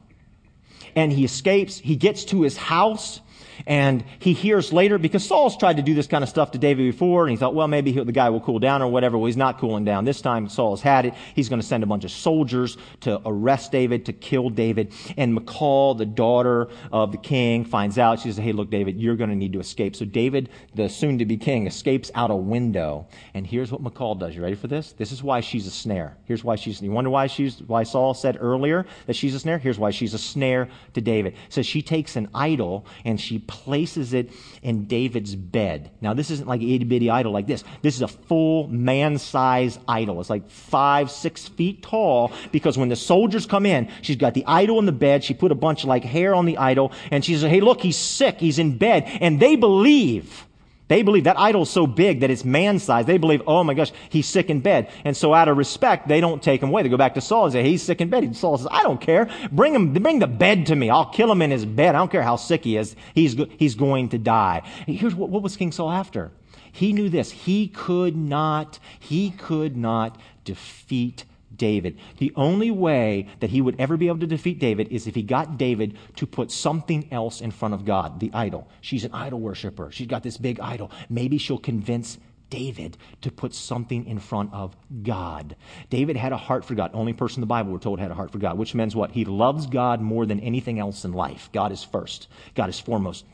and 0.97 1.13
he 1.13 1.25
escapes. 1.25 1.79
He 1.79 1.97
gets 1.97 2.25
to 2.27 2.43
his 2.43 2.57
house 2.57 3.21
and 3.67 4.05
he 4.19 4.33
hears 4.33 4.73
later, 4.73 4.99
because 4.99 5.25
Saul's 5.25 5.57
tried 5.57 5.77
to 5.77 5.83
do 5.83 5.95
this 5.95 6.07
kind 6.07 6.23
of 6.23 6.31
stuff 6.31 6.53
to 6.53 6.59
David 6.59 6.91
before, 6.91 7.25
and 7.25 7.31
he 7.31 7.37
thought, 7.37 7.55
well, 7.55 7.69
maybe 7.69 7.93
the 7.93 8.13
guy 8.13 8.31
will 8.31 8.41
cool 8.41 8.59
down 8.59 8.83
or 8.83 8.89
whatever. 8.89 9.19
Well, 9.19 9.27
he's 9.27 9.37
not 9.37 9.59
cooling 9.59 9.85
down. 9.85 10.05
This 10.05 10.21
time, 10.21 10.49
Saul 10.49 10.73
has 10.73 10.81
had 10.81 11.07
it. 11.07 11.15
He's 11.35 11.49
going 11.49 11.61
to 11.61 11.67
send 11.67 11.83
a 11.83 11.87
bunch 11.87 12.05
of 12.05 12.11
soldiers 12.11 12.77
to 13.01 13.21
arrest 13.25 13.73
David, 13.73 14.07
to 14.07 14.13
kill 14.13 14.51
David. 14.51 14.93
And 15.17 15.35
Michal, 15.35 15.95
the 15.95 16.07
daughter 16.07 16.69
of 16.93 17.13
the 17.13 17.19
king, 17.19 17.65
finds 17.65 17.99
out. 17.99 18.21
She 18.21 18.29
says, 18.31 18.39
hey, 18.39 18.53
look, 18.53 18.71
David, 18.71 19.01
you're 19.01 19.17
going 19.17 19.31
to 19.31 19.37
need 19.37 19.53
to 19.53 19.61
escape. 19.61 19.97
So 19.97 20.05
David, 20.05 20.49
the 20.75 20.89
soon 20.89 21.19
to 21.19 21.25
be 21.25 21.37
king, 21.37 21.67
escapes 21.67 22.11
out 22.15 22.31
a 22.31 22.37
window. 22.37 23.07
And 23.35 23.47
here's 23.47 23.73
what 23.73 23.83
Michal 23.83 24.15
does. 24.15 24.35
You 24.35 24.43
ready 24.43 24.57
for 24.57 24.69
this? 24.69 24.93
This 24.93 25.13
is 25.13 25.23
why 25.23 25.41
she's 25.41 25.67
a 25.67 25.71
snare. 25.71 26.17
Here's 26.25 26.45
why 26.45 26.57
she's, 26.57 26.81
you 26.81 26.91
wonder 26.91 27.11
why 27.11 27.27
she's, 27.27 27.61
why 27.63 27.83
Saul 27.83 28.15
said 28.15 28.39
earlier 28.41 28.87
that 29.07 29.17
she's 29.17 29.35
a 29.35 29.41
snare? 29.41 29.59
Here's 29.59 29.79
why 29.79 29.91
she's 29.91 30.15
a 30.15 30.19
snare 30.19 30.69
to 30.95 31.01
David. 31.01 31.35
So 31.49 31.63
she 31.63 31.83
takes 31.83 32.17
an 32.17 32.29
idol 32.35 32.87
and 33.05 33.21
she 33.21 33.39
places 33.51 34.15
it 34.15 34.31
in 34.63 34.87
David's 34.87 35.35
bed. 35.35 35.91
Now, 36.01 36.15
this 36.15 36.31
isn't 36.31 36.49
like 36.49 36.61
an 36.61 36.71
itty 36.71 36.85
bitty 36.85 37.11
idol 37.11 37.33
like 37.33 37.47
this. 37.47 37.65
This 37.83 37.97
is 37.97 38.03
a 38.03 38.09
full 38.09 38.69
man 38.69 39.19
size 39.19 39.79
idol. 39.87 40.21
It's 40.21 40.31
like 40.31 40.49
five, 40.49 41.11
six 41.11 41.49
feet 41.49 41.83
tall 41.83 42.33
because 42.53 42.79
when 42.79 42.89
the 42.89 42.97
soldiers 42.97 43.47
come 43.47 43.67
in, 43.67 43.91
she's 44.03 44.17
got 44.17 44.35
the 44.35 44.45
idol 44.47 44.79
in 44.79 44.87
the 44.87 44.93
bed. 44.93 45.23
She 45.25 45.35
put 45.35 45.53
a 45.53 45.57
bunch 45.57 45.83
of 45.83 45.89
like 45.89 46.05
hair 46.05 46.35
on 46.35 46.47
the 46.47 46.57
idol 46.57 46.93
and 47.11 47.25
she 47.25 47.35
says, 47.35 47.51
Hey, 47.51 47.61
look, 47.61 47.81
he's 47.81 47.97
sick. 47.97 48.39
He's 48.39 48.59
in 48.59 48.79
bed. 48.79 49.05
And 49.21 49.41
they 49.41 49.57
believe 49.57 50.47
they 50.91 51.03
believe 51.03 51.23
that 51.23 51.39
idol's 51.39 51.71
so 51.71 51.87
big 51.87 52.19
that 52.21 52.31
it's 52.31 52.45
man 52.45 52.81
sized. 52.81 53.07
They 53.07 53.17
believe, 53.17 53.43
oh 53.47 53.63
my 53.63 53.75
gosh, 53.75 53.93
he's 54.09 54.27
sick 54.27 54.51
in 54.51 54.59
bed. 54.59 54.91
And 55.05 55.17
so 55.17 55.33
out 55.33 55.47
of 55.47 55.57
respect, 55.57 56.09
they 56.09 56.21
don't 56.21 56.43
take 56.43 56.65
him 56.65 56.71
away. 56.71 56.83
They 56.83 56.89
go 56.89 56.97
back 56.97 57.15
to 57.15 57.21
Saul 57.21 57.45
and 57.45 57.53
say, 57.53 57.63
he's 57.63 57.81
sick 57.81 58.01
in 58.01 58.11
bed. 58.11 58.25
And 58.25 58.37
Saul 58.37 58.59
says, 58.59 58.67
I 58.73 58.83
don't 58.83 59.01
care. 59.01 59.31
Bring 59.53 59.73
him, 59.73 59.93
bring 59.93 60.19
the 60.19 60.27
bed 60.27 60.67
to 60.67 60.75
me. 60.75 60.91
I'll 60.91 61.09
kill 61.09 61.31
him 61.31 61.43
in 61.43 61.53
his 61.53 61.65
bed. 61.65 61.95
I 61.95 61.99
don't 61.99 62.11
care 62.11 62.25
how 62.25 62.35
sick 62.35 62.65
he 62.65 62.77
is. 62.77 62.97
He's, 63.15 63.37
he's 63.57 63.77
going 63.77 64.09
to 64.09 64.19
die. 64.19 64.63
Here's 64.89 65.15
what, 65.15 65.31
what 65.31 65.45
was 65.45 65.57
King 65.57 65.71
Saul 65.71 65.93
after? 65.93 66.33
He 66.73 66.93
knew 66.93 67.09
this. 67.09 67.31
He 67.31 67.69
could 67.69 68.17
not, 68.17 68.81
he 68.99 69.31
could 69.31 69.77
not 69.77 70.19
defeat 70.45 71.25
David. 71.61 71.99
The 72.17 72.33
only 72.37 72.71
way 72.71 73.29
that 73.41 73.51
he 73.51 73.61
would 73.61 73.79
ever 73.79 73.99
be 73.99 74.09
able 74.09 74.21
to 74.21 74.27
defeat 74.27 74.59
David 74.59 74.89
is 74.89 75.07
if 75.07 75.15
he 75.15 75.23
got 75.23 75.59
David 75.59 75.97
to 76.17 76.27
put 76.27 76.51
something 76.51 77.07
else 77.13 77.43
in 77.43 77.51
front 77.51 77.75
of 77.75 77.85
God, 77.85 78.19
the 78.19 78.31
idol. 78.33 78.67
She's 78.81 79.05
an 79.05 79.13
idol 79.13 79.41
worshiper. 79.41 79.93
She's 79.93 80.07
got 80.07 80.23
this 80.23 80.39
big 80.39 80.59
idol. 80.59 80.91
Maybe 81.11 81.37
she'll 81.37 81.59
convince 81.59 82.17
David 82.49 82.97
to 83.21 83.31
put 83.31 83.55
something 83.55 84.07
in 84.07 84.19
front 84.19 84.55
of 84.55 84.75
God. 85.03 85.55
David 85.91 86.17
had 86.17 86.33
a 86.33 86.39
heart 86.39 86.65
for 86.65 86.75
God. 86.75 86.93
Only 86.95 87.13
person 87.13 87.37
in 87.37 87.43
the 87.43 87.47
Bible 87.47 87.73
we're 87.73 87.79
told 87.79 88.01
had 88.01 88.11
a 88.11 88.15
heart 88.15 88.33
for 88.33 88.39
God, 88.39 88.57
which 88.57 88.75
means 88.75 88.97
what? 88.97 89.13
He 89.13 89.27
loves 89.27 89.67
God 89.67 90.01
more 90.01 90.25
than 90.25 90.41
anything 90.41 90.79
else 90.79 91.05
in 91.05 91.13
life. 91.13 91.51
God 91.53 91.73
is 91.73 91.85
first. 91.85 92.29
God 92.55 92.71
is 92.71 92.81
foremost. 92.81 93.27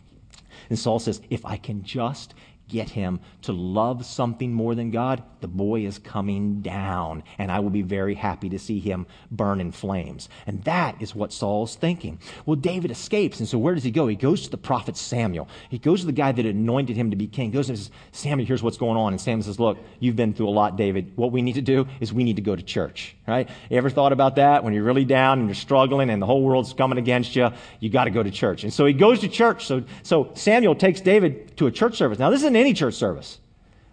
And 0.69 0.77
Saul 0.77 0.99
says, 0.99 1.21
if 1.31 1.47
I 1.47 1.59
can 1.59 1.85
just 1.85 2.35
get 2.69 2.91
him 2.91 3.21
to 3.43 3.53
love 3.53 4.05
something 4.05 4.53
more 4.53 4.75
than 4.75 4.91
God, 4.91 5.23
the 5.41 5.49
boy 5.49 5.87
is 5.87 5.99
coming 5.99 6.61
down, 6.63 7.23
and 7.39 7.53
I 7.53 7.61
will 7.61 7.71
be 7.71 7.83
very 7.83 8.15
happy 8.15 8.49
to 8.49 8.59
see 8.59 8.81
him 8.81 9.07
burn 9.31 9.61
in 9.61 9.71
flames. 9.71 10.29
And 10.47 10.65
that 10.65 11.01
is 11.01 11.15
what 11.15 11.33
Saul's 11.33 11.77
thinking. 11.77 12.19
Well, 12.45 12.57
David 12.57 12.91
escapes, 12.91 13.39
and 13.39 13.49
so 13.49 13.59
where 13.59 13.75
does 13.75 13.85
he 13.85 13.91
go? 13.91 14.09
He 14.09 14.17
goes 14.17 14.43
to 14.43 14.51
the 14.51 14.57
prophet 14.57 14.97
Samuel. 14.97 15.49
He 15.69 15.79
goes 15.79 16.01
to 16.01 16.07
the 16.07 16.13
guy 16.13 16.33
that 16.33 16.47
anointed 16.47 16.97
him 16.97 17.11
to 17.11 17.17
be 17.17 17.29
king. 17.29 17.51
He 17.51 17.55
goes 17.55 17.69
and 17.69 17.79
says, 17.79 17.91
Samuel, 18.13 18.47
here's 18.47 18.63
what's 18.63 18.79
going 18.79 18.97
on. 18.97 19.13
And 19.13 19.21
Samuel 19.21 19.45
says, 19.45 19.61
Look, 19.61 19.79
you've 20.01 20.17
been 20.17 20.35
through 20.35 20.49
a 20.49 20.51
lot, 20.51 20.77
David. 20.77 21.17
What 21.17 21.31
we 21.33 21.43
need 21.43 21.55
to 21.55 21.63
do 21.63 21.87
is 22.01 22.13
we 22.13 22.25
need 22.25 22.37
to 22.37 22.43
go 22.43 22.57
to 22.57 22.63
church, 22.63 23.15
right? 23.29 23.49
You 23.71 23.77
ever 23.79 23.91
thought 23.91 24.13
about 24.13 24.37
that? 24.37 24.65
When 24.65 24.73
you're 24.73 24.85
really 24.85 25.05
down 25.05 25.39
and 25.39 25.49
you're 25.49 25.55
struggling 25.55 26.11
and 26.11 26.21
the 26.21 26.27
whole 26.27 26.43
world's 26.43 26.73
coming 26.73 26.99
against 26.99 27.37
you, 27.37 27.51
you 27.79 27.91
got 27.91 28.05
to 28.05 28.11
go 28.11 28.23
to 28.23 28.31
church. 28.31 28.65
And 28.65 28.73
so 28.73 28.85
he 28.87 28.93
goes 28.93 29.21
to 29.21 29.29
church. 29.29 29.67
So, 29.67 29.85
so 30.03 30.33
Samuel 30.35 30.75
takes 30.75 31.01
David 31.01 31.57
to 31.59 31.67
a 31.67 31.71
church 31.71 31.97
service. 31.97 32.19
Now, 32.19 32.31
this 32.31 32.41
isn't 32.41 32.56
any 32.57 32.75
church 32.75 32.95
service. 32.95 33.41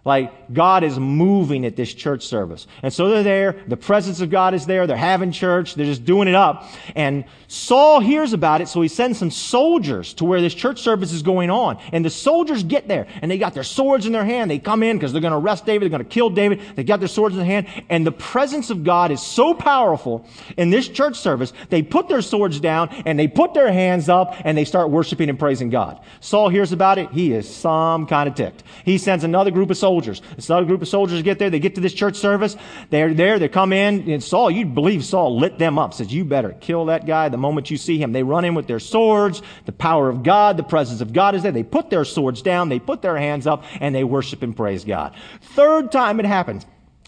Like 0.04 0.52
God 0.52 0.84
is 0.84 0.98
moving 0.98 1.64
at 1.64 1.76
this 1.76 1.94
church 1.94 2.26
service. 2.26 2.66
And 2.82 2.92
so 2.92 3.08
they're 3.08 3.22
there. 3.22 3.64
The 3.66 3.76
presence 3.76 4.20
of 4.20 4.28
God 4.28 4.52
is 4.52 4.66
there. 4.66 4.86
They're 4.86 4.98
having 4.98 5.32
church. 5.32 5.74
They're 5.74 5.86
just 5.86 6.04
doing 6.04 6.28
it 6.28 6.34
up. 6.34 6.68
And 6.94 7.24
Saul 7.48 8.00
hears 8.00 8.34
about 8.34 8.60
it, 8.60 8.68
so 8.68 8.82
he 8.82 8.88
sends 8.88 9.18
some 9.18 9.30
soldiers 9.30 10.12
to 10.14 10.26
where 10.26 10.42
this 10.42 10.52
church 10.52 10.80
service 10.80 11.10
is 11.12 11.22
going 11.22 11.48
on. 11.48 11.78
And 11.90 12.04
the 12.04 12.10
soldiers 12.10 12.62
get 12.62 12.86
there 12.86 13.06
and 13.22 13.30
they 13.30 13.38
got 13.38 13.54
their 13.54 13.64
swords 13.64 14.04
in 14.04 14.12
their 14.12 14.26
hand. 14.26 14.50
They 14.50 14.58
come 14.58 14.82
in 14.82 14.98
because 14.98 15.12
they're 15.12 15.22
going 15.22 15.32
to 15.32 15.38
arrest 15.38 15.64
David. 15.64 15.84
They're 15.84 15.98
going 15.98 16.06
to 16.06 16.14
kill 16.14 16.28
David. 16.28 16.60
They 16.76 16.84
got 16.84 16.98
their 16.98 17.08
swords 17.08 17.34
in 17.34 17.38
their 17.38 17.62
hand. 17.62 17.84
And 17.88 18.06
the 18.06 18.12
presence 18.12 18.68
of 18.68 18.84
God 18.84 19.10
is 19.10 19.22
so 19.22 19.54
powerful 19.54 20.26
in 20.58 20.68
this 20.68 20.86
church 20.86 21.16
service. 21.16 21.54
They 21.70 21.82
put 21.82 22.08
their 22.08 22.20
swords 22.20 22.60
down 22.60 22.90
and 23.06 23.18
they 23.18 23.28
put 23.28 23.54
their 23.54 23.72
hands 23.72 24.10
up 24.10 24.34
and 24.44 24.58
they 24.58 24.66
start 24.66 24.90
worshiping 24.90 25.30
and 25.30 25.38
praising 25.38 25.70
God. 25.70 26.00
Saul 26.20 26.50
hears 26.50 26.72
about 26.72 26.98
it. 26.98 27.10
He 27.10 27.32
is 27.32 27.48
some 27.48 28.06
kind 28.06 28.28
of 28.28 28.34
ticked. 28.34 28.64
He 28.84 28.98
sends 28.98 29.24
another 29.24 29.50
group 29.50 29.70
of 29.70 29.78
soldiers 29.78 29.93
soldiers. 29.94 30.22
It's 30.36 30.48
not 30.48 30.60
a 30.60 30.66
group 30.66 30.82
of 30.82 30.88
soldiers 30.88 31.22
get 31.22 31.38
there. 31.38 31.50
They 31.50 31.60
get 31.60 31.76
to 31.76 31.80
this 31.80 31.94
church 31.94 32.16
service. 32.16 32.56
They're 32.90 33.14
there. 33.14 33.38
They 33.38 33.48
come 33.48 33.72
in. 33.72 34.10
And 34.10 34.20
Saul, 34.20 34.50
you'd 34.50 34.74
believe 34.74 35.04
Saul 35.04 35.38
lit 35.38 35.56
them 35.56 35.78
up. 35.78 35.94
Says, 35.94 36.12
you 36.12 36.24
better 36.24 36.50
kill 36.50 36.86
that 36.86 37.06
guy 37.06 37.28
the 37.28 37.36
moment 37.36 37.70
you 37.70 37.76
see 37.76 37.96
him. 37.96 38.10
They 38.10 38.24
run 38.24 38.44
in 38.44 38.56
with 38.56 38.66
their 38.66 38.80
swords. 38.80 39.40
The 39.66 39.72
power 39.72 40.08
of 40.08 40.24
God, 40.24 40.56
the 40.56 40.64
presence 40.64 41.00
of 41.00 41.12
God 41.12 41.36
is 41.36 41.44
there. 41.44 41.52
They 41.52 41.62
put 41.62 41.90
their 41.90 42.04
swords 42.04 42.42
down. 42.42 42.70
They 42.70 42.80
put 42.80 43.02
their 43.02 43.16
hands 43.16 43.46
up 43.46 43.62
and 43.80 43.94
they 43.94 44.02
worship 44.02 44.42
and 44.42 44.56
praise 44.56 44.84
God. 44.84 45.14
Third 45.40 45.92
time 45.92 46.18
it 46.18 46.26
happens. 46.26 46.66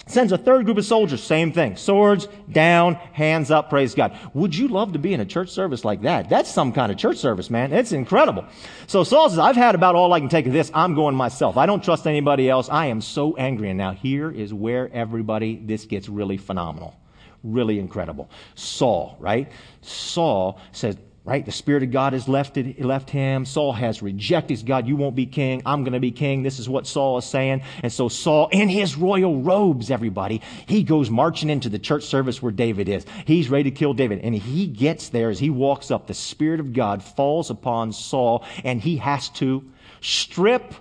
Sends 0.09 0.31
a 0.31 0.38
third 0.38 0.64
group 0.64 0.79
of 0.79 0.85
soldiers, 0.85 1.21
same 1.21 1.51
thing. 1.53 1.75
Swords 1.75 2.29
down, 2.51 2.95
hands 2.95 3.51
up, 3.51 3.69
praise 3.69 3.92
God. 3.92 4.16
Would 4.35 4.55
you 4.55 4.69
love 4.69 4.92
to 4.92 5.01
be 5.01 5.12
in 5.12 5.21
a 5.21 5.25
church 5.25 5.51
service 5.51 5.85
like 5.85 6.03
that? 6.03 6.29
That's 6.29 6.49
some 6.49 6.73
kind 6.73 6.92
of 6.92 6.99
church 6.99 7.16
service, 7.16 7.51
man. 7.51 7.73
It's 7.73 7.90
incredible. 7.90 8.45
So 8.87 9.03
Saul 9.03 9.29
says, 9.29 9.40
I've 9.40 9.57
had 9.57 9.75
about 9.75 9.97
all 9.97 10.12
I 10.12 10.21
can 10.21 10.29
take 10.29 10.47
of 10.47 10.53
this. 10.53 10.71
I'm 10.73 10.95
going 10.95 11.16
myself. 11.16 11.57
I 11.57 11.66
don't 11.66 11.83
trust 11.83 12.07
anybody 12.07 12.49
else. 12.49 12.69
I 12.69 12.87
am 12.87 13.01
so 13.01 13.37
angry. 13.37 13.69
And 13.69 13.79
now 13.79 13.92
here 13.92 14.31
is 14.31 14.55
where 14.55 14.88
everybody, 14.92 15.57
this 15.57 15.87
gets 15.87 16.09
really 16.09 16.37
phenomenal. 16.37 16.95
Really 17.42 17.81
incredible. 17.81 18.31
Saul, 18.55 19.16
right? 19.19 19.51
Saul 19.81 20.61
says, 20.71 20.97
right? 21.27 21.45
The 21.45 21.53
Spirit 21.53 21.83
of 21.83 21.91
God 21.91 22.12
has 22.12 22.29
left, 22.29 22.57
it, 22.57 22.81
left 22.81 23.11
him. 23.11 23.45
Saul 23.45 23.73
has 23.73 24.01
rejected 24.01 24.65
God. 24.65 24.87
You 24.87 24.95
won't 24.95 25.17
be 25.17 25.27
king. 25.27 25.61
I'm 25.67 25.83
going 25.83 25.93
to 25.93 26.01
be 26.01 26.12
king. 26.12 26.45
This 26.45 26.61
is 26.61 26.69
what 26.69 26.87
Saul 26.87 27.19
is 27.19 27.25
saying. 27.25 27.62
And 27.83 27.93
so 27.93 28.09
Saul, 28.09 28.49
in 28.53 28.69
his 28.69 28.97
royal 28.97 29.43
robes, 29.43 29.91
everybody, 29.91 30.41
he 30.67 30.85
goes 30.85 31.11
marching 31.11 31.51
into 31.51 31.69
the 31.69 31.81
church 31.81 32.05
service 32.05 32.41
where 32.41 32.53
David 32.53 32.89
is. 32.89 33.05
He's 33.25 33.51
ready 33.51 33.65
to 33.65 33.77
kill 33.77 33.93
David. 33.93 34.21
And 34.21 34.37
he 34.37 34.69
gets 34.69 35.09
there 35.09 35.29
as 35.29 35.41
he 35.41 35.51
walks 35.51 35.91
up. 35.91 36.07
The 36.07 36.15
Spirit 36.15 36.61
of 36.61 36.73
God 36.73 37.03
falls 37.03 37.51
upon 37.51 37.93
Saul 37.93 38.45
and 38.62 38.81
he 38.81 38.99
has 38.99 39.29
to 39.31 39.65
strip 40.01 40.75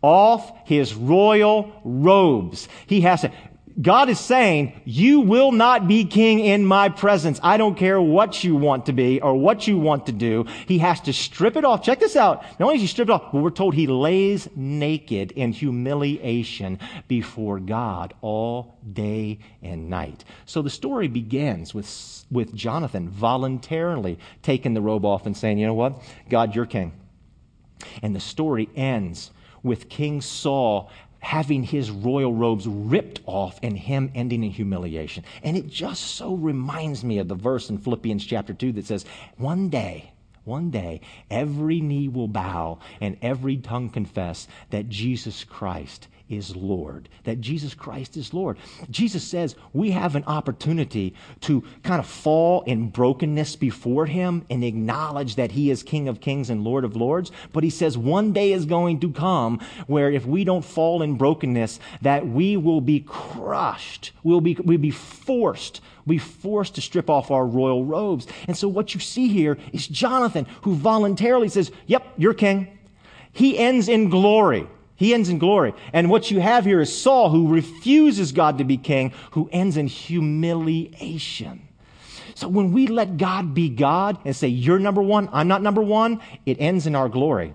off 0.00 0.52
his 0.64 0.94
royal 0.94 1.72
robes. 1.84 2.68
He 2.86 3.00
has 3.00 3.22
to, 3.22 3.32
God 3.80 4.08
is 4.08 4.18
saying, 4.18 4.80
you 4.84 5.20
will 5.20 5.52
not 5.52 5.86
be 5.86 6.04
king 6.04 6.40
in 6.40 6.64
my 6.64 6.88
presence. 6.88 7.38
I 7.44 7.58
don't 7.58 7.76
care 7.76 8.00
what 8.00 8.42
you 8.42 8.56
want 8.56 8.86
to 8.86 8.92
be 8.92 9.20
or 9.20 9.34
what 9.34 9.68
you 9.68 9.78
want 9.78 10.06
to 10.06 10.12
do. 10.12 10.46
He 10.66 10.78
has 10.78 11.00
to 11.02 11.12
strip 11.12 11.56
it 11.56 11.64
off. 11.64 11.84
Check 11.84 12.00
this 12.00 12.16
out. 12.16 12.42
Not 12.58 12.66
only 12.66 12.74
does 12.74 12.82
he 12.82 12.88
strip 12.88 13.08
it 13.08 13.12
off, 13.12 13.30
but 13.32 13.40
we're 13.40 13.50
told 13.50 13.74
he 13.74 13.86
lays 13.86 14.48
naked 14.56 15.30
in 15.32 15.52
humiliation 15.52 16.80
before 17.06 17.60
God 17.60 18.14
all 18.20 18.78
day 18.92 19.38
and 19.62 19.88
night. 19.88 20.24
So 20.44 20.60
the 20.60 20.70
story 20.70 21.06
begins 21.06 21.72
with, 21.72 22.24
with 22.32 22.52
Jonathan 22.54 23.08
voluntarily 23.08 24.18
taking 24.42 24.74
the 24.74 24.82
robe 24.82 25.04
off 25.04 25.24
and 25.24 25.36
saying, 25.36 25.58
you 25.58 25.66
know 25.66 25.74
what? 25.74 26.02
God, 26.28 26.56
you're 26.56 26.66
king. 26.66 26.92
And 28.02 28.16
the 28.16 28.20
story 28.20 28.68
ends 28.74 29.30
with 29.62 29.88
King 29.88 30.20
Saul 30.20 30.90
having 31.20 31.62
his 31.62 31.90
royal 31.90 32.32
robes 32.32 32.66
ripped 32.66 33.20
off 33.26 33.58
and 33.62 33.76
him 33.78 34.10
ending 34.14 34.44
in 34.44 34.50
humiliation. 34.50 35.24
And 35.42 35.56
it 35.56 35.68
just 35.68 36.02
so 36.16 36.34
reminds 36.34 37.04
me 37.04 37.18
of 37.18 37.28
the 37.28 37.34
verse 37.34 37.70
in 37.70 37.78
Philippians 37.78 38.24
chapter 38.24 38.54
2 38.54 38.72
that 38.72 38.86
says, 38.86 39.04
One 39.36 39.68
day, 39.68 40.12
one 40.44 40.70
day, 40.70 41.00
every 41.30 41.80
knee 41.80 42.08
will 42.08 42.28
bow 42.28 42.78
and 43.00 43.18
every 43.20 43.56
tongue 43.56 43.90
confess 43.90 44.48
that 44.70 44.88
Jesus 44.88 45.44
Christ 45.44 46.08
is 46.28 46.54
Lord, 46.56 47.08
that 47.24 47.40
Jesus 47.40 47.74
Christ 47.74 48.16
is 48.16 48.34
Lord. 48.34 48.58
Jesus 48.90 49.24
says 49.24 49.56
we 49.72 49.90
have 49.92 50.16
an 50.16 50.24
opportunity 50.26 51.14
to 51.42 51.62
kind 51.82 52.00
of 52.00 52.06
fall 52.06 52.62
in 52.62 52.88
brokenness 52.90 53.56
before 53.56 54.06
Him 54.06 54.44
and 54.50 54.64
acknowledge 54.64 55.36
that 55.36 55.52
He 55.52 55.70
is 55.70 55.82
King 55.82 56.08
of 56.08 56.20
Kings 56.20 56.50
and 56.50 56.64
Lord 56.64 56.84
of 56.84 56.96
Lords. 56.96 57.30
But 57.52 57.64
He 57.64 57.70
says 57.70 57.96
one 57.96 58.32
day 58.32 58.52
is 58.52 58.66
going 58.66 59.00
to 59.00 59.10
come 59.10 59.60
where 59.86 60.10
if 60.10 60.26
we 60.26 60.44
don't 60.44 60.64
fall 60.64 61.02
in 61.02 61.16
brokenness, 61.16 61.80
that 62.02 62.26
we 62.26 62.56
will 62.56 62.80
be 62.80 63.00
crushed. 63.00 64.12
We'll 64.22 64.40
be, 64.40 64.54
we'll 64.54 64.78
be 64.78 64.90
forced 64.90 65.80
we 66.08 66.16
forced 66.16 66.74
to 66.76 66.80
strip 66.80 67.10
off 67.10 67.30
our 67.30 67.46
royal 67.46 67.84
robes. 67.84 68.26
And 68.46 68.56
so 68.56 68.66
what 68.66 68.94
you 68.94 69.00
see 69.00 69.28
here 69.28 69.58
is 69.74 69.86
Jonathan 69.86 70.46
who 70.62 70.74
voluntarily 70.74 71.50
says, 71.50 71.70
Yep, 71.86 72.14
you're 72.16 72.34
king. 72.34 72.78
He 73.32 73.58
ends 73.58 73.88
in 73.88 74.08
glory. 74.08 74.66
He 74.98 75.14
ends 75.14 75.28
in 75.28 75.38
glory. 75.38 75.74
And 75.92 76.10
what 76.10 76.32
you 76.32 76.40
have 76.40 76.64
here 76.64 76.80
is 76.80 76.94
Saul, 76.94 77.30
who 77.30 77.46
refuses 77.46 78.32
God 78.32 78.58
to 78.58 78.64
be 78.64 78.76
king, 78.76 79.12
who 79.30 79.48
ends 79.52 79.76
in 79.76 79.86
humiliation. 79.86 81.68
So 82.34 82.48
when 82.48 82.72
we 82.72 82.88
let 82.88 83.16
God 83.16 83.54
be 83.54 83.68
God 83.68 84.18
and 84.24 84.34
say, 84.34 84.48
You're 84.48 84.80
number 84.80 85.00
one, 85.00 85.28
I'm 85.32 85.46
not 85.46 85.62
number 85.62 85.80
one, 85.80 86.20
it 86.46 86.56
ends 86.60 86.88
in 86.88 86.96
our 86.96 87.08
glory. 87.08 87.54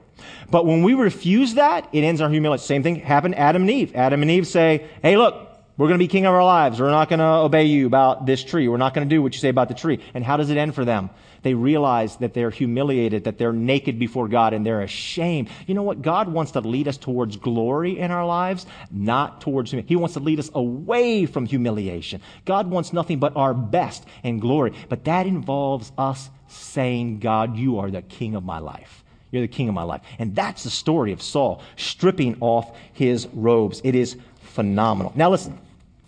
But 0.52 0.66
when 0.66 0.84
we 0.84 0.94
refuse 0.94 1.56
that, 1.56 1.90
it 1.92 2.06
ends 2.06 2.22
our 2.22 2.30
humility. 2.30 2.64
Same 2.64 2.82
thing 2.82 2.96
happened 2.96 3.34
to 3.36 3.40
Adam 3.40 3.64
and 3.64 3.72
Eve. 3.72 3.94
Adam 3.94 4.22
and 4.22 4.32
Eve 4.32 4.48
say, 4.48 4.88
Hey, 5.02 5.18
look, 5.18 5.53
we're 5.76 5.88
going 5.88 5.98
to 5.98 6.04
be 6.04 6.08
king 6.08 6.28
of 6.28 6.34
our 6.34 6.44
lives. 6.44 6.80
We're 6.80 6.92
not 6.92 7.10
going 7.10 7.20
to 7.20 7.26
obey 7.26 7.66
you 7.66 7.88
about 7.88 8.28
this 8.28 8.44
tree. 8.44 8.68
We're 8.68 8.78
not 8.78 8.94
going 8.94 9.08
to 9.08 9.16
do 9.16 9.24
what 9.24 9.34
you 9.34 9.40
say 9.40 9.50
about 9.50 9.70
the 9.70 9.74
tree. 9.74 10.00
And 10.14 10.24
how 10.24 10.38
does 10.38 10.52
it 10.52 10.58
end 10.58 10.76
for 10.76 10.86
them? 10.86 11.10
They 11.42 11.56
realize 11.56 12.16
that 12.18 12.34
they're 12.34 12.52
humiliated, 12.52 13.24
that 13.24 13.40
they're 13.40 13.52
naked 13.52 13.98
before 13.98 14.28
God, 14.28 14.54
and 14.54 14.66
they're 14.66 14.82
ashamed. 14.82 15.50
You 15.66 15.74
know 15.74 15.82
what? 15.82 16.02
God 16.02 16.30
wants 16.30 16.52
to 16.52 16.62
lead 16.62 16.88
us 16.88 16.98
towards 16.98 17.38
glory 17.38 17.98
in 17.98 18.12
our 18.12 18.26
lives, 18.26 18.68
not 18.92 19.42
towards 19.42 19.74
Him. 19.74 19.84
He 19.86 19.96
wants 19.96 20.14
to 20.14 20.20
lead 20.20 20.40
us 20.40 20.52
away 20.54 21.26
from 21.26 21.46
humiliation. 21.48 22.22
God 22.46 22.68
wants 22.70 22.94
nothing 22.94 23.20
but 23.20 23.36
our 23.36 23.54
best 23.54 24.06
and 24.24 24.40
glory. 24.40 24.74
But 24.90 25.06
that 25.06 25.26
involves 25.26 25.92
us 25.98 26.30
saying, 26.48 27.20
God, 27.20 27.58
you 27.58 27.80
are 27.80 27.90
the 27.90 28.04
king 28.04 28.36
of 28.36 28.44
my 28.44 28.60
life. 28.60 29.04
You're 29.32 29.42
the 29.42 29.48
king 29.48 29.68
of 29.68 29.74
my 29.74 29.84
life. 29.84 30.02
And 30.20 30.36
that's 30.36 30.64
the 30.64 30.70
story 30.70 31.12
of 31.12 31.20
Saul 31.20 31.64
stripping 31.76 32.38
off 32.40 32.78
his 32.94 33.28
robes. 33.34 33.82
It 33.84 33.96
is 33.96 34.16
phenomenal. 34.54 35.12
Now, 35.16 35.32
listen, 35.32 35.60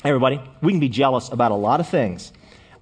everybody, 0.04 0.40
we 0.62 0.72
can 0.72 0.80
be 0.80 0.90
jealous 0.90 1.30
about 1.30 1.52
a 1.52 1.56
lot 1.56 1.80
of 1.80 1.90
things. 1.90 2.32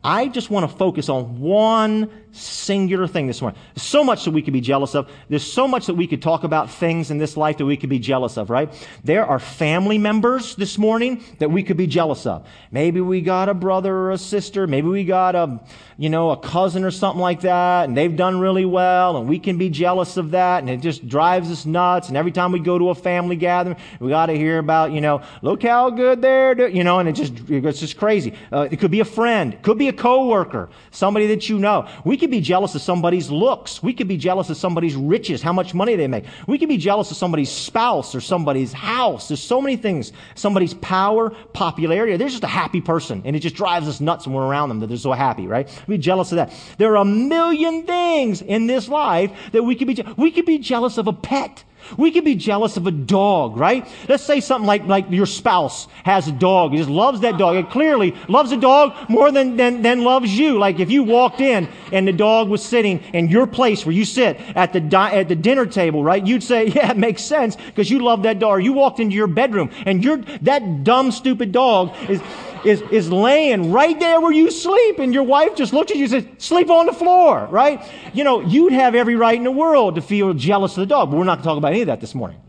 I 0.03 0.27
just 0.27 0.49
want 0.49 0.69
to 0.69 0.77
focus 0.77 1.07
on 1.07 1.39
one 1.39 2.09
singular 2.33 3.07
thing 3.07 3.27
this 3.27 3.41
morning. 3.41 3.59
There's 3.75 3.87
so 3.87 4.03
much 4.03 4.25
that 4.25 4.31
we 4.31 4.41
could 4.41 4.53
be 4.53 4.61
jealous 4.61 4.95
of. 4.95 5.09
There's 5.29 5.49
so 5.49 5.67
much 5.67 5.85
that 5.87 5.95
we 5.95 6.07
could 6.07 6.21
talk 6.21 6.43
about 6.43 6.69
things 6.69 7.11
in 7.11 7.17
this 7.17 7.37
life 7.37 7.57
that 7.57 7.65
we 7.65 7.77
could 7.77 7.89
be 7.89 7.99
jealous 7.99 8.37
of, 8.37 8.49
right? 8.49 8.73
There 9.03 9.25
are 9.25 9.39
family 9.39 9.97
members 9.97 10.55
this 10.55 10.77
morning 10.77 11.23
that 11.39 11.49
we 11.49 11.63
could 11.63 11.77
be 11.77 11.87
jealous 11.87 12.25
of. 12.25 12.47
Maybe 12.71 13.01
we 13.01 13.21
got 13.21 13.49
a 13.49 13.53
brother 13.53 13.93
or 13.93 14.11
a 14.11 14.17
sister. 14.17 14.67
Maybe 14.67 14.87
we 14.87 15.03
got 15.03 15.35
a, 15.35 15.59
you 15.97 16.09
know, 16.09 16.31
a 16.31 16.37
cousin 16.37 16.83
or 16.83 16.91
something 16.91 17.21
like 17.21 17.41
that, 17.41 17.87
and 17.87 17.97
they've 17.97 18.15
done 18.15 18.39
really 18.39 18.65
well, 18.65 19.17
and 19.17 19.27
we 19.27 19.39
can 19.39 19.57
be 19.57 19.69
jealous 19.69 20.17
of 20.17 20.31
that, 20.31 20.59
and 20.59 20.69
it 20.69 20.81
just 20.81 21.07
drives 21.07 21.51
us 21.51 21.65
nuts. 21.65 22.07
And 22.07 22.17
every 22.17 22.31
time 22.31 22.51
we 22.51 22.59
go 22.59 22.77
to 22.77 22.89
a 22.89 22.95
family 22.95 23.35
gathering, 23.35 23.77
we 23.99 24.09
got 24.09 24.27
to 24.27 24.35
hear 24.35 24.59
about, 24.59 24.91
you 24.91 25.01
know, 25.01 25.21
look 25.41 25.63
how 25.63 25.89
good 25.89 26.21
they're 26.21 26.53
you 26.69 26.83
know, 26.83 26.99
and 26.99 27.09
it 27.09 27.13
just, 27.13 27.33
it's 27.49 27.79
just 27.79 27.97
crazy. 27.97 28.33
Uh, 28.51 28.67
it 28.69 28.79
could 28.79 28.91
be 28.91 28.99
a 28.99 29.05
friend. 29.05 29.53
It 29.53 29.61
could 29.61 29.77
be 29.77 29.87
a 29.87 29.93
coworker. 29.93 30.69
Somebody 30.91 31.27
that 31.27 31.49
you 31.49 31.59
know. 31.59 31.87
We 32.03 32.17
could 32.23 32.31
be 32.31 32.39
jealous 32.39 32.73
of 32.73 32.81
somebody's 32.81 33.29
looks. 33.29 33.83
We 33.83 33.91
could 33.91 34.07
be 34.07 34.15
jealous 34.15 34.49
of 34.49 34.55
somebody's 34.55 34.95
riches, 34.95 35.41
how 35.41 35.51
much 35.51 35.73
money 35.73 35.97
they 35.97 36.07
make. 36.07 36.23
We 36.47 36.57
could 36.57 36.69
be 36.69 36.77
jealous 36.77 37.11
of 37.11 37.17
somebody's 37.17 37.51
spouse 37.51 38.15
or 38.15 38.21
somebody's 38.21 38.71
house. 38.71 39.27
There's 39.27 39.43
so 39.43 39.61
many 39.61 39.75
things. 39.75 40.13
Somebody's 40.35 40.73
power, 40.75 41.31
popularity. 41.51 42.15
They're 42.15 42.29
just 42.29 42.45
a 42.45 42.47
happy 42.47 42.79
person, 42.79 43.23
and 43.25 43.35
it 43.35 43.39
just 43.39 43.55
drives 43.55 43.89
us 43.89 43.99
nuts 43.99 44.25
when 44.25 44.37
we're 44.37 44.47
around 44.47 44.69
them 44.69 44.79
that 44.79 44.87
they're 44.87 44.95
so 44.95 45.11
happy, 45.11 45.47
right? 45.47 45.67
We 45.85 45.97
be 45.97 46.01
jealous 46.01 46.31
of 46.31 46.37
that. 46.37 46.53
There 46.77 46.93
are 46.93 47.01
a 47.01 47.05
million 47.05 47.83
things 47.83 48.41
in 48.41 48.67
this 48.67 48.87
life 48.87 49.31
that 49.51 49.63
we 49.63 49.75
could 49.75 49.87
be. 49.87 50.01
We 50.15 50.31
could 50.31 50.45
be 50.45 50.59
jealous 50.59 50.97
of 50.97 51.07
a 51.07 51.13
pet. 51.13 51.65
We 51.97 52.11
can 52.11 52.23
be 52.23 52.35
jealous 52.35 52.77
of 52.77 52.87
a 52.87 52.91
dog, 52.91 53.57
right? 53.57 53.87
Let's 54.07 54.23
say 54.23 54.39
something 54.39 54.67
like, 54.67 54.85
like 54.85 55.09
your 55.09 55.25
spouse 55.25 55.87
has 56.03 56.27
a 56.27 56.31
dog. 56.31 56.71
He 56.71 56.77
just 56.77 56.89
loves 56.89 57.21
that 57.21 57.37
dog. 57.37 57.55
It 57.55 57.69
clearly 57.69 58.15
loves 58.27 58.51
a 58.51 58.57
dog 58.57 59.09
more 59.09 59.31
than, 59.31 59.57
than, 59.57 59.81
than 59.81 60.03
loves 60.03 60.37
you. 60.37 60.57
Like 60.57 60.79
if 60.79 60.89
you 60.89 61.03
walked 61.03 61.41
in 61.41 61.67
and 61.91 62.07
the 62.07 62.13
dog 62.13 62.49
was 62.49 62.63
sitting 62.63 62.99
in 63.13 63.29
your 63.29 63.47
place 63.47 63.85
where 63.85 63.93
you 63.93 64.05
sit 64.05 64.39
at 64.55 64.73
the, 64.73 64.79
di- 64.79 65.11
at 65.11 65.27
the 65.27 65.35
dinner 65.35 65.65
table, 65.65 66.03
right? 66.03 66.25
You'd 66.25 66.43
say, 66.43 66.67
yeah, 66.75 66.91
it 66.91 66.97
makes 66.97 67.23
sense 67.23 67.55
because 67.55 67.89
you 67.89 67.99
love 67.99 68.23
that 68.23 68.39
dog. 68.39 68.63
You 68.63 68.73
walked 68.73 68.99
into 68.99 69.15
your 69.15 69.27
bedroom 69.27 69.69
and 69.85 70.03
you're, 70.03 70.17
that 70.17 70.83
dumb, 70.83 71.11
stupid 71.11 71.51
dog 71.51 71.95
is, 72.09 72.21
is, 72.65 72.81
is 72.91 73.11
laying 73.11 73.71
right 73.71 73.99
there 73.99 74.21
where 74.21 74.31
you 74.31 74.51
sleep, 74.51 74.99
and 74.99 75.13
your 75.13 75.23
wife 75.23 75.55
just 75.55 75.73
looks 75.73 75.91
at 75.91 75.97
you 75.97 76.03
and 76.03 76.11
says, 76.11 76.25
Sleep 76.37 76.69
on 76.69 76.85
the 76.85 76.93
floor, 76.93 77.47
right? 77.49 77.81
You 78.13 78.23
know, 78.23 78.41
you'd 78.41 78.73
have 78.73 78.95
every 78.95 79.15
right 79.15 79.35
in 79.35 79.43
the 79.43 79.51
world 79.51 79.95
to 79.95 80.01
feel 80.01 80.33
jealous 80.33 80.73
of 80.73 80.81
the 80.81 80.85
dog, 80.85 81.11
but 81.11 81.17
we're 81.17 81.23
not 81.23 81.35
going 81.35 81.43
to 81.43 81.49
talk 81.49 81.57
about 81.57 81.71
any 81.71 81.81
of 81.81 81.87
that 81.87 82.01
this 82.01 82.15
morning, 82.15 82.39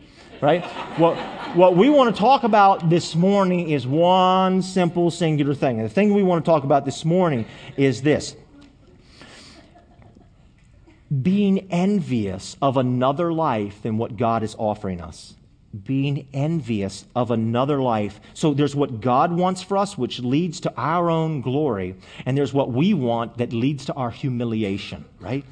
right? 0.40 0.64
What, 0.98 1.16
what 1.57 1.77
we 1.77 1.88
want 1.88 2.14
to 2.14 2.18
talk 2.18 2.42
about 2.42 2.90
this 2.90 3.14
morning 3.14 3.70
is 3.70 3.87
one 3.87 4.62
simple, 4.62 5.11
singular 5.11 5.55
thing. 5.55 5.79
And 5.79 5.88
the 5.88 5.92
thing 5.92 6.14
we 6.14 6.22
want 6.22 6.44
to 6.44 6.50
talk 6.50 6.64
about 6.64 6.85
this 6.85 7.05
morning 7.05 7.46
is 7.77 8.03
this 8.03 8.37
being 11.22 11.70
envious 11.70 12.57
of 12.61 12.77
another 12.77 13.33
life 13.33 13.83
than 13.83 13.98
what 13.98 14.16
God 14.16 14.42
is 14.42 14.57
offering 14.59 15.00
us 15.00 15.35
being 15.83 16.29
envious 16.33 17.05
of 17.17 17.31
another 17.31 17.81
life. 17.81 18.21
So 18.33 18.55
there's 18.55 18.77
what 18.77 19.01
God 19.01 19.33
wants 19.33 19.63
for 19.63 19.77
us, 19.77 19.99
which 19.99 20.21
leads 20.21 20.61
to 20.61 20.73
our 20.77 21.11
own 21.11 21.41
glory, 21.41 21.97
and 22.25 22.39
there's 22.39 22.53
what 22.53 22.73
we 22.73 22.95
want 22.95 23.39
that 23.39 23.53
leads 23.53 23.85
to 23.87 23.95
our 23.95 24.11
humiliation, 24.11 25.05
right? 25.21 25.45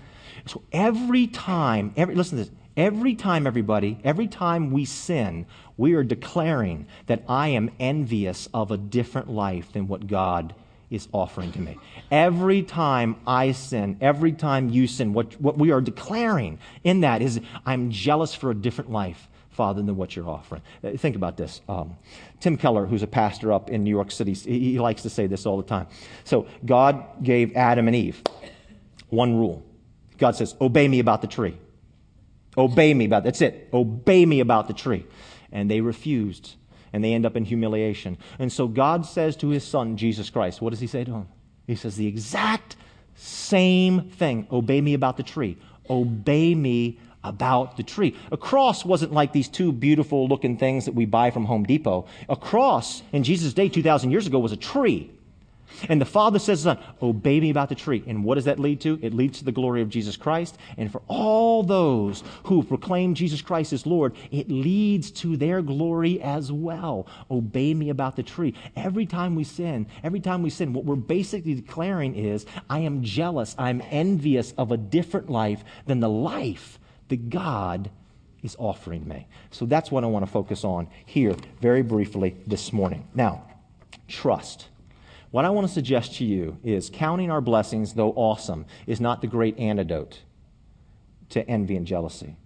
So 0.46 0.62
every 0.72 1.26
time, 1.26 1.92
every, 1.96 2.14
listen 2.14 2.38
to 2.38 2.44
this, 2.44 2.52
every 2.76 3.14
time, 3.14 3.46
everybody, 3.46 3.98
every 4.04 4.26
time 4.26 4.70
we 4.70 4.84
sin, 4.84 5.46
we 5.76 5.94
are 5.94 6.04
declaring 6.04 6.86
that 7.06 7.24
I 7.28 7.48
am 7.48 7.70
envious 7.80 8.48
of 8.54 8.70
a 8.70 8.76
different 8.76 9.30
life 9.30 9.72
than 9.72 9.88
what 9.88 10.06
God 10.06 10.54
is 10.90 11.08
offering 11.12 11.50
to 11.52 11.58
me. 11.58 11.78
Every 12.10 12.62
time 12.62 13.16
I 13.26 13.52
sin, 13.52 13.96
every 14.00 14.32
time 14.32 14.68
you 14.68 14.86
sin, 14.86 15.14
what, 15.14 15.40
what 15.40 15.56
we 15.56 15.70
are 15.70 15.80
declaring 15.80 16.58
in 16.84 17.00
that 17.00 17.22
is 17.22 17.40
I'm 17.64 17.90
jealous 17.90 18.34
for 18.34 18.50
a 18.50 18.54
different 18.54 18.90
life 18.90 19.28
Father, 19.52 19.82
than 19.82 19.96
what 19.96 20.16
you're 20.16 20.28
offering. 20.28 20.62
Uh, 20.82 20.90
think 20.96 21.14
about 21.14 21.36
this. 21.36 21.60
Um, 21.68 21.96
Tim 22.40 22.56
Keller, 22.56 22.86
who's 22.86 23.02
a 23.02 23.06
pastor 23.06 23.52
up 23.52 23.70
in 23.70 23.84
New 23.84 23.90
York 23.90 24.10
City, 24.10 24.32
he, 24.32 24.72
he 24.72 24.80
likes 24.80 25.02
to 25.02 25.10
say 25.10 25.26
this 25.26 25.46
all 25.46 25.56
the 25.56 25.62
time. 25.62 25.86
So, 26.24 26.46
God 26.64 27.22
gave 27.22 27.54
Adam 27.54 27.86
and 27.86 27.94
Eve 27.94 28.22
one 29.10 29.36
rule. 29.36 29.62
God 30.18 30.36
says, 30.36 30.54
Obey 30.60 30.88
me 30.88 30.98
about 30.98 31.20
the 31.20 31.28
tree. 31.28 31.56
Obey 32.56 32.92
me 32.94 33.04
about 33.04 33.24
that's 33.24 33.40
it. 33.40 33.68
Obey 33.72 34.26
me 34.26 34.40
about 34.40 34.68
the 34.68 34.74
tree. 34.74 35.06
And 35.50 35.70
they 35.70 35.80
refused, 35.80 36.54
and 36.92 37.04
they 37.04 37.12
end 37.12 37.26
up 37.26 37.36
in 37.36 37.44
humiliation. 37.44 38.18
And 38.38 38.50
so 38.52 38.68
God 38.68 39.06
says 39.06 39.36
to 39.36 39.48
his 39.48 39.64
son, 39.64 39.96
Jesus 39.96 40.30
Christ, 40.30 40.60
what 40.60 40.70
does 40.70 40.80
he 40.80 40.86
say 40.86 41.04
to 41.04 41.12
him? 41.12 41.28
He 41.66 41.74
says 41.76 41.96
the 41.96 42.06
exact 42.06 42.76
same 43.14 44.10
thing. 44.10 44.46
Obey 44.50 44.80
me 44.80 44.94
about 44.94 45.16
the 45.16 45.22
tree. 45.22 45.58
Obey 45.88 46.54
me 46.54 46.98
about 47.24 47.76
the 47.76 47.82
tree. 47.82 48.16
A 48.30 48.36
cross 48.36 48.84
wasn't 48.84 49.12
like 49.12 49.32
these 49.32 49.48
two 49.48 49.72
beautiful 49.72 50.28
looking 50.28 50.56
things 50.56 50.84
that 50.86 50.94
we 50.94 51.04
buy 51.04 51.30
from 51.30 51.44
Home 51.44 51.64
Depot. 51.64 52.06
A 52.28 52.36
cross 52.36 53.02
in 53.12 53.24
Jesus' 53.24 53.52
day, 53.52 53.68
2,000 53.68 54.10
years 54.10 54.26
ago, 54.26 54.38
was 54.38 54.52
a 54.52 54.56
tree. 54.56 55.10
And 55.88 56.00
the 56.00 56.06
Father 56.06 56.38
says 56.38 56.62
Son, 56.62 56.78
Obey 57.00 57.40
me 57.40 57.50
about 57.50 57.68
the 57.68 57.74
tree. 57.74 58.02
And 58.06 58.24
what 58.24 58.36
does 58.36 58.44
that 58.44 58.58
lead 58.58 58.80
to? 58.82 58.98
It 59.02 59.14
leads 59.14 59.38
to 59.38 59.44
the 59.44 59.52
glory 59.52 59.82
of 59.82 59.88
Jesus 59.88 60.16
Christ. 60.16 60.58
And 60.76 60.90
for 60.90 61.02
all 61.08 61.62
those 61.62 62.22
who 62.44 62.62
proclaim 62.62 63.14
Jesus 63.14 63.42
Christ 63.42 63.72
as 63.72 63.86
Lord, 63.86 64.14
it 64.30 64.50
leads 64.50 65.10
to 65.12 65.36
their 65.36 65.62
glory 65.62 66.20
as 66.20 66.52
well. 66.52 67.06
Obey 67.30 67.74
me 67.74 67.90
about 67.90 68.16
the 68.16 68.22
tree. 68.22 68.54
Every 68.76 69.06
time 69.06 69.34
we 69.34 69.44
sin, 69.44 69.86
every 70.02 70.20
time 70.20 70.42
we 70.42 70.50
sin, 70.50 70.72
what 70.72 70.84
we're 70.84 70.96
basically 70.96 71.54
declaring 71.54 72.14
is, 72.14 72.46
I 72.68 72.80
am 72.80 73.02
jealous, 73.02 73.54
I'm 73.58 73.82
envious 73.90 74.52
of 74.58 74.72
a 74.72 74.76
different 74.76 75.30
life 75.30 75.64
than 75.86 76.00
the 76.00 76.08
life 76.08 76.78
that 77.08 77.30
God 77.30 77.90
is 78.42 78.56
offering 78.58 79.06
me. 79.06 79.26
So 79.50 79.66
that's 79.66 79.90
what 79.90 80.04
I 80.04 80.06
want 80.08 80.26
to 80.26 80.30
focus 80.30 80.64
on 80.64 80.88
here 81.06 81.36
very 81.60 81.82
briefly 81.82 82.36
this 82.46 82.72
morning. 82.72 83.08
Now, 83.14 83.44
trust. 84.08 84.68
What 85.30 85.44
I 85.44 85.50
want 85.50 85.66
to 85.66 85.72
suggest 85.72 86.16
to 86.16 86.24
you 86.24 86.58
is 86.62 86.90
counting 86.92 87.30
our 87.30 87.40
blessings, 87.40 87.94
though 87.94 88.12
awesome, 88.12 88.66
is 88.86 89.00
not 89.00 89.20
the 89.20 89.26
great 89.26 89.58
antidote 89.58 90.22
to 91.30 91.48
envy 91.48 91.76
and 91.76 91.86
jealousy. 91.86 92.36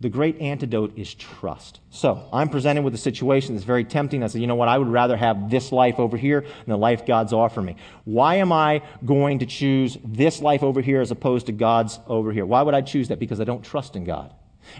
The 0.00 0.08
great 0.08 0.40
antidote 0.40 0.96
is 0.96 1.12
trust. 1.12 1.80
So 1.90 2.28
I'm 2.32 2.48
presented 2.48 2.82
with 2.82 2.94
a 2.94 2.98
situation 2.98 3.54
that's 3.54 3.64
very 3.64 3.84
tempting. 3.84 4.22
I 4.22 4.28
say, 4.28 4.38
you 4.38 4.46
know 4.46 4.54
what? 4.54 4.68
I 4.68 4.78
would 4.78 4.88
rather 4.88 5.16
have 5.16 5.50
this 5.50 5.72
life 5.72 5.98
over 5.98 6.16
here 6.16 6.42
than 6.42 6.68
the 6.68 6.78
life 6.78 7.04
God's 7.04 7.32
offering 7.32 7.66
me. 7.66 7.76
Why 8.04 8.36
am 8.36 8.52
I 8.52 8.82
going 9.04 9.40
to 9.40 9.46
choose 9.46 9.98
this 10.04 10.40
life 10.40 10.62
over 10.62 10.80
here 10.80 11.00
as 11.00 11.10
opposed 11.10 11.46
to 11.46 11.52
God's 11.52 11.98
over 12.06 12.30
here? 12.30 12.46
Why 12.46 12.62
would 12.62 12.74
I 12.74 12.82
choose 12.82 13.08
that? 13.08 13.18
Because 13.18 13.40
I 13.40 13.44
don't 13.44 13.64
trust 13.64 13.96
in 13.96 14.04
God. 14.04 14.32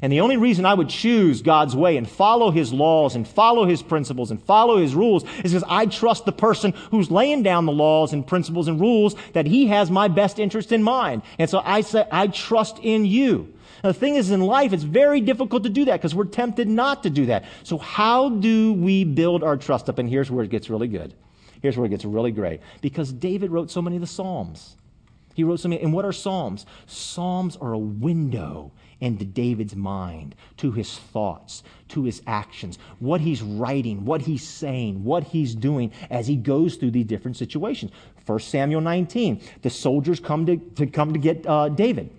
And 0.02 0.12
the 0.12 0.20
only 0.20 0.37
reason 0.37 0.66
I 0.66 0.74
would 0.74 0.88
choose 0.88 1.42
God's 1.42 1.74
way 1.74 1.96
and 1.96 2.09
follow 2.09 2.50
His 2.50 2.72
laws 2.72 3.16
and 3.16 3.26
follow 3.26 3.64
His 3.64 3.83
principles 3.83 4.31
and 4.31 4.40
follow 4.40 4.76
His 4.76 4.94
rules 4.94 5.24
is 5.42 5.52
because 5.52 5.64
I 5.66 5.87
trust 5.87 6.26
the 6.26 6.33
person 6.33 6.72
who's 6.90 7.11
laying 7.11 7.42
down 7.42 7.66
the 7.66 7.72
laws 7.72 8.12
and 8.12 8.26
principles 8.26 8.68
and 8.68 8.81
rules 8.81 9.16
that 9.33 9.46
He 9.46 9.66
has 9.68 9.90
my 9.90 10.09
best 10.09 10.38
interest 10.38 10.72
in 10.72 10.83
mind. 10.83 11.22
And 11.38 11.50
so 11.50 11.61
I 11.64 11.81
say, 11.81 12.07
I 12.12 12.28
trust 12.28 12.78
in 12.83 13.04
you. 13.04 13.54
Now, 13.83 13.91
the 13.91 13.99
thing 13.99 14.17
is, 14.17 14.31
in 14.31 14.41
life, 14.41 14.73
it's 14.73 14.83
very 14.83 15.21
difficult 15.21 15.62
to 15.62 15.69
do 15.69 15.85
that 15.87 15.95
because 15.95 16.14
we're 16.14 16.25
tempted 16.25 16.69
not 16.69 17.03
to 17.05 17.11
do 17.11 17.27
that. 17.27 17.45
So 17.62 17.79
how 17.79 18.29
do 18.29 18.73
we 18.73 19.05
build 19.05 19.45
our 19.45 19.57
trust 19.57 19.88
up? 19.88 19.99
And 19.99 20.09
here's 20.09 20.31
where 20.31 20.45
it 20.45 20.51
gets 20.51 20.69
really 20.69 20.88
good. 20.88 21.14
Here's 21.62 21.77
where 21.77 21.87
it 21.87 21.91
gets 21.91 22.05
really 22.05 22.33
great. 22.33 22.61
Because 22.81 23.12
David 23.12 23.51
wrote 23.51 23.71
so 23.71 23.83
many 23.83 23.97
of 23.97 24.01
the 24.01 24.07
Psalms. 24.07 24.77
He 25.35 25.45
wrote 25.45 25.61
so 25.61 25.69
many. 25.69 25.81
And 25.83 25.93
what 25.93 26.05
are 26.05 26.12
Psalms? 26.12 26.67
Psalms 26.87 27.57
are 27.57 27.73
a 27.73 27.79
window 27.79 28.73
into 29.01 29.25
David's 29.25 29.77
mind, 29.77 30.35
to 30.57 30.73
his 30.73 30.99
thoughts, 30.99 31.62
to 31.88 32.03
his 32.03 32.21
actions, 32.27 32.79
what 32.99 33.21
he's 33.21 33.43
writing, 33.43 34.05
what 34.05 34.23
he's 34.23 34.47
saying, 34.47 35.05
what 35.05 35.23
he's 35.23 35.55
doing 35.55 35.93
as 36.11 36.27
he 36.27 36.35
goes 36.35 36.75
through 36.75 36.91
these 36.91 37.07
different 37.07 37.37
situations. 37.37 37.93
1 38.27 38.41
Samuel 38.41 38.81
19, 38.81 39.41
the 39.62 39.71
soldiers 39.71 40.19
come 40.19 40.47
to, 40.47 40.57
to 40.57 40.87
come 40.87 41.12
to 41.12 41.19
get 41.19 41.47
uh, 41.47 41.69
David. 41.69 42.11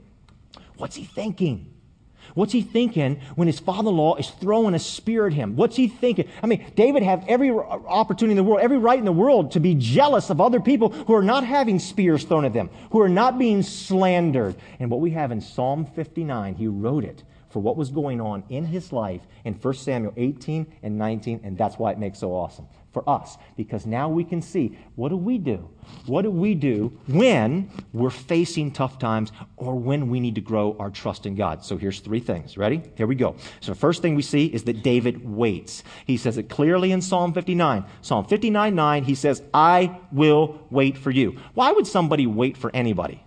What's 0.79 0.95
he 0.95 1.03
thinking? 1.03 1.73
What's 2.35 2.53
he 2.53 2.61
thinking 2.61 3.19
when 3.35 3.47
his 3.47 3.59
father-in-law 3.59 4.15
is 4.15 4.29
throwing 4.29 4.73
a 4.73 4.79
spear 4.79 5.27
at 5.27 5.33
him? 5.33 5.55
What's 5.55 5.75
he 5.75 5.87
thinking? 5.87 6.29
I 6.41 6.47
mean, 6.47 6.65
David 6.75 7.03
had 7.03 7.25
every 7.27 7.51
opportunity 7.51 8.31
in 8.31 8.37
the 8.37 8.43
world, 8.43 8.61
every 8.61 8.77
right 8.77 8.99
in 8.99 9.05
the 9.05 9.11
world 9.11 9.51
to 9.51 9.59
be 9.59 9.75
jealous 9.75 10.29
of 10.29 10.39
other 10.39 10.59
people 10.59 10.89
who 10.89 11.13
are 11.15 11.23
not 11.23 11.43
having 11.43 11.79
spears 11.79 12.23
thrown 12.23 12.45
at 12.45 12.53
them, 12.53 12.69
who 12.91 13.01
are 13.01 13.09
not 13.09 13.37
being 13.37 13.63
slandered. 13.63 14.55
And 14.79 14.89
what 14.89 15.01
we 15.01 15.11
have 15.11 15.31
in 15.31 15.41
Psalm 15.41 15.85
59, 15.85 16.55
he 16.55 16.67
wrote 16.67 17.03
it 17.03 17.23
for 17.49 17.61
what 17.61 17.77
was 17.77 17.89
going 17.89 18.21
on 18.21 18.43
in 18.49 18.65
his 18.65 18.93
life 18.93 19.21
in 19.43 19.55
1 19.55 19.73
Samuel 19.73 20.13
18 20.15 20.71
and 20.83 20.97
19, 20.97 21.41
and 21.43 21.57
that's 21.57 21.77
why 21.77 21.91
it 21.91 21.97
makes 21.97 22.19
so 22.19 22.31
awesome 22.31 22.67
for 22.91 23.07
us 23.07 23.37
because 23.55 23.85
now 23.85 24.09
we 24.09 24.23
can 24.23 24.41
see 24.41 24.77
what 24.95 25.09
do 25.09 25.17
we 25.17 25.37
do? 25.37 25.69
What 26.05 26.23
do 26.23 26.31
we 26.31 26.55
do 26.55 26.97
when 27.07 27.69
we're 27.93 28.09
facing 28.09 28.71
tough 28.71 28.99
times 28.99 29.31
or 29.57 29.75
when 29.75 30.09
we 30.09 30.19
need 30.19 30.35
to 30.35 30.41
grow 30.41 30.75
our 30.79 30.89
trust 30.89 31.25
in 31.25 31.35
God? 31.35 31.63
So 31.63 31.77
here's 31.77 31.99
three 31.99 32.19
things. 32.19 32.57
Ready? 32.57 32.81
Here 32.95 33.07
we 33.07 33.15
go. 33.15 33.35
So 33.59 33.71
the 33.71 33.79
first 33.79 34.01
thing 34.01 34.15
we 34.15 34.21
see 34.21 34.45
is 34.47 34.63
that 34.63 34.83
David 34.83 35.27
waits. 35.27 35.83
He 36.05 36.17
says 36.17 36.37
it 36.37 36.49
clearly 36.49 36.91
in 36.91 37.01
Psalm 37.01 37.33
59. 37.33 37.85
Psalm 38.01 38.25
59 38.25 38.75
9, 38.75 39.03
he 39.03 39.15
says, 39.15 39.41
I 39.53 39.99
will 40.11 40.59
wait 40.69 40.97
for 40.97 41.11
you. 41.11 41.37
Why 41.53 41.71
would 41.71 41.87
somebody 41.87 42.27
wait 42.27 42.57
for 42.57 42.71
anybody? 42.73 43.23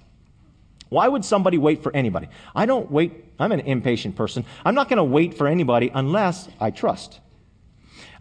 Why 0.88 1.08
would 1.08 1.24
somebody 1.24 1.56
wait 1.56 1.82
for 1.82 1.94
anybody? 1.96 2.28
I 2.54 2.66
don't 2.66 2.90
wait. 2.90 3.24
I'm 3.38 3.50
an 3.50 3.60
impatient 3.60 4.14
person. 4.14 4.44
I'm 4.64 4.74
not 4.74 4.90
going 4.90 4.98
to 4.98 5.04
wait 5.04 5.32
for 5.34 5.46
anybody 5.46 5.90
unless 5.92 6.48
I 6.60 6.70
trust. 6.70 7.20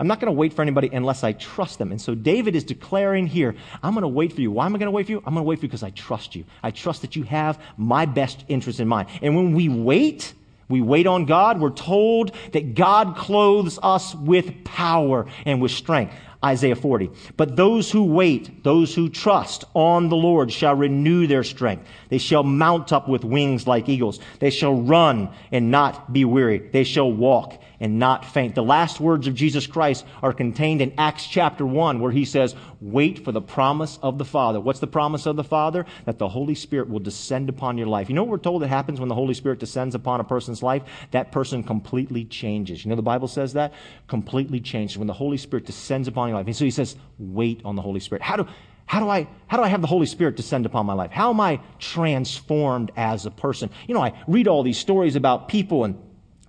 I'm 0.01 0.07
not 0.07 0.19
going 0.19 0.33
to 0.33 0.37
wait 0.37 0.51
for 0.51 0.63
anybody 0.63 0.89
unless 0.91 1.23
I 1.23 1.33
trust 1.33 1.77
them. 1.77 1.91
And 1.91 2.01
so 2.01 2.15
David 2.15 2.55
is 2.55 2.63
declaring 2.63 3.27
here, 3.27 3.55
I'm 3.83 3.93
going 3.93 4.01
to 4.01 4.07
wait 4.07 4.33
for 4.33 4.41
you. 4.41 4.49
Why 4.49 4.65
am 4.65 4.73
I 4.73 4.79
going 4.79 4.87
to 4.87 4.91
wait 4.91 5.05
for 5.05 5.11
you? 5.11 5.19
I'm 5.19 5.35
going 5.35 5.43
to 5.43 5.47
wait 5.47 5.59
for 5.59 5.65
you 5.65 5.69
because 5.69 5.83
I 5.83 5.91
trust 5.91 6.35
you. 6.35 6.43
I 6.63 6.71
trust 6.71 7.03
that 7.03 7.15
you 7.15 7.21
have 7.21 7.61
my 7.77 8.07
best 8.07 8.43
interest 8.47 8.79
in 8.79 8.87
mind. 8.87 9.09
And 9.21 9.35
when 9.35 9.53
we 9.53 9.69
wait, 9.69 10.33
we 10.67 10.81
wait 10.81 11.05
on 11.05 11.25
God. 11.25 11.59
We're 11.59 11.69
told 11.69 12.35
that 12.53 12.73
God 12.73 13.15
clothes 13.15 13.77
us 13.83 14.15
with 14.15 14.63
power 14.63 15.27
and 15.45 15.61
with 15.61 15.69
strength. 15.69 16.15
Isaiah 16.43 16.75
40. 16.75 17.11
But 17.37 17.55
those 17.55 17.91
who 17.91 18.03
wait, 18.03 18.63
those 18.63 18.95
who 18.95 19.07
trust 19.07 19.65
on 19.75 20.09
the 20.09 20.15
Lord 20.15 20.51
shall 20.51 20.73
renew 20.73 21.27
their 21.27 21.43
strength. 21.43 21.85
They 22.09 22.17
shall 22.17 22.41
mount 22.41 22.91
up 22.91 23.07
with 23.07 23.23
wings 23.23 23.67
like 23.67 23.87
eagles. 23.87 24.19
They 24.39 24.49
shall 24.49 24.73
run 24.73 25.29
and 25.51 25.69
not 25.69 26.11
be 26.11 26.25
weary. 26.25 26.57
They 26.57 26.85
shall 26.85 27.11
walk 27.11 27.61
and 27.81 27.97
not 27.97 28.23
faint. 28.23 28.53
The 28.53 28.63
last 28.63 28.99
words 28.99 29.27
of 29.27 29.33
Jesus 29.33 29.65
Christ 29.65 30.05
are 30.21 30.31
contained 30.31 30.81
in 30.81 30.93
Acts 30.99 31.25
chapter 31.25 31.65
1 31.65 31.99
where 31.99 32.11
he 32.11 32.23
says, 32.23 32.55
wait 32.79 33.25
for 33.25 33.31
the 33.31 33.41
promise 33.41 33.97
of 34.03 34.19
the 34.19 34.23
Father. 34.23 34.59
What's 34.59 34.79
the 34.79 34.87
promise 34.87 35.25
of 35.25 35.35
the 35.35 35.43
Father? 35.43 35.87
That 36.05 36.19
the 36.19 36.29
Holy 36.29 36.53
Spirit 36.53 36.89
will 36.89 36.99
descend 36.99 37.49
upon 37.49 37.79
your 37.79 37.87
life. 37.87 38.07
You 38.07 38.15
know 38.15 38.21
what 38.23 38.29
we're 38.29 38.37
told 38.37 38.61
that 38.61 38.67
happens 38.67 38.99
when 38.99 39.09
the 39.09 39.15
Holy 39.15 39.33
Spirit 39.33 39.59
descends 39.59 39.95
upon 39.95 40.19
a 40.19 40.23
person's 40.23 40.61
life? 40.61 40.83
That 41.09 41.31
person 41.31 41.63
completely 41.63 42.23
changes. 42.23 42.85
You 42.85 42.89
know 42.89 42.95
the 42.95 43.01
Bible 43.01 43.27
says 43.27 43.53
that? 43.53 43.73
Completely 44.07 44.61
changes. 44.61 44.99
When 44.99 45.07
the 45.07 45.13
Holy 45.13 45.37
Spirit 45.37 45.65
descends 45.65 46.07
upon 46.07 46.29
your 46.29 46.37
life. 46.37 46.45
And 46.45 46.55
so 46.55 46.63
he 46.63 46.71
says, 46.71 46.95
wait 47.17 47.61
on 47.65 47.75
the 47.75 47.81
Holy 47.81 47.99
Spirit. 47.99 48.21
How 48.21 48.35
do, 48.35 48.45
how 48.85 48.99
do 48.99 49.09
I, 49.09 49.27
how 49.47 49.57
do 49.57 49.63
I 49.63 49.69
have 49.69 49.81
the 49.81 49.87
Holy 49.87 50.05
Spirit 50.05 50.35
descend 50.35 50.67
upon 50.67 50.85
my 50.85 50.93
life? 50.93 51.09
How 51.09 51.31
am 51.31 51.41
I 51.41 51.59
transformed 51.79 52.91
as 52.95 53.25
a 53.25 53.31
person? 53.31 53.71
You 53.87 53.95
know, 53.95 54.03
I 54.03 54.21
read 54.27 54.47
all 54.47 54.61
these 54.61 54.77
stories 54.77 55.15
about 55.15 55.47
people 55.47 55.83
and 55.83 55.97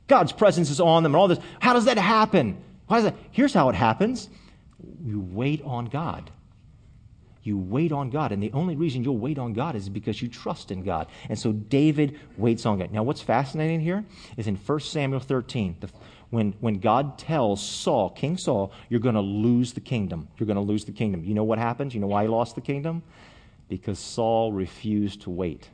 God's 0.08 0.32
presence 0.32 0.70
is 0.70 0.80
on 0.80 1.02
them 1.02 1.12
and 1.12 1.20
all 1.20 1.28
this. 1.28 1.38
How 1.60 1.72
does 1.72 1.86
that 1.86 1.98
happen? 1.98 2.62
Why 2.86 2.98
is 2.98 3.04
that? 3.04 3.14
Here's 3.30 3.54
how 3.54 3.68
it 3.68 3.74
happens. 3.74 4.28
You 5.04 5.20
wait 5.20 5.62
on 5.64 5.86
God. 5.86 6.30
You 7.42 7.58
wait 7.58 7.90
on 7.90 8.10
God. 8.10 8.30
And 8.32 8.42
the 8.42 8.52
only 8.52 8.76
reason 8.76 9.02
you'll 9.02 9.18
wait 9.18 9.38
on 9.38 9.52
God 9.52 9.74
is 9.74 9.88
because 9.88 10.22
you 10.22 10.28
trust 10.28 10.70
in 10.70 10.84
God. 10.84 11.08
And 11.28 11.38
so 11.38 11.52
David 11.52 12.18
waits 12.36 12.66
on 12.66 12.78
God. 12.78 12.92
Now, 12.92 13.02
what's 13.02 13.22
fascinating 13.22 13.80
here 13.80 14.04
is 14.36 14.46
in 14.46 14.56
1 14.56 14.80
Samuel 14.80 15.20
13, 15.20 15.76
the, 15.80 15.88
when, 16.30 16.54
when 16.60 16.78
God 16.78 17.18
tells 17.18 17.64
Saul, 17.64 18.10
King 18.10 18.36
Saul, 18.36 18.72
you're 18.88 19.00
going 19.00 19.16
to 19.16 19.20
lose 19.20 19.72
the 19.72 19.80
kingdom. 19.80 20.28
You're 20.38 20.46
going 20.46 20.56
to 20.56 20.62
lose 20.62 20.84
the 20.84 20.92
kingdom. 20.92 21.24
You 21.24 21.34
know 21.34 21.44
what 21.44 21.58
happens? 21.58 21.94
You 21.94 22.00
know 22.00 22.06
why 22.06 22.22
he 22.22 22.28
lost 22.28 22.54
the 22.54 22.60
kingdom? 22.60 23.02
Because 23.68 23.98
Saul 23.98 24.52
refused 24.52 25.22
to 25.22 25.30
wait. 25.30 25.68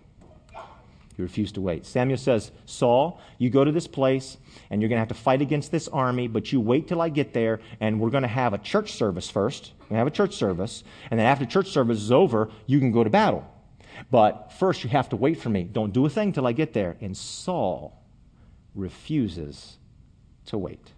He 1.18 1.22
refused 1.22 1.56
to 1.56 1.60
wait. 1.60 1.84
Samuel 1.84 2.16
says, 2.16 2.52
Saul, 2.64 3.20
you 3.38 3.50
go 3.50 3.64
to 3.64 3.72
this 3.72 3.88
place 3.88 4.36
and 4.70 4.80
you're 4.80 4.88
going 4.88 4.98
to 4.98 5.00
have 5.00 5.08
to 5.08 5.14
fight 5.14 5.42
against 5.42 5.72
this 5.72 5.88
army, 5.88 6.28
but 6.28 6.52
you 6.52 6.60
wait 6.60 6.86
till 6.86 7.02
I 7.02 7.08
get 7.08 7.32
there 7.32 7.58
and 7.80 7.98
we're 7.98 8.10
going 8.10 8.22
to 8.22 8.28
have 8.28 8.54
a 8.54 8.58
church 8.58 8.92
service 8.92 9.28
first. 9.28 9.72
We're 9.80 9.88
going 9.88 9.94
to 9.96 9.98
have 9.98 10.06
a 10.06 10.12
church 10.12 10.36
service. 10.36 10.84
And 11.10 11.18
then 11.18 11.26
after 11.26 11.44
church 11.44 11.70
service 11.70 11.98
is 11.98 12.12
over, 12.12 12.50
you 12.66 12.78
can 12.78 12.92
go 12.92 13.02
to 13.02 13.10
battle. 13.10 13.44
But 14.12 14.52
first 14.52 14.84
you 14.84 14.90
have 14.90 15.08
to 15.08 15.16
wait 15.16 15.40
for 15.40 15.48
me. 15.48 15.64
Don't 15.64 15.92
do 15.92 16.06
a 16.06 16.08
thing 16.08 16.32
till 16.32 16.46
I 16.46 16.52
get 16.52 16.72
there. 16.72 16.96
And 17.00 17.16
Saul 17.16 18.00
refuses 18.76 19.78
to 20.46 20.56
wait. 20.56 20.92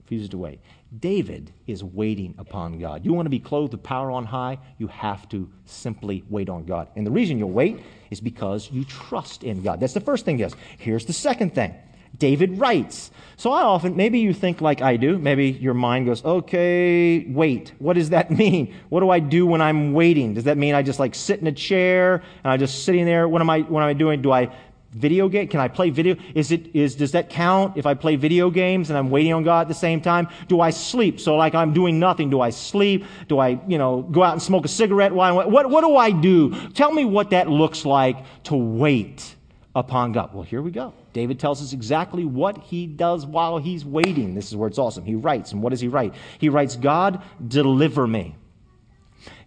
Refuses 0.00 0.30
to 0.30 0.38
wait. 0.38 0.58
David 1.00 1.52
is 1.66 1.82
waiting 1.82 2.34
upon 2.38 2.78
God. 2.78 3.04
You 3.04 3.12
want 3.12 3.26
to 3.26 3.30
be 3.30 3.40
clothed 3.40 3.72
with 3.72 3.82
power 3.82 4.10
on 4.10 4.24
high, 4.24 4.58
you 4.78 4.86
have 4.88 5.28
to 5.30 5.50
simply 5.64 6.24
wait 6.28 6.48
on 6.48 6.64
God. 6.64 6.88
And 6.96 7.06
the 7.06 7.10
reason 7.10 7.38
you'll 7.38 7.50
wait 7.50 7.80
is 8.10 8.20
because 8.20 8.70
you 8.70 8.84
trust 8.84 9.44
in 9.44 9.62
God. 9.62 9.80
That's 9.80 9.94
the 9.94 10.00
first 10.00 10.24
thing 10.24 10.36
does. 10.36 10.54
Here's 10.78 11.06
the 11.06 11.12
second 11.12 11.54
thing. 11.54 11.74
David 12.18 12.58
writes. 12.58 13.10
So 13.36 13.50
I 13.50 13.62
often, 13.62 13.96
maybe 13.96 14.20
you 14.20 14.32
think 14.32 14.60
like 14.60 14.82
I 14.82 14.96
do. 14.96 15.18
Maybe 15.18 15.50
your 15.50 15.74
mind 15.74 16.06
goes, 16.06 16.24
okay, 16.24 17.24
wait. 17.26 17.72
What 17.78 17.94
does 17.94 18.10
that 18.10 18.30
mean? 18.42 18.74
What 18.88 19.00
do 19.00 19.10
I 19.10 19.18
do 19.18 19.46
when 19.46 19.60
I'm 19.60 19.92
waiting? 19.92 20.34
Does 20.34 20.44
that 20.44 20.56
mean 20.56 20.74
I 20.74 20.82
just 20.82 21.00
like 21.00 21.14
sit 21.14 21.40
in 21.40 21.46
a 21.46 21.52
chair 21.52 22.22
and 22.44 22.52
I'm 22.52 22.58
just 22.58 22.84
sitting 22.84 23.04
there? 23.04 23.28
What 23.28 23.40
am 23.40 23.50
I, 23.50 23.60
what 23.60 23.82
am 23.82 23.88
I 23.88 23.94
doing? 23.94 24.22
Do 24.22 24.30
I 24.30 24.54
video 24.94 25.28
game? 25.28 25.48
Can 25.48 25.60
I 25.60 25.68
play 25.68 25.90
video? 25.90 26.16
Is 26.34 26.52
it, 26.52 26.74
is, 26.74 26.94
does 26.94 27.12
that 27.12 27.28
count 27.28 27.76
if 27.76 27.86
I 27.86 27.94
play 27.94 28.16
video 28.16 28.50
games 28.50 28.90
and 28.90 28.98
I'm 28.98 29.10
waiting 29.10 29.32
on 29.32 29.42
God 29.42 29.62
at 29.62 29.68
the 29.68 29.74
same 29.74 30.00
time? 30.00 30.28
Do 30.48 30.60
I 30.60 30.70
sleep? 30.70 31.20
So 31.20 31.36
like 31.36 31.54
I'm 31.54 31.72
doing 31.72 31.98
nothing. 31.98 32.30
Do 32.30 32.40
I 32.40 32.50
sleep? 32.50 33.04
Do 33.28 33.38
I, 33.38 33.60
you 33.66 33.78
know, 33.78 34.02
go 34.02 34.22
out 34.22 34.32
and 34.32 34.42
smoke 34.42 34.64
a 34.64 34.68
cigarette 34.68 35.12
what, 35.12 35.70
what 35.70 35.80
do 35.82 35.96
I 35.96 36.10
do? 36.10 36.54
Tell 36.70 36.92
me 36.92 37.04
what 37.04 37.30
that 37.30 37.48
looks 37.48 37.84
like 37.84 38.16
to 38.44 38.54
wait 38.54 39.34
upon 39.74 40.12
God. 40.12 40.32
Well, 40.32 40.44
here 40.44 40.62
we 40.62 40.70
go. 40.70 40.94
David 41.12 41.38
tells 41.38 41.62
us 41.62 41.72
exactly 41.72 42.24
what 42.24 42.58
he 42.58 42.86
does 42.86 43.26
while 43.26 43.58
he's 43.58 43.84
waiting. 43.84 44.34
This 44.34 44.48
is 44.48 44.56
where 44.56 44.68
it's 44.68 44.78
awesome. 44.78 45.04
He 45.04 45.14
writes, 45.14 45.52
and 45.52 45.62
what 45.62 45.70
does 45.70 45.80
he 45.80 45.88
write? 45.88 46.14
He 46.38 46.48
writes, 46.48 46.76
God, 46.76 47.22
deliver 47.46 48.06
me. 48.06 48.36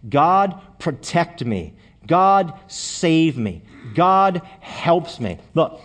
God, 0.08 0.60
protect 0.78 1.44
me. 1.44 1.74
God, 2.06 2.58
save 2.68 3.36
me. 3.36 3.62
God 3.94 4.42
helps 4.60 5.20
me. 5.20 5.38
Look, 5.54 5.80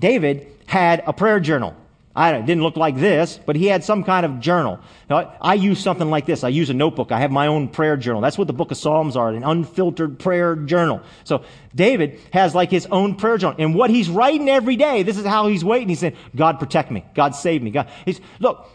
David 0.00 0.46
had 0.66 1.02
a 1.06 1.12
prayer 1.12 1.40
journal. 1.40 1.76
I 2.14 2.42
didn't 2.42 2.62
look 2.62 2.76
like 2.76 2.98
this, 2.98 3.40
but 3.46 3.56
he 3.56 3.66
had 3.66 3.84
some 3.84 4.04
kind 4.04 4.26
of 4.26 4.38
journal. 4.38 4.78
Now, 5.08 5.34
I 5.40 5.54
use 5.54 5.80
something 5.80 6.10
like 6.10 6.26
this. 6.26 6.44
I 6.44 6.48
use 6.48 6.68
a 6.68 6.74
notebook. 6.74 7.10
I 7.10 7.20
have 7.20 7.30
my 7.30 7.46
own 7.46 7.68
prayer 7.68 7.96
journal. 7.96 8.20
That's 8.20 8.36
what 8.36 8.48
the 8.48 8.52
book 8.52 8.70
of 8.70 8.76
Psalms 8.76 9.16
are, 9.16 9.30
an 9.30 9.44
unfiltered 9.44 10.18
prayer 10.18 10.54
journal. 10.54 11.00
So 11.24 11.44
David 11.74 12.20
has 12.30 12.54
like 12.54 12.70
his 12.70 12.84
own 12.86 13.16
prayer 13.16 13.38
journal. 13.38 13.56
And 13.58 13.74
what 13.74 13.88
he's 13.88 14.10
writing 14.10 14.50
every 14.50 14.76
day, 14.76 15.02
this 15.02 15.16
is 15.16 15.24
how 15.24 15.46
he's 15.46 15.64
waiting. 15.64 15.88
He's 15.88 16.00
saying, 16.00 16.16
God 16.36 16.58
protect 16.58 16.90
me. 16.90 17.02
God 17.14 17.34
save 17.34 17.62
me. 17.62 17.70
God, 17.70 17.88
he's, 18.04 18.20
look, 18.40 18.68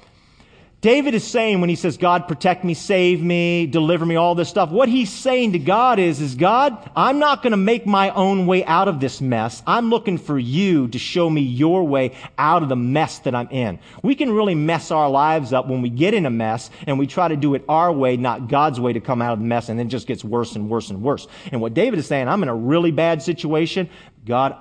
David 0.80 1.16
is 1.16 1.24
saying 1.24 1.60
when 1.60 1.70
he 1.70 1.76
says, 1.76 1.98
God, 1.98 2.28
protect 2.28 2.64
me, 2.64 2.76
save 2.76 3.20
me, 3.20 3.66
deliver 3.66 4.06
me, 4.06 4.16
all 4.16 4.36
this 4.36 4.48
stuff, 4.48 4.70
what 4.70 4.88
he's 4.88 5.12
saying 5.12 5.54
to 5.54 5.60
God 5.60 5.98
is, 5.98 6.22
is 6.22 6.36
God, 6.36 6.78
I'm 6.96 7.18
not 7.18 7.42
going 7.42 7.52
to 7.52 7.58
make 7.58 7.88
my 7.88 8.12
own 8.12 8.46
way 8.46 8.64
out 8.64 8.88
of 8.88 9.00
this 9.00 9.20
mess. 9.20 9.64
I'm 9.66 9.90
looking 9.90 10.20
for 10.20 10.38
you 10.38 10.88
to 10.90 11.00
show 11.00 11.32
me 11.32 11.42
your 11.42 11.84
way 11.84 12.16
out 12.38 12.62
of 12.62 12.70
the 12.70 12.76
mess 12.76 13.18
that 13.20 13.34
I'm 13.34 13.50
in. 13.50 13.80
We 14.04 14.14
can 14.14 14.32
really 14.32 14.54
mess 14.54 14.92
our 14.92 15.10
lives 15.10 15.52
up 15.52 15.68
when 15.68 15.82
we 15.82 15.90
get 15.90 16.14
in 16.14 16.28
a 16.28 16.30
mess 16.30 16.70
and 16.86 17.00
we 17.00 17.08
try 17.08 17.28
to 17.28 17.36
do 17.36 17.56
it 17.56 17.66
our 17.68 17.92
way, 17.92 18.16
not 18.16 18.48
God's 18.48 18.80
way 18.80 18.94
to 18.94 19.00
come 19.00 19.20
out 19.20 19.34
of 19.34 19.40
the 19.40 19.46
mess, 19.46 19.70
and 19.70 19.80
then 19.80 19.88
it 19.88 19.90
just 19.90 20.06
gets 20.06 20.24
worse 20.24 20.56
and 20.56 20.70
worse 20.70 20.92
and 20.92 21.02
worse. 21.02 21.28
And 21.52 21.60
what 21.60 21.74
David 21.74 21.98
is 21.98 22.06
saying, 22.06 22.28
I'm 22.28 22.44
in 22.44 22.50
a 22.50 22.56
really 22.56 22.92
bad 22.92 23.24
situation. 23.24 23.90
God, 24.26 24.56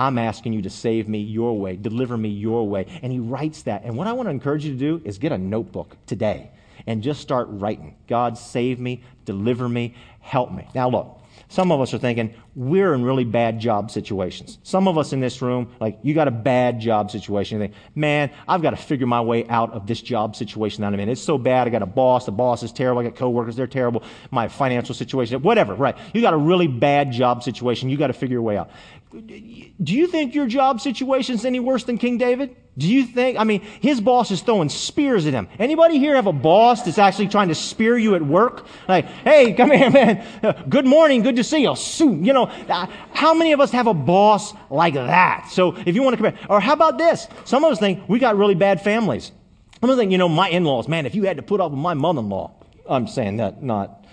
I'm 0.00 0.16
asking 0.16 0.54
you 0.54 0.62
to 0.62 0.70
save 0.70 1.08
me 1.08 1.18
your 1.18 1.58
way, 1.58 1.76
deliver 1.76 2.16
me 2.16 2.30
your 2.30 2.66
way. 2.66 2.86
And 3.02 3.12
he 3.12 3.18
writes 3.18 3.60
that. 3.64 3.82
And 3.84 3.98
what 3.98 4.06
I 4.06 4.14
want 4.14 4.28
to 4.28 4.30
encourage 4.30 4.64
you 4.64 4.72
to 4.72 4.78
do 4.78 5.02
is 5.04 5.18
get 5.18 5.30
a 5.30 5.36
notebook 5.36 5.94
today 6.06 6.50
and 6.86 7.02
just 7.02 7.20
start 7.20 7.48
writing 7.50 7.94
God, 8.08 8.38
save 8.38 8.80
me, 8.80 9.02
deliver 9.26 9.68
me, 9.68 9.94
help 10.20 10.52
me. 10.52 10.66
Now, 10.74 10.88
look, 10.88 11.19
some 11.50 11.72
of 11.72 11.80
us 11.80 11.92
are 11.92 11.98
thinking 11.98 12.32
we're 12.54 12.94
in 12.94 13.02
really 13.04 13.24
bad 13.24 13.58
job 13.58 13.90
situations. 13.90 14.58
Some 14.62 14.86
of 14.86 14.96
us 14.96 15.12
in 15.12 15.18
this 15.18 15.42
room, 15.42 15.74
like 15.80 15.98
you 16.02 16.14
got 16.14 16.28
a 16.28 16.30
bad 16.30 16.78
job 16.78 17.10
situation. 17.10 17.58
You 17.58 17.64
think, 17.64 17.74
man, 17.96 18.30
I've 18.46 18.62
got 18.62 18.70
to 18.70 18.76
figure 18.76 19.06
my 19.08 19.20
way 19.20 19.48
out 19.48 19.72
of 19.72 19.84
this 19.84 20.00
job 20.00 20.36
situation 20.36 20.82
that 20.82 20.92
I'm 20.92 21.00
in. 21.00 21.08
It's 21.08 21.20
so 21.20 21.38
bad. 21.38 21.66
I 21.66 21.70
got 21.70 21.82
a 21.82 21.86
boss. 21.86 22.24
The 22.24 22.30
boss 22.30 22.62
is 22.62 22.70
terrible. 22.70 23.00
I 23.00 23.04
got 23.04 23.16
coworkers. 23.16 23.56
They're 23.56 23.66
terrible. 23.66 24.04
My 24.30 24.46
financial 24.46 24.94
situation, 24.94 25.42
whatever, 25.42 25.74
right? 25.74 25.98
You 26.14 26.20
got 26.20 26.34
a 26.34 26.38
really 26.38 26.68
bad 26.68 27.10
job 27.10 27.42
situation. 27.42 27.90
You 27.90 27.96
got 27.96 28.06
to 28.06 28.12
figure 28.12 28.34
your 28.34 28.42
way 28.42 28.56
out. 28.56 28.70
Do 29.12 29.96
you 29.96 30.06
think 30.06 30.36
your 30.36 30.46
job 30.46 30.80
situation 30.80 31.34
is 31.34 31.44
any 31.44 31.58
worse 31.58 31.82
than 31.82 31.98
King 31.98 32.16
David? 32.16 32.54
Do 32.78 32.88
you 32.88 33.04
think, 33.04 33.38
I 33.38 33.44
mean, 33.44 33.60
his 33.60 34.00
boss 34.00 34.30
is 34.30 34.42
throwing 34.42 34.68
spears 34.68 35.26
at 35.26 35.34
him. 35.34 35.48
Anybody 35.58 35.98
here 35.98 36.14
have 36.14 36.26
a 36.26 36.32
boss 36.32 36.82
that's 36.82 36.98
actually 36.98 37.28
trying 37.28 37.48
to 37.48 37.54
spear 37.54 37.98
you 37.98 38.14
at 38.14 38.22
work? 38.22 38.66
Like, 38.88 39.06
hey, 39.06 39.52
come 39.56 39.70
here, 39.70 39.90
man. 39.90 40.24
Good 40.68 40.86
morning. 40.86 41.22
Good 41.22 41.36
to 41.36 41.44
see 41.44 41.62
you. 41.62 41.74
Soon, 41.74 42.24
you 42.24 42.32
know, 42.32 42.44
uh, 42.44 42.86
how 43.12 43.34
many 43.34 43.52
of 43.52 43.60
us 43.60 43.72
have 43.72 43.86
a 43.86 43.94
boss 43.94 44.54
like 44.70 44.94
that? 44.94 45.48
So 45.50 45.76
if 45.84 45.94
you 45.94 46.02
want 46.02 46.16
to 46.16 46.22
compare, 46.22 46.46
or 46.48 46.60
how 46.60 46.72
about 46.72 46.96
this? 46.96 47.26
Some 47.44 47.64
of 47.64 47.72
us 47.72 47.80
think 47.80 48.08
we 48.08 48.18
got 48.18 48.36
really 48.36 48.54
bad 48.54 48.80
families. 48.80 49.32
Some 49.80 49.90
of 49.90 49.94
us 49.94 50.00
think, 50.00 50.12
you 50.12 50.18
know, 50.18 50.28
my 50.28 50.48
in-laws, 50.48 50.88
man, 50.88 51.06
if 51.06 51.14
you 51.14 51.24
had 51.24 51.38
to 51.38 51.42
put 51.42 51.60
up 51.60 51.72
with 51.72 51.80
my 51.80 51.94
mother-in-law, 51.94 52.52
I'm 52.88 53.08
saying 53.08 53.38
that, 53.38 53.62
not, 53.62 54.04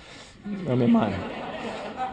I 0.46 0.76
mean, 0.76 0.92
my, 0.92 1.14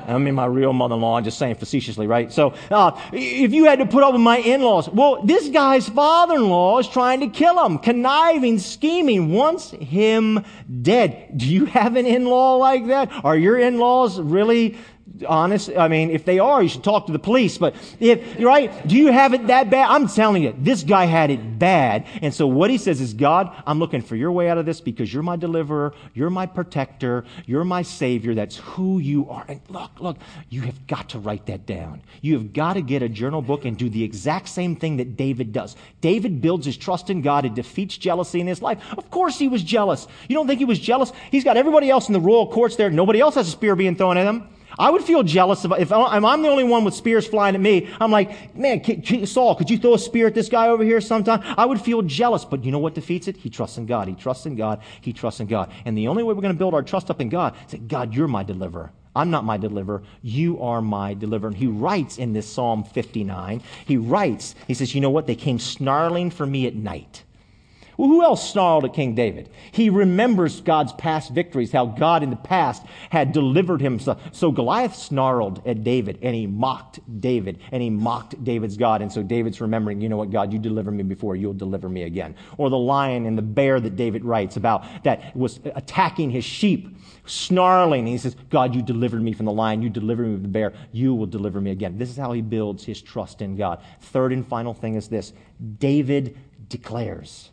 I 0.06 0.18
mean, 0.18 0.34
my 0.34 0.46
real 0.46 0.72
mother-in-law. 0.72 1.16
I'm 1.18 1.24
just 1.24 1.38
saying 1.38 1.56
facetiously, 1.56 2.06
right? 2.06 2.32
So, 2.32 2.54
uh, 2.70 3.00
if 3.12 3.52
you 3.52 3.64
had 3.64 3.78
to 3.78 3.86
put 3.86 4.02
up 4.02 4.12
with 4.12 4.22
my 4.22 4.38
in-laws, 4.38 4.88
well, 4.88 5.22
this 5.22 5.48
guy's 5.48 5.88
father-in-law 5.88 6.78
is 6.80 6.88
trying 6.88 7.20
to 7.20 7.28
kill 7.28 7.64
him, 7.64 7.78
conniving, 7.78 8.58
scheming, 8.58 9.32
wants 9.32 9.70
him 9.70 10.44
dead. 10.82 11.36
Do 11.36 11.46
you 11.46 11.66
have 11.66 11.96
an 11.96 12.06
in-law 12.06 12.56
like 12.56 12.86
that? 12.88 13.10
Are 13.24 13.36
your 13.36 13.58
in-laws 13.58 14.20
really 14.20 14.76
honest. 15.28 15.70
I 15.76 15.88
mean, 15.88 16.10
if 16.10 16.24
they 16.24 16.38
are, 16.38 16.62
you 16.62 16.68
should 16.68 16.84
talk 16.84 17.06
to 17.06 17.12
the 17.12 17.18
police. 17.18 17.58
But 17.58 17.74
if, 18.00 18.40
right, 18.40 18.86
do 18.86 18.96
you 18.96 19.12
have 19.12 19.34
it 19.34 19.46
that 19.46 19.70
bad? 19.70 19.88
I'm 19.90 20.08
telling 20.08 20.42
you, 20.42 20.54
this 20.58 20.82
guy 20.82 21.04
had 21.04 21.30
it 21.30 21.58
bad. 21.58 22.06
And 22.22 22.34
so 22.34 22.46
what 22.46 22.70
he 22.70 22.78
says 22.78 23.00
is, 23.00 23.14
God, 23.14 23.54
I'm 23.66 23.78
looking 23.78 24.02
for 24.02 24.16
your 24.16 24.32
way 24.32 24.48
out 24.48 24.58
of 24.58 24.66
this 24.66 24.80
because 24.80 25.12
you're 25.12 25.22
my 25.22 25.36
deliverer. 25.36 25.94
You're 26.14 26.30
my 26.30 26.46
protector. 26.46 27.24
You're 27.46 27.64
my 27.64 27.82
savior. 27.82 28.34
That's 28.34 28.56
who 28.56 28.98
you 28.98 29.28
are. 29.30 29.44
And 29.48 29.60
look, 29.68 30.00
look, 30.00 30.16
you 30.48 30.62
have 30.62 30.86
got 30.86 31.10
to 31.10 31.18
write 31.18 31.46
that 31.46 31.66
down. 31.66 32.02
You 32.20 32.34
have 32.34 32.52
got 32.52 32.74
to 32.74 32.82
get 32.82 33.02
a 33.02 33.08
journal 33.08 33.42
book 33.42 33.64
and 33.64 33.76
do 33.76 33.88
the 33.88 34.02
exact 34.02 34.48
same 34.48 34.76
thing 34.76 34.96
that 34.96 35.16
David 35.16 35.52
does. 35.52 35.76
David 36.00 36.40
builds 36.40 36.66
his 36.66 36.76
trust 36.76 37.10
in 37.10 37.22
God 37.22 37.44
and 37.44 37.54
defeats 37.54 37.96
jealousy 37.96 38.40
in 38.40 38.46
his 38.46 38.62
life. 38.62 38.82
Of 38.96 39.10
course 39.10 39.38
he 39.38 39.48
was 39.48 39.62
jealous. 39.62 40.06
You 40.28 40.34
don't 40.34 40.46
think 40.46 40.58
he 40.58 40.64
was 40.64 40.78
jealous? 40.78 41.12
He's 41.30 41.44
got 41.44 41.56
everybody 41.56 41.90
else 41.90 42.08
in 42.08 42.12
the 42.12 42.20
royal 42.20 42.50
courts 42.50 42.76
there. 42.76 42.90
Nobody 42.90 43.20
else 43.20 43.34
has 43.36 43.48
a 43.48 43.50
spear 43.50 43.76
being 43.76 43.96
thrown 43.96 44.16
at 44.16 44.26
him. 44.26 44.48
I 44.78 44.90
would 44.90 45.02
feel 45.02 45.22
jealous 45.22 45.64
if, 45.64 45.72
if 45.72 45.92
I'm 45.92 46.42
the 46.42 46.48
only 46.48 46.64
one 46.64 46.84
with 46.84 46.94
spears 46.94 47.26
flying 47.26 47.54
at 47.54 47.60
me. 47.60 47.88
I'm 48.00 48.10
like, 48.10 48.56
man, 48.56 48.82
Saul, 49.26 49.54
could 49.54 49.70
you 49.70 49.78
throw 49.78 49.94
a 49.94 49.98
spear 49.98 50.26
at 50.26 50.34
this 50.34 50.48
guy 50.48 50.68
over 50.68 50.84
here 50.84 51.00
sometime? 51.00 51.42
I 51.56 51.66
would 51.66 51.80
feel 51.80 52.02
jealous. 52.02 52.44
But 52.44 52.64
you 52.64 52.72
know 52.72 52.78
what 52.78 52.94
defeats 52.94 53.28
it? 53.28 53.36
He 53.36 53.50
trusts 53.50 53.78
in 53.78 53.86
God. 53.86 54.08
He 54.08 54.14
trusts 54.14 54.46
in 54.46 54.56
God. 54.56 54.80
He 55.00 55.12
trusts 55.12 55.40
in 55.40 55.46
God. 55.46 55.72
And 55.84 55.96
the 55.96 56.08
only 56.08 56.22
way 56.22 56.34
we're 56.34 56.42
going 56.42 56.54
to 56.54 56.58
build 56.58 56.74
our 56.74 56.82
trust 56.82 57.10
up 57.10 57.20
in 57.20 57.28
God 57.28 57.56
is 57.66 57.72
that 57.72 57.88
God, 57.88 58.14
you're 58.14 58.28
my 58.28 58.42
deliverer. 58.42 58.92
I'm 59.16 59.30
not 59.30 59.44
my 59.44 59.56
deliverer. 59.56 60.02
You 60.22 60.60
are 60.60 60.82
my 60.82 61.14
deliverer. 61.14 61.48
And 61.48 61.56
he 61.56 61.68
writes 61.68 62.18
in 62.18 62.32
this 62.32 62.50
Psalm 62.50 62.82
59, 62.82 63.62
he 63.86 63.96
writes, 63.96 64.56
he 64.66 64.74
says, 64.74 64.94
you 64.94 65.00
know 65.00 65.10
what? 65.10 65.26
They 65.26 65.36
came 65.36 65.58
snarling 65.58 66.30
for 66.30 66.46
me 66.46 66.66
at 66.66 66.74
night. 66.74 67.22
Well, 67.96 68.08
who 68.08 68.22
else 68.22 68.50
snarled 68.50 68.84
at 68.84 68.94
King 68.94 69.14
David? 69.14 69.50
He 69.70 69.90
remembers 69.90 70.60
God's 70.60 70.92
past 70.94 71.30
victories, 71.30 71.72
how 71.72 71.86
God 71.86 72.22
in 72.22 72.30
the 72.30 72.36
past 72.36 72.82
had 73.10 73.32
delivered 73.32 73.80
him. 73.80 74.00
So 74.32 74.50
Goliath 74.50 74.96
snarled 74.96 75.62
at 75.66 75.84
David 75.84 76.18
and 76.22 76.34
he 76.34 76.46
mocked 76.46 77.00
David 77.20 77.60
and 77.70 77.82
he 77.82 77.90
mocked 77.90 78.42
David's 78.42 78.76
God. 78.76 79.02
And 79.02 79.12
so 79.12 79.22
David's 79.22 79.60
remembering, 79.60 80.00
you 80.00 80.08
know 80.08 80.16
what, 80.16 80.30
God, 80.30 80.52
you 80.52 80.58
delivered 80.58 80.92
me 80.92 81.04
before, 81.04 81.36
you'll 81.36 81.54
deliver 81.54 81.88
me 81.88 82.02
again. 82.02 82.34
Or 82.58 82.68
the 82.68 82.78
lion 82.78 83.26
and 83.26 83.38
the 83.38 83.42
bear 83.42 83.78
that 83.80 83.96
David 83.96 84.24
writes 84.24 84.56
about 84.56 84.84
that 85.04 85.34
was 85.36 85.60
attacking 85.64 86.30
his 86.30 86.44
sheep, 86.44 86.96
snarling. 87.26 88.06
he 88.06 88.18
says, 88.18 88.36
God, 88.50 88.74
you 88.74 88.82
delivered 88.82 89.22
me 89.22 89.32
from 89.32 89.46
the 89.46 89.52
lion, 89.52 89.82
you 89.82 89.88
delivered 89.88 90.26
me 90.26 90.34
from 90.34 90.42
the 90.42 90.48
bear, 90.48 90.72
you 90.92 91.14
will 91.14 91.26
deliver 91.26 91.60
me 91.60 91.70
again. 91.70 91.96
This 91.96 92.10
is 92.10 92.16
how 92.16 92.32
he 92.32 92.42
builds 92.42 92.84
his 92.84 93.00
trust 93.00 93.40
in 93.40 93.56
God. 93.56 93.82
Third 94.00 94.32
and 94.32 94.46
final 94.46 94.74
thing 94.74 94.94
is 94.96 95.08
this 95.08 95.32
David 95.78 96.36
declares 96.68 97.50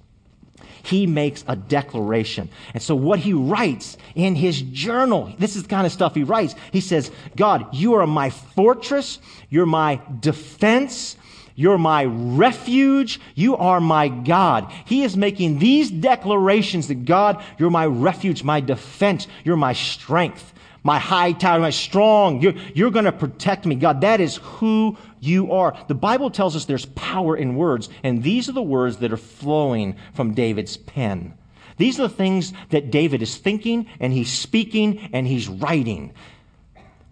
he 0.83 1.07
makes 1.07 1.43
a 1.47 1.55
declaration. 1.55 2.49
And 2.73 2.81
so 2.81 2.95
what 2.95 3.19
he 3.19 3.33
writes 3.33 3.97
in 4.15 4.35
his 4.35 4.61
journal, 4.61 5.33
this 5.37 5.55
is 5.55 5.63
the 5.63 5.69
kind 5.69 5.85
of 5.85 5.91
stuff 5.91 6.15
he 6.15 6.23
writes. 6.23 6.55
He 6.71 6.81
says, 6.81 7.11
God, 7.35 7.73
you 7.73 7.93
are 7.95 8.07
my 8.07 8.29
fortress. 8.29 9.19
You're 9.49 9.65
my 9.65 10.01
defense. 10.19 11.17
You're 11.55 11.77
my 11.77 12.05
refuge. 12.05 13.19
You 13.35 13.57
are 13.57 13.81
my 13.81 14.07
God. 14.07 14.71
He 14.85 15.03
is 15.03 15.15
making 15.17 15.59
these 15.59 15.91
declarations 15.91 16.87
that 16.87 17.05
God, 17.05 17.43
you're 17.57 17.69
my 17.69 17.85
refuge, 17.85 18.43
my 18.43 18.61
defense. 18.61 19.27
You're 19.43 19.57
my 19.57 19.73
strength, 19.73 20.53
my 20.83 20.97
high 20.97 21.33
tower, 21.33 21.59
my 21.59 21.69
strong. 21.69 22.41
You're, 22.41 22.55
you're 22.73 22.91
going 22.91 23.05
to 23.05 23.11
protect 23.11 23.65
me. 23.65 23.75
God, 23.75 24.01
that 24.01 24.21
is 24.21 24.37
who 24.37 24.97
you 25.21 25.53
are. 25.53 25.77
The 25.87 25.95
Bible 25.95 26.29
tells 26.31 26.55
us 26.55 26.65
there's 26.65 26.87
power 26.87 27.37
in 27.37 27.55
words, 27.55 27.87
and 28.03 28.23
these 28.23 28.49
are 28.49 28.53
the 28.53 28.61
words 28.61 28.97
that 28.97 29.13
are 29.13 29.17
flowing 29.17 29.95
from 30.13 30.33
David's 30.33 30.75
pen. 30.75 31.35
These 31.77 31.99
are 31.99 32.07
the 32.07 32.13
things 32.13 32.53
that 32.69 32.91
David 32.91 33.21
is 33.21 33.37
thinking 33.37 33.87
and 33.99 34.11
he's 34.11 34.31
speaking 34.31 35.09
and 35.13 35.25
he's 35.25 35.47
writing. 35.47 36.13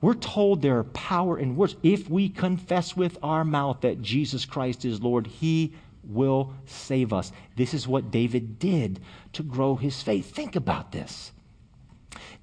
We're 0.02 0.13
told 0.13 0.62
there 0.62 0.78
are 0.78 0.84
power 0.84 1.39
in 1.39 1.56
words. 1.56 1.76
If 1.84 2.10
we 2.10 2.30
confess 2.30 2.95
with 2.95 3.17
our 3.24 3.43
mouth 3.43 3.82
that 3.82 4.02
Jesus 4.02 4.45
Christ 4.45 4.86
is 4.86 5.02
Lord, 5.02 5.28
he 5.28 5.74
will 6.04 6.54
save 6.65 7.13
us. 7.13 7.32
This 7.56 7.74
is 7.74 7.88
what 7.88 8.12
David 8.12 8.60
did 8.60 9.00
to 9.34 9.43
grow 9.43 9.76
his 9.76 10.02
faith. 10.02 10.34
Think 10.34 10.56
about 10.56 10.91
this. 10.91 11.32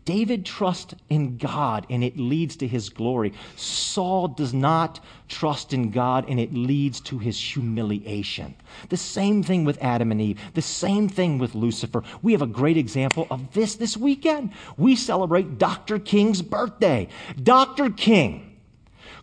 David 0.07 0.47
trusts 0.47 0.95
in 1.11 1.37
God 1.37 1.85
and 1.91 2.03
it 2.03 2.17
leads 2.17 2.57
to 2.57 2.67
his 2.67 2.89
glory. 2.89 3.35
Saul 3.57 4.29
does 4.29 4.55
not 4.55 5.01
trust 5.29 5.73
in 5.73 5.91
God 5.91 6.25
and 6.29 6.39
it 6.41 6.55
leads 6.55 7.01
to 7.01 7.19
his 7.19 7.39
humiliation. 7.39 8.55
The 8.89 8.97
same 8.97 9.43
thing 9.43 9.65
with 9.65 9.83
Adam 9.83 10.13
and 10.13 10.21
Eve. 10.21 10.41
The 10.55 10.63
same 10.63 11.09
thing 11.09 11.39
with 11.39 11.57
Lucifer. 11.57 12.05
We 12.23 12.33
have 12.33 12.43
a 12.43 12.47
great 12.47 12.77
example 12.77 13.27
of 13.31 13.53
this 13.53 13.75
this 13.75 13.97
weekend. 13.97 14.53
We 14.79 14.95
celebrate 14.95 15.59
Dr. 15.59 15.99
King's 15.99 16.41
birthday. 16.41 17.09
Dr. 17.43 17.91
King 17.91 18.56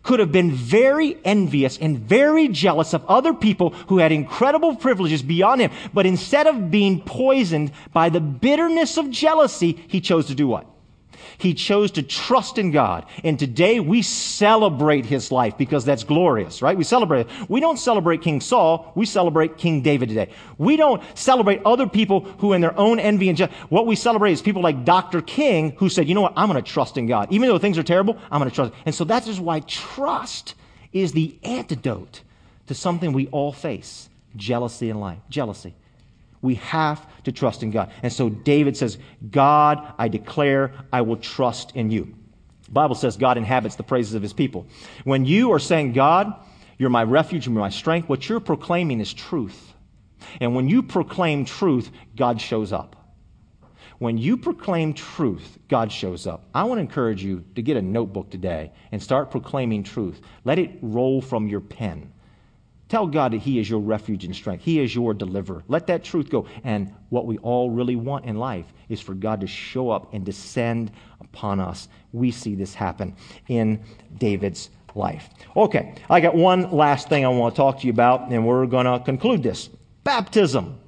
could 0.04 0.20
have 0.20 0.32
been 0.32 0.52
very 0.52 1.18
envious 1.26 1.78
and 1.78 1.98
very 1.98 2.48
jealous 2.50 2.94
of 2.94 3.06
other 3.08 3.34
people 3.34 3.72
who 3.88 3.98
had 3.98 4.12
incredible 4.12 4.76
privileges 4.76 5.24
beyond 5.24 5.62
him. 5.62 5.72
But 5.94 6.06
instead 6.06 6.46
of 6.46 6.70
being 6.70 7.02
poisoned 7.02 7.72
by 7.94 8.10
the 8.10 8.20
bitterness 8.20 8.98
of 8.98 9.10
jealousy, 9.10 9.84
he 9.88 10.02
chose 10.02 10.28
to 10.28 10.36
do 10.36 10.48
what? 10.48 10.68
He 11.44 11.54
chose 11.54 11.92
to 11.92 12.04
trust 12.04 12.58
in 12.58 12.72
God. 12.72 13.06
And 13.22 13.38
today 13.38 13.82
we 13.82 14.02
celebrate 14.02 15.06
his 15.06 15.30
life 15.30 15.58
because 15.58 15.84
that's 15.84 16.06
glorious, 16.06 16.62
right? 16.62 16.78
We 16.78 16.86
celebrate 16.86 17.28
it. 17.28 17.50
We 17.50 17.60
don't 17.60 17.78
celebrate 17.78 18.22
King 18.22 18.40
Saul. 18.40 18.94
We 18.96 19.06
celebrate 19.06 19.58
King 19.58 19.82
David 19.82 20.08
today. 20.08 20.30
We 20.58 20.78
don't 20.78 21.04
celebrate 21.18 21.62
other 21.66 21.86
people 21.86 22.22
who 22.22 22.54
in 22.54 22.62
their 22.62 22.78
own 22.80 22.98
envy 22.98 23.28
and 23.28 23.38
jealousy. 23.38 23.58
What 23.68 23.86
we 23.86 23.98
celebrate 23.98 24.32
is 24.32 24.42
people 24.42 24.62
like 24.62 24.86
Dr. 24.86 25.22
King 25.22 25.72
who 25.72 25.90
said, 25.90 26.08
you 26.08 26.16
know 26.16 26.22
what? 26.22 26.34
I'm 26.38 26.50
going 26.50 26.64
to 26.64 26.72
trust 26.72 26.98
in 26.98 27.08
God. 27.08 27.30
Even 27.30 27.50
though 27.50 27.60
things 27.60 27.78
are 27.78 27.84
terrible, 27.84 28.18
I'm 28.32 28.39
going 28.39 28.50
to 28.50 28.56
trust. 28.56 28.74
And 28.86 28.96
so 28.96 29.04
that's 29.04 29.28
why 29.38 29.60
trust 29.60 30.56
is 30.94 31.12
the 31.12 31.38
antidote 31.44 32.22
to 32.68 32.74
something 32.74 33.12
we 33.12 33.28
all 33.28 33.52
face. 33.52 34.08
Jealousy 34.38 34.89
in 34.89 35.02
life. 35.02 35.20
Jealousy. 35.30 35.76
We 36.44 36.56
have 36.56 37.08
to 37.24 37.32
trust 37.32 37.64
in 37.64 37.72
God. 37.72 37.91
And 38.04 38.12
so 38.12 38.30
David 38.30 38.76
says, 38.76 38.98
God, 39.32 39.94
I 39.98 40.10
declare 40.10 40.74
I 40.91 41.02
will 41.02 41.16
trust 41.16 41.72
in 41.74 41.89
you. 41.89 42.14
The 42.66 42.72
Bible 42.72 42.96
says 42.96 43.16
God 43.16 43.38
inhabits 43.38 43.78
the 43.78 43.84
praises 43.84 44.14
of 44.14 44.22
his 44.22 44.34
people. 44.34 44.68
When 45.06 45.26
you 45.26 45.54
are 45.54 45.60
saying, 45.60 45.94
God, 45.94 46.34
you're 46.78 46.89
my 46.89 47.04
refuge 47.04 47.48
and 47.48 47.56
my 47.56 47.70
strength, 47.70 48.10
what 48.10 48.28
you're 48.28 48.41
proclaiming 48.41 49.00
is 49.00 49.14
truth. 49.14 49.74
And 50.41 50.54
when 50.54 50.68
you 50.68 50.84
proclaim 50.84 51.46
truth, 51.46 51.89
God 52.16 52.41
shows 52.41 52.74
up. 52.74 52.98
When 54.00 54.18
you 54.18 54.36
proclaim 54.36 54.94
truth, 54.94 55.60
God 55.70 55.94
shows 55.94 56.28
up. 56.28 56.50
I 56.54 56.66
want 56.66 56.80
to 56.80 56.82
encourage 56.82 57.24
you 57.24 57.46
to 57.56 57.62
get 57.62 57.78
a 57.78 57.82
notebook 57.82 58.30
today 58.30 58.74
and 58.91 59.02
start 59.02 59.32
proclaiming 59.32 59.84
truth. 59.84 60.20
Let 60.44 60.60
it 60.60 60.72
roll 60.82 61.22
from 61.22 61.48
your 61.48 61.62
pen. 61.62 62.12
Tell 62.90 63.08
God 63.08 63.34
that 63.34 63.42
He 63.42 63.60
is 63.60 63.70
your 63.70 63.80
refuge 63.80 64.24
and 64.26 64.36
strength. 64.36 64.64
He 64.64 64.80
is 64.80 64.94
your 64.94 65.14
deliverer. 65.14 65.64
Let 65.68 65.88
that 65.88 66.04
truth 66.04 66.30
go. 66.30 66.48
And 66.64 66.94
what 67.10 67.26
we 67.26 67.38
all 67.40 67.72
really 67.72 67.96
want 67.96 68.26
in 68.26 68.38
life 68.38 68.66
is 68.90 69.02
for 69.02 69.14
God 69.14 69.42
to 69.42 69.48
show 69.48 69.90
up 69.90 70.14
and 70.14 70.24
descend 70.26 70.92
upon 71.20 71.60
us. 71.60 71.88
We 72.12 72.32
see 72.32 72.56
this 72.56 72.74
happen 72.74 73.16
in 73.48 73.84
David's 74.18 74.70
life. 74.96 75.30
Okay, 75.56 75.96
I 76.10 76.20
got 76.20 76.36
one 76.36 76.72
last 76.72 77.10
thing 77.10 77.26
I 77.26 77.30
want 77.30 77.56
to 77.56 77.58
talk 77.58 77.80
to 77.80 77.88
you 77.88 77.92
about, 77.92 78.30
and 78.32 78.46
we're 78.46 78.68
going 78.68 78.86
to 78.86 79.00
conclude 79.04 79.42
this 79.42 79.70
baptism. 80.04 80.80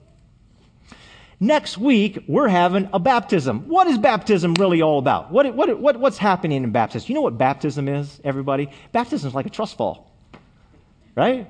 Next 1.40 1.78
week, 1.78 2.24
we're 2.28 2.48
having 2.48 2.90
a 2.94 3.00
baptism. 3.00 3.68
What 3.68 3.88
is 3.88 3.98
baptism 3.98 4.54
really 4.56 4.82
all 4.82 5.00
about? 5.00 5.32
What, 5.32 5.54
what, 5.54 5.80
what, 5.80 6.00
what's 6.00 6.18
happening 6.18 6.64
in 6.64 6.72
baptism? 6.72 7.10
You 7.10 7.16
know 7.16 7.22
what 7.22 7.38
baptism 7.38 7.90
is, 7.90 8.22
everybody? 8.24 8.70
Baptism 8.94 9.28
is 9.28 9.34
like 9.34 9.46
a 9.46 9.50
trust 9.50 9.76
fall, 9.76 10.12
right? 11.16 11.50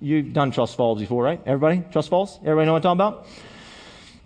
You've 0.00 0.32
done 0.32 0.50
trust 0.50 0.76
falls 0.76 0.98
before, 0.98 1.22
right? 1.22 1.40
Everybody? 1.46 1.84
Trust 1.92 2.08
falls? 2.08 2.38
Everybody 2.38 2.66
know 2.66 2.72
what 2.72 2.86
I'm 2.86 2.98
talking 2.98 3.22
about? 3.22 3.26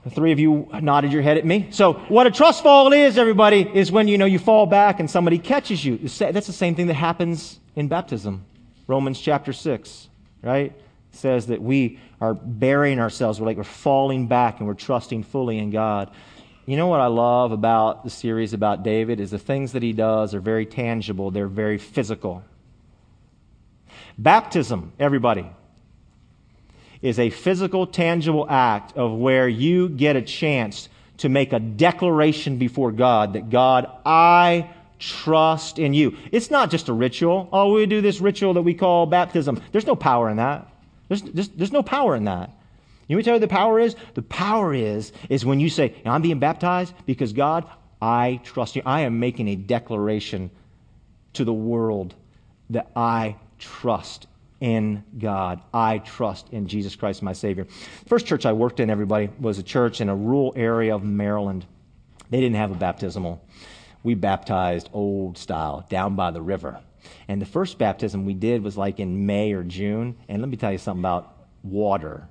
The 0.05 0.11
three 0.11 0.33
of 0.33 0.39
you 0.39 0.69
nodded 0.81 1.13
your 1.13 1.23
head 1.23 1.39
at 1.39 1.47
me. 1.47 1.69
So 1.71 1.95
what 2.09 2.27
a 2.27 2.31
trust 2.31 2.63
fall 2.63 2.93
is, 2.93 3.17
everybody, 3.17 3.63
is 3.63 3.91
when, 3.91 4.07
you 4.07 4.19
know, 4.19 4.27
you 4.27 4.39
fall 4.39 4.67
back 4.67 5.01
and 5.01 5.11
somebody 5.11 5.39
catches 5.39 5.85
you. 5.85 5.97
That's 5.99 6.47
the 6.47 6.53
same 6.53 6.75
thing 6.75 6.89
that 6.89 6.95
happens 6.95 7.59
in 7.75 7.89
baptism. 7.89 8.45
Romans 8.87 9.19
chapter 9.19 9.53
6, 9.53 10.09
right? 10.43 10.75
says 11.15 11.47
that 11.47 11.63
we 11.63 11.99
are 12.21 12.35
burying 12.35 13.01
ourselves. 13.01 13.41
We're 13.41 13.47
like 13.47 13.57
we're 13.57 13.65
falling 13.65 14.27
back 14.27 14.59
and 14.59 14.67
we're 14.67 14.75
trusting 14.75 15.25
fully 15.25 15.59
in 15.59 15.71
God. 15.71 16.11
You 16.67 16.77
know 16.77 16.87
what 16.87 17.01
I 17.01 17.07
love 17.07 17.53
about 17.53 18.05
the 18.05 18.11
series 18.11 18.53
about 18.53 18.83
David 18.83 19.21
is 19.21 19.31
the 19.31 19.39
things 19.39 19.73
that 19.73 19.83
he 19.83 19.93
does 19.93 20.35
are 20.35 20.41
very 20.41 20.67
tangible. 20.67 21.31
They're 21.31 21.47
very 21.47 21.79
physical. 21.79 22.43
Baptism, 24.17 24.93
everybody, 24.99 25.47
is 27.05 27.19
a 27.19 27.29
physical, 27.29 27.87
tangible 27.87 28.47
act 28.49 28.97
of 28.97 29.13
where 29.13 29.47
you 29.47 29.91
get 29.91 30.17
a 30.17 30.23
chance 30.23 30.89
to 31.19 31.29
make 31.29 31.53
a 31.53 31.61
declaration 31.61 32.57
before 32.57 32.91
God 32.91 33.35
that 33.35 33.51
God, 33.51 33.87
I 34.07 34.71
trust 34.99 35.79
in 35.79 35.93
you. 35.93 36.17
It's 36.33 36.51
not 36.51 36.71
just 36.71 36.89
a 36.89 36.95
ritual. 36.95 37.51
Oh, 37.53 37.75
we 37.75 37.85
do 37.85 38.01
this 38.01 38.23
ritual 38.23 38.55
that 38.55 38.63
we 38.63 38.73
call 38.73 39.05
baptism. 39.05 39.61
There's 39.71 39.87
no 39.87 39.95
power 39.95 40.31
in 40.31 40.39
that. 40.39 40.67
There's, 41.09 41.21
there's, 41.21 41.49
there's 41.51 41.73
no 41.73 41.83
power 41.83 42.17
in 42.17 42.25
that. 42.25 42.51
You 43.07 43.21
know 43.21 43.33
what 43.33 43.41
the 43.43 43.49
power 43.49 43.79
is? 43.79 43.97
The 44.15 44.23
power 44.23 44.73
is, 44.73 45.13
is 45.29 45.45
when 45.45 45.61
you 45.61 45.69
say, 45.69 45.95
I'm 46.07 46.23
being 46.23 46.39
baptized 46.39 46.95
because 47.05 47.35
God, 47.35 47.67
I 48.01 48.41
trust 48.45 48.77
you. 48.77 48.83
I 48.87 49.03
am 49.03 49.21
making 49.21 49.49
a 49.49 49.57
declaration 49.57 50.51
to 51.35 51.45
the 51.45 51.53
world 51.53 52.15
that 52.71 52.91
I 52.97 53.37
trust 53.59 54.27
in 54.61 55.05
God. 55.19 55.61
I 55.73 55.99
trust 55.99 56.49
in 56.51 56.67
Jesus 56.67 56.97
Christ, 56.97 57.23
my 57.23 57.33
Savior. 57.33 57.67
First 58.07 58.27
church 58.27 58.47
I 58.47 58.53
worked 58.53 58.81
in, 58.81 58.91
everybody, 58.91 59.31
was 59.39 59.59
a 59.59 59.63
church 59.63 60.01
in 60.01 60.09
a 60.09 60.17
rural 60.17 60.53
area 60.57 60.95
of 60.95 61.03
Maryland. 61.03 61.67
They 62.31 62.41
didn't 62.41 62.57
have 62.57 62.71
a 62.71 62.77
baptismal. 62.77 63.47
We 64.03 64.15
baptized 64.15 64.91
old 64.93 65.39
style 65.39 65.87
down 65.89 66.15
by 66.15 66.31
the 66.31 66.43
river. 66.43 66.81
And 67.29 67.41
the 67.41 67.47
first 67.47 67.79
baptism 67.79 68.25
we 68.25 68.35
did 68.35 68.63
was 68.63 68.77
like 68.77 69.01
in 69.01 69.27
May 69.27 69.53
or 69.53 69.63
June. 69.63 70.17
And 70.29 70.41
let 70.41 70.49
me 70.49 70.57
tell 70.57 70.73
you 70.73 70.79
something 70.79 71.03
about 71.03 71.35
water 71.63 72.29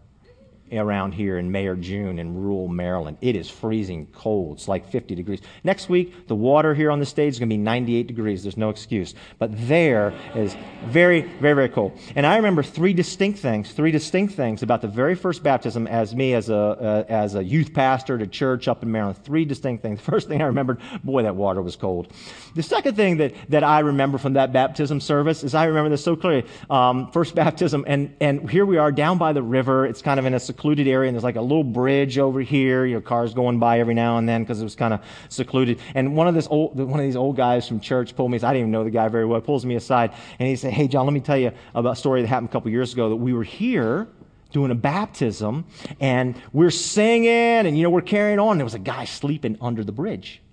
around 0.71 1.13
here 1.13 1.37
in 1.37 1.51
May 1.51 1.67
or 1.67 1.75
June 1.75 2.19
in 2.19 2.35
rural 2.35 2.67
Maryland. 2.67 3.17
It 3.21 3.35
is 3.35 3.49
freezing 3.49 4.07
cold. 4.07 4.57
It's 4.57 4.67
like 4.67 4.89
50 4.89 5.15
degrees. 5.15 5.41
Next 5.63 5.89
week, 5.89 6.27
the 6.27 6.35
water 6.35 6.73
here 6.73 6.91
on 6.91 6.99
the 6.99 7.05
stage 7.05 7.33
is 7.33 7.39
going 7.39 7.49
to 7.49 7.53
be 7.53 7.57
98 7.57 8.07
degrees. 8.07 8.43
There's 8.43 8.57
no 8.57 8.69
excuse. 8.69 9.13
But 9.39 9.51
there 9.67 10.13
is 10.35 10.55
very, 10.85 11.21
very, 11.21 11.53
very 11.53 11.69
cold. 11.69 11.97
And 12.15 12.25
I 12.25 12.37
remember 12.37 12.63
three 12.63 12.93
distinct 12.93 13.39
things, 13.39 13.71
three 13.71 13.91
distinct 13.91 14.33
things 14.35 14.63
about 14.63 14.81
the 14.81 14.87
very 14.87 15.15
first 15.15 15.43
baptism 15.43 15.87
as 15.87 16.15
me 16.15 16.33
as 16.33 16.49
a, 16.49 16.55
uh, 16.55 17.03
as 17.07 17.35
a 17.35 17.43
youth 17.43 17.73
pastor 17.73 18.17
to 18.17 18.27
church 18.27 18.67
up 18.67 18.83
in 18.83 18.91
Maryland. 18.91 19.17
Three 19.23 19.45
distinct 19.45 19.83
things. 19.83 19.99
The 19.99 20.05
first 20.11 20.27
thing 20.27 20.41
I 20.41 20.45
remembered, 20.45 20.79
boy, 21.03 21.23
that 21.23 21.35
water 21.35 21.61
was 21.61 21.75
cold. 21.75 22.11
The 22.55 22.63
second 22.63 22.95
thing 22.95 23.17
that, 23.17 23.33
that 23.49 23.63
I 23.63 23.79
remember 23.79 24.17
from 24.17 24.33
that 24.33 24.53
baptism 24.53 25.01
service 25.01 25.43
is 25.43 25.53
I 25.53 25.65
remember 25.65 25.89
this 25.89 26.03
so 26.03 26.15
clearly. 26.15 26.45
Um, 26.69 27.11
first 27.11 27.35
baptism, 27.35 27.83
and, 27.87 28.15
and 28.19 28.49
here 28.49 28.65
we 28.65 28.77
are 28.77 28.91
down 28.91 29.17
by 29.17 29.33
the 29.33 29.43
river. 29.43 29.85
It's 29.85 30.01
kind 30.01 30.19
of 30.19 30.25
in 30.25 30.33
a 30.33 30.39
secluded 30.53 30.87
area, 30.87 31.07
and 31.09 31.15
there's 31.15 31.23
like 31.23 31.35
a 31.35 31.41
little 31.41 31.63
bridge 31.63 32.19
over 32.19 32.39
here. 32.39 32.85
You 32.85 32.95
know, 32.95 33.01
cars 33.01 33.33
going 33.33 33.57
by 33.57 33.79
every 33.79 33.95
now 33.95 34.19
and 34.19 34.29
then 34.29 34.43
because 34.43 34.61
it 34.61 34.63
was 34.63 34.75
kind 34.75 34.93
of 34.93 35.01
secluded. 35.29 35.79
And 35.95 36.15
one 36.15 36.27
of 36.27 36.35
this 36.35 36.47
old, 36.49 36.75
one 36.77 36.99
of 36.99 37.05
these 37.05 37.15
old 37.15 37.35
guys 37.35 37.67
from 37.67 37.79
church 37.79 38.15
pulled 38.15 38.31
me. 38.31 38.37
I 38.37 38.53
didn't 38.53 38.57
even 38.57 38.71
know 38.71 38.83
the 38.83 38.91
guy 38.91 39.07
very 39.07 39.25
well. 39.25 39.41
Pulls 39.41 39.65
me 39.65 39.75
aside, 39.75 40.13
and 40.37 40.47
he 40.47 40.55
said, 40.55 40.73
"Hey, 40.73 40.87
John, 40.87 41.05
let 41.05 41.13
me 41.13 41.21
tell 41.21 41.37
you 41.37 41.51
about 41.73 41.93
a 41.93 41.95
story 41.95 42.21
that 42.21 42.27
happened 42.27 42.49
a 42.49 42.51
couple 42.51 42.69
years 42.69 42.93
ago. 42.93 43.09
That 43.09 43.15
we 43.15 43.33
were 43.33 43.43
here." 43.43 44.07
doing 44.51 44.69
a 44.69 44.75
baptism 44.75 45.65
and 45.99 46.39
we're 46.51 46.69
singing 46.69 47.27
and 47.65 47.75
you 47.75 47.81
know 47.81 47.89
we're 47.89 48.01
carrying 48.01 48.37
on 48.37 48.59
there 48.59 48.63
was 48.63 48.75
a 48.75 48.79
guy 48.93 49.03
sleeping 49.03 49.57
under 49.59 49.83
the 49.83 49.91
bridge 49.91 50.43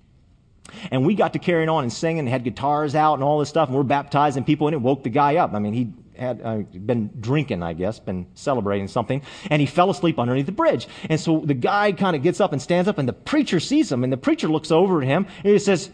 and 0.91 1.05
we 1.05 1.14
got 1.14 1.33
to 1.33 1.39
carrying 1.39 1.68
on 1.68 1.85
and 1.85 1.93
singing 1.93 2.21
and 2.21 2.29
had 2.29 2.45
guitars 2.45 2.95
out 2.95 3.14
and 3.14 3.23
all 3.23 3.39
this 3.39 3.49
stuff 3.49 3.68
and 3.68 3.77
we're 3.77 3.83
baptizing 3.83 4.45
people 4.45 4.66
and 4.66 4.75
it 4.75 4.81
woke 4.81 5.03
the 5.03 5.11
guy 5.11 5.37
up 5.37 5.53
i 5.55 5.59
mean 5.59 5.73
he 5.73 5.93
had 6.21 6.41
uh, 6.45 6.59
been 6.59 7.11
drinking, 7.18 7.62
I 7.62 7.73
guess, 7.73 7.99
been 7.99 8.27
celebrating 8.35 8.89
something, 8.89 9.23
and 9.49 9.61
he 9.61 9.66
fell 9.66 9.91
asleep 9.91 10.18
underneath 10.18 10.47
the 10.47 10.53
bridge. 10.53 10.87
And 11.09 11.18
so 11.18 11.41
the 11.41 11.55
guy 11.55 11.93
kind 11.93 12.14
of 12.14 12.23
gets 12.23 12.41
up 12.41 12.53
and 12.53 12.61
stands 12.61 12.89
up, 12.89 12.99
and 12.99 13.09
the 13.09 13.14
preacher 13.14 13.59
sees 13.59 13.91
him, 13.91 14.05
and 14.05 14.12
the 14.12 14.18
preacher 14.18 14.47
looks 14.47 14.71
over 14.71 15.01
at 15.01 15.09
him, 15.09 15.27
and 15.43 15.53
he 15.53 15.59
says, 15.59 15.91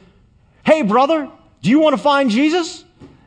Hey, 0.65 0.83
brother, 0.83 1.31
do 1.63 1.71
you 1.71 1.79
want 1.79 1.97
to 1.97 2.03
find 2.03 2.31
Jesus? 2.31 2.85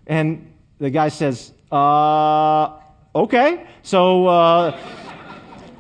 And 0.08 0.52
the 0.78 0.90
guy 0.90 1.08
says, 1.08 1.54
Uh, 1.72 2.78
okay. 3.16 3.66
So, 3.82 4.28
uh, 4.28 4.78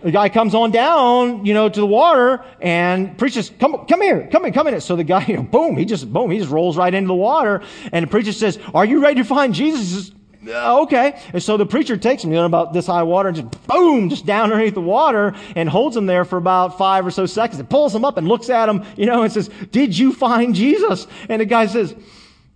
the 0.02 0.12
guy 0.12 0.30
comes 0.30 0.56
on 0.56 0.72
down, 0.72 1.46
you 1.46 1.54
know, 1.54 1.70
to 1.70 1.80
the 1.80 1.86
water 1.86 2.44
and 2.62 3.18
preaches, 3.18 3.52
come, 3.60 3.86
come 3.86 4.02
here, 4.02 4.28
come 4.32 4.44
here, 4.44 4.54
come 4.54 4.68
in. 4.68 4.82
So 4.82 4.96
the 4.96 5.04
guy, 5.04 5.26
you 5.28 5.38
know, 5.38 5.44
boom, 5.44 5.78
he 5.78 5.86
just, 5.86 6.12
boom, 6.12 6.32
he 6.32 6.40
just 6.40 6.52
rolls 6.52 6.78
right 6.78 6.94
into 6.94 7.08
the 7.08 7.16
water. 7.16 7.62
And 7.92 8.04
the 8.04 8.10
preacher 8.10 8.32
says, 8.32 8.60
are 8.74 8.86
you 8.86 9.02
ready 9.02 9.22
to 9.22 9.26
find 9.26 9.54
Jesus? 9.54 10.08
Says, 10.08 10.16
okay. 10.48 11.22
And 11.34 11.44
so 11.44 11.58
the 11.58 11.66
preacher 11.66 11.98
takes 11.98 12.24
him, 12.24 12.32
you 12.32 12.38
know, 12.38 12.46
about 12.46 12.74
this 12.74 12.88
high 12.88 13.04
water 13.04 13.30
and 13.30 13.38
just 13.38 13.68
boom, 13.68 14.10
just 14.10 14.26
down 14.26 14.52
underneath 14.52 14.74
the 14.74 14.82
water 14.82 15.36
and 15.56 15.70
holds 15.70 15.96
him 15.96 16.06
there 16.06 16.26
for 16.26 16.38
about 16.38 16.78
five 16.78 17.06
or 17.06 17.12
so 17.12 17.26
seconds 17.26 17.60
and 17.60 17.70
pulls 17.70 17.94
him 17.94 18.06
up 18.06 18.18
and 18.18 18.28
looks 18.28 18.50
at 18.50 18.70
him, 18.70 18.84
you 18.96 19.06
know, 19.06 19.24
and 19.24 19.32
says, 19.32 19.50
did 19.72 19.98
you 19.98 20.14
find 20.14 20.56
Jesus? 20.56 21.08
And 21.28 21.42
the 21.42 21.46
guy 21.46 21.68
says, 21.68 21.96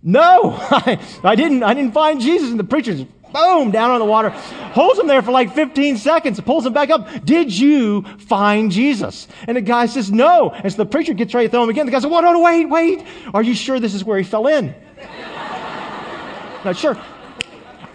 no, 0.02 0.52
I, 0.70 1.00
I 1.22 1.34
didn't, 1.34 1.62
I 1.62 1.74
didn't 1.74 1.92
find 1.92 2.20
Jesus. 2.20 2.50
And 2.50 2.60
the 2.60 2.64
preacher 2.64 2.94
just 2.94 3.13
boom, 3.34 3.70
down 3.70 3.90
on 3.90 3.98
the 3.98 4.06
water, 4.06 4.30
holds 4.30 4.98
him 4.98 5.06
there 5.06 5.20
for 5.20 5.32
like 5.32 5.54
15 5.54 5.98
seconds, 5.98 6.40
pulls 6.40 6.64
him 6.64 6.72
back 6.72 6.88
up. 6.88 7.24
Did 7.24 7.56
you 7.56 8.02
find 8.18 8.70
Jesus? 8.70 9.28
And 9.46 9.56
the 9.56 9.60
guy 9.60 9.86
says, 9.86 10.10
no. 10.10 10.50
And 10.50 10.72
so 10.72 10.78
the 10.78 10.86
preacher 10.86 11.12
gets 11.12 11.34
ready 11.34 11.48
to 11.48 11.50
throw 11.50 11.64
him 11.64 11.68
again. 11.68 11.84
The 11.84 11.92
guy 11.92 11.98
says, 11.98 12.10
well, 12.10 12.22
no, 12.22 12.32
no, 12.32 12.40
wait, 12.40 12.64
wait. 12.66 13.06
Are 13.34 13.42
you 13.42 13.54
sure 13.54 13.78
this 13.78 13.92
is 13.92 14.04
where 14.04 14.16
he 14.16 14.24
fell 14.24 14.46
in? 14.46 14.74
Not 16.64 16.76
sure. 16.76 16.96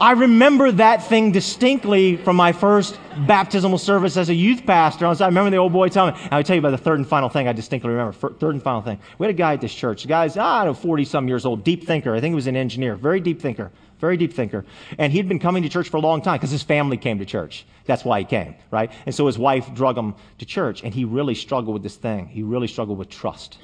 I 0.02 0.12
remember 0.12 0.72
that 0.72 1.04
thing 1.04 1.34
distinctly 1.34 2.16
from 2.16 2.38
my 2.38 2.54
first 2.54 2.98
baptismal 3.28 3.80
service 3.80 4.16
as 4.16 4.30
a 4.30 4.34
youth 4.34 4.66
pastor. 4.66 5.06
I 5.06 5.26
remember 5.26 5.50
the 5.50 5.58
old 5.58 5.74
boy 5.74 5.90
telling 5.90 6.14
me, 6.14 6.22
I'll 6.32 6.42
tell 6.42 6.56
you 6.56 6.62
about 6.62 6.72
the 6.72 6.78
third 6.78 7.00
and 7.00 7.08
final 7.08 7.28
thing 7.28 7.50
I 7.50 7.52
distinctly 7.52 7.90
remember. 7.90 8.14
Third 8.14 8.54
and 8.54 8.64
final 8.64 8.82
thing. 8.82 8.98
We 9.18 9.26
had 9.26 9.36
a 9.36 9.38
guy 9.38 9.54
at 9.54 9.62
this 9.62 9.74
church. 9.74 10.04
The 10.04 10.08
guy's, 10.08 10.38
I 10.38 10.64
don't 10.64 10.68
know, 10.68 10.82
40 10.82 11.04
some 11.04 11.28
years 11.28 11.46
old, 11.46 11.66
deep 11.66 11.86
thinker. 11.86 12.16
I 12.16 12.22
think 12.22 12.32
he 12.32 12.36
was 12.36 12.48
an 12.48 12.56
engineer, 12.56 12.96
very 12.96 13.20
deep 13.20 13.42
thinker, 13.42 13.72
very 14.00 14.16
deep 14.16 14.32
thinker. 14.32 14.64
And 14.98 15.12
he'd 15.12 15.28
been 15.28 15.38
coming 15.38 15.64
to 15.64 15.70
church 15.70 15.90
for 15.90 15.98
a 15.98 16.02
long 16.02 16.22
time 16.22 16.38
because 16.38 16.52
his 16.52 16.64
family 16.64 16.96
came 16.96 17.20
to 17.20 17.26
church. 17.26 17.66
That's 17.86 18.06
why 18.06 18.20
he 18.20 18.26
came, 18.26 18.56
right? 18.72 18.94
And 19.06 19.14
so 19.14 19.26
his 19.26 19.38
wife 19.38 19.74
drug 19.74 19.98
him 19.98 20.16
to 20.38 20.46
church, 20.46 20.82
and 20.82 20.94
he 20.94 21.04
really 21.04 21.36
struggled 21.36 21.74
with 21.74 21.84
this 21.84 21.98
thing. 21.98 22.28
He 22.28 22.42
really 22.42 22.68
struggled 22.68 23.00
with 23.00 23.10
trust 23.10 23.58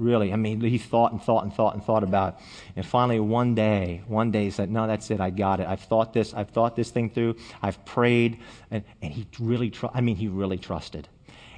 Really, 0.00 0.32
I 0.32 0.36
mean, 0.36 0.62
he 0.62 0.78
thought 0.78 1.12
and 1.12 1.22
thought 1.22 1.44
and 1.44 1.52
thought 1.52 1.74
and 1.74 1.84
thought 1.84 2.02
about 2.02 2.34
it. 2.34 2.44
And 2.76 2.86
finally, 2.86 3.20
one 3.20 3.54
day, 3.54 4.02
one 4.06 4.30
day 4.30 4.44
he 4.44 4.50
said, 4.50 4.70
No, 4.70 4.86
that's 4.86 5.10
it. 5.10 5.20
I 5.20 5.28
got 5.28 5.60
it. 5.60 5.66
I've 5.68 5.82
thought 5.82 6.14
this. 6.14 6.32
I've 6.32 6.48
thought 6.48 6.74
this 6.74 6.88
thing 6.88 7.10
through. 7.10 7.36
I've 7.60 7.84
prayed. 7.84 8.38
And, 8.70 8.82
and 9.02 9.12
he 9.12 9.26
really, 9.38 9.68
tr- 9.68 9.92
I 9.92 10.00
mean, 10.00 10.16
he 10.16 10.28
really 10.28 10.56
trusted. 10.56 11.06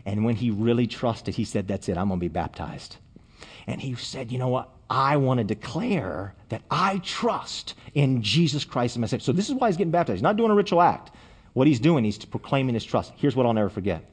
And 0.04 0.24
when 0.24 0.34
he 0.34 0.50
really 0.50 0.88
trusted, 0.88 1.36
he 1.36 1.44
said, 1.44 1.68
That's 1.68 1.88
it. 1.88 1.96
I'm 1.96 2.08
going 2.08 2.18
to 2.18 2.24
be 2.24 2.28
baptized. 2.28 2.96
And 3.68 3.80
he 3.80 3.94
said, 3.94 4.32
You 4.32 4.38
know 4.38 4.48
what? 4.48 4.70
I 4.90 5.18
want 5.18 5.38
to 5.38 5.44
declare 5.44 6.34
that 6.48 6.62
I 6.68 6.98
trust 6.98 7.74
in 7.94 8.22
Jesus 8.22 8.64
Christ 8.64 8.96
as 8.96 8.98
my 8.98 9.06
Savior. 9.06 9.22
So 9.22 9.30
this 9.30 9.48
is 9.50 9.54
why 9.54 9.68
he's 9.68 9.76
getting 9.76 9.92
baptized. 9.92 10.16
He's 10.16 10.22
not 10.22 10.36
doing 10.36 10.50
a 10.50 10.54
ritual 10.54 10.82
act. 10.82 11.12
What 11.52 11.68
he's 11.68 11.78
doing, 11.78 12.02
he's 12.02 12.18
proclaiming 12.24 12.74
his 12.74 12.84
trust. 12.84 13.12
Here's 13.16 13.36
what 13.36 13.46
I'll 13.46 13.54
never 13.54 13.70
forget. 13.70 14.04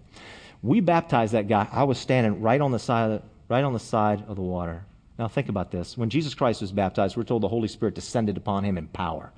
We 0.62 0.82
baptized 0.82 1.34
that 1.34 1.48
guy. 1.48 1.68
I 1.72 1.84
was 1.84 1.98
standing 1.98 2.42
right 2.42 2.62
on 2.62 2.72
the 2.72 2.80
side 2.80 3.12
of 3.12 3.22
the, 3.22 3.28
right 3.50 3.64
on 3.64 3.74
the 3.74 3.80
side 3.80 4.24
of 4.28 4.36
the 4.36 4.42
water. 4.42 4.86
Now 5.18 5.28
think 5.28 5.50
about 5.50 5.72
this. 5.72 5.98
When 5.98 6.10
Jesus 6.10 6.34
Christ 6.34 6.62
was 6.62 6.72
baptized, 6.72 7.18
we're 7.18 7.24
told 7.24 7.44
the 7.44 7.50
Holy 7.50 7.68
Spirit 7.68 7.96
descended 7.96 8.38
upon 8.38 8.64
him 8.64 8.78
in 8.78 8.88
power. 8.88 9.34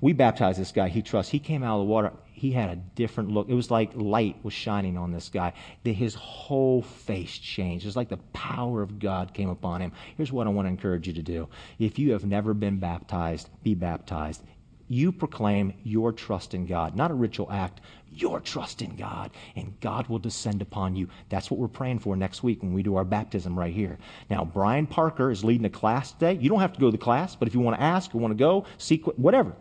We 0.00 0.12
baptized 0.12 0.60
this 0.60 0.70
guy. 0.70 0.88
He 0.88 1.02
trusts. 1.02 1.32
He 1.32 1.38
came 1.38 1.64
out 1.64 1.80
of 1.80 1.86
the 1.86 1.90
water. 1.90 2.12
He 2.32 2.52
had 2.52 2.70
a 2.70 2.76
different 2.76 3.30
look. 3.30 3.48
It 3.48 3.54
was 3.54 3.70
like 3.70 3.90
light 3.94 4.36
was 4.44 4.52
shining 4.52 4.96
on 4.96 5.10
this 5.10 5.28
guy. 5.28 5.54
His 5.82 6.14
whole 6.14 6.82
face 6.82 7.36
changed. 7.38 7.86
It's 7.86 7.96
like 7.96 8.10
the 8.10 8.18
power 8.32 8.82
of 8.82 9.00
God 9.00 9.34
came 9.34 9.48
upon 9.48 9.80
him. 9.80 9.92
Here's 10.16 10.30
what 10.30 10.46
I 10.46 10.50
want 10.50 10.66
to 10.66 10.70
encourage 10.70 11.08
you 11.08 11.14
to 11.14 11.22
do. 11.22 11.48
If 11.80 11.98
you 11.98 12.12
have 12.12 12.24
never 12.24 12.54
been 12.54 12.78
baptized, 12.78 13.48
be 13.64 13.74
baptized 13.74 14.42
you 14.88 15.12
proclaim 15.12 15.74
your 15.84 16.12
trust 16.12 16.54
in 16.54 16.66
God, 16.66 16.96
not 16.96 17.10
a 17.10 17.14
ritual 17.14 17.52
act, 17.52 17.80
your 18.12 18.40
trust 18.40 18.82
in 18.82 18.96
God, 18.96 19.30
and 19.56 19.78
God 19.80 20.08
will 20.08 20.18
descend 20.18 20.62
upon 20.62 20.96
you. 20.96 21.08
That's 21.28 21.50
what 21.50 21.60
we're 21.60 21.68
praying 21.68 22.00
for 22.00 22.16
next 22.16 22.42
week 22.42 22.62
when 22.62 22.72
we 22.72 22.82
do 22.82 22.96
our 22.96 23.04
baptism 23.04 23.58
right 23.58 23.72
here. 23.72 23.98
Now, 24.30 24.44
Brian 24.44 24.86
Parker 24.86 25.30
is 25.30 25.44
leading 25.44 25.64
a 25.64 25.70
class 25.70 26.12
today. 26.12 26.38
You 26.40 26.48
don't 26.48 26.60
have 26.60 26.72
to 26.72 26.80
go 26.80 26.86
to 26.86 26.92
the 26.92 26.98
class, 26.98 27.36
but 27.36 27.48
if 27.48 27.54
you 27.54 27.60
want 27.60 27.76
to 27.76 27.82
ask 27.82 28.14
or 28.14 28.18
want 28.18 28.32
to 28.32 28.38
go, 28.38 28.64
seek 28.78 29.06
whatever, 29.18 29.52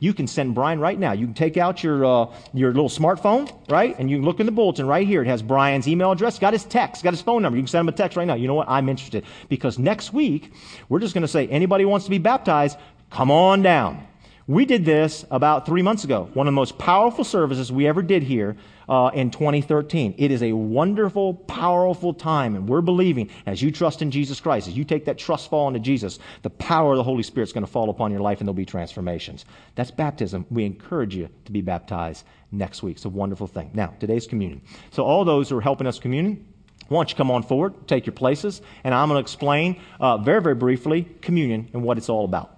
you 0.00 0.14
can 0.14 0.26
send 0.26 0.54
Brian 0.54 0.80
right 0.80 0.98
now. 0.98 1.12
You 1.12 1.26
can 1.26 1.34
take 1.34 1.56
out 1.56 1.82
your 1.82 2.04
uh, 2.04 2.34
your 2.54 2.72
little 2.72 2.88
smartphone, 2.88 3.52
right, 3.68 3.98
and 3.98 4.10
you 4.10 4.16
can 4.16 4.24
look 4.24 4.40
in 4.40 4.46
the 4.46 4.52
bulletin 4.52 4.86
right 4.86 5.06
here. 5.06 5.22
It 5.22 5.28
has 5.28 5.42
Brian's 5.42 5.86
email 5.88 6.12
address, 6.12 6.38
got 6.38 6.52
his 6.52 6.64
text, 6.64 7.02
got 7.02 7.12
his 7.12 7.22
phone 7.22 7.42
number. 7.42 7.56
You 7.56 7.62
can 7.62 7.68
send 7.68 7.80
him 7.80 7.88
a 7.88 7.96
text 7.96 8.16
right 8.16 8.26
now. 8.26 8.34
You 8.34 8.48
know 8.48 8.54
what? 8.54 8.68
I'm 8.68 8.88
interested 8.88 9.24
because 9.48 9.78
next 9.78 10.12
week 10.12 10.52
we're 10.88 11.00
just 11.00 11.14
going 11.14 11.22
to 11.22 11.28
say 11.28 11.46
anybody 11.48 11.84
wants 11.84 12.06
to 12.06 12.10
be 12.10 12.18
baptized, 12.18 12.78
come 13.10 13.30
on 13.30 13.62
down. 13.62 14.06
We 14.48 14.64
did 14.64 14.84
this 14.84 15.24
about 15.32 15.66
three 15.66 15.82
months 15.82 16.04
ago, 16.04 16.30
one 16.34 16.46
of 16.46 16.52
the 16.52 16.54
most 16.54 16.78
powerful 16.78 17.24
services 17.24 17.72
we 17.72 17.88
ever 17.88 18.00
did 18.00 18.22
here 18.22 18.56
uh, 18.88 19.10
in 19.12 19.32
2013. 19.32 20.14
It 20.18 20.30
is 20.30 20.40
a 20.40 20.52
wonderful, 20.52 21.34
powerful 21.34 22.14
time, 22.14 22.54
and 22.54 22.68
we're 22.68 22.80
believing 22.80 23.28
as 23.44 23.60
you 23.60 23.72
trust 23.72 24.02
in 24.02 24.12
Jesus 24.12 24.38
Christ, 24.38 24.68
as 24.68 24.76
you 24.76 24.84
take 24.84 25.06
that 25.06 25.18
trust 25.18 25.50
fall 25.50 25.66
into 25.66 25.80
Jesus, 25.80 26.20
the 26.42 26.50
power 26.50 26.92
of 26.92 26.96
the 26.96 27.02
Holy 27.02 27.24
Spirit 27.24 27.48
is 27.48 27.52
going 27.52 27.66
to 27.66 27.70
fall 27.70 27.90
upon 27.90 28.12
your 28.12 28.20
life 28.20 28.38
and 28.38 28.46
there'll 28.46 28.54
be 28.54 28.64
transformations. 28.64 29.46
That's 29.74 29.90
baptism. 29.90 30.46
We 30.48 30.64
encourage 30.64 31.16
you 31.16 31.28
to 31.46 31.50
be 31.50 31.60
baptized 31.60 32.24
next 32.52 32.84
week. 32.84 32.98
It's 32.98 33.04
a 33.04 33.08
wonderful 33.08 33.48
thing. 33.48 33.72
Now, 33.74 33.94
today's 33.98 34.28
communion. 34.28 34.62
So, 34.92 35.02
all 35.02 35.24
those 35.24 35.48
who 35.48 35.58
are 35.58 35.60
helping 35.60 35.88
us 35.88 35.98
communion, 35.98 36.46
why 36.86 36.98
don't 36.98 37.10
you 37.10 37.16
come 37.16 37.32
on 37.32 37.42
forward, 37.42 37.88
take 37.88 38.06
your 38.06 38.12
places, 38.12 38.62
and 38.84 38.94
I'm 38.94 39.08
going 39.08 39.16
to 39.16 39.22
explain 39.22 39.80
uh, 39.98 40.18
very, 40.18 40.40
very 40.40 40.54
briefly 40.54 41.02
communion 41.20 41.68
and 41.72 41.82
what 41.82 41.98
it's 41.98 42.08
all 42.08 42.24
about. 42.24 42.55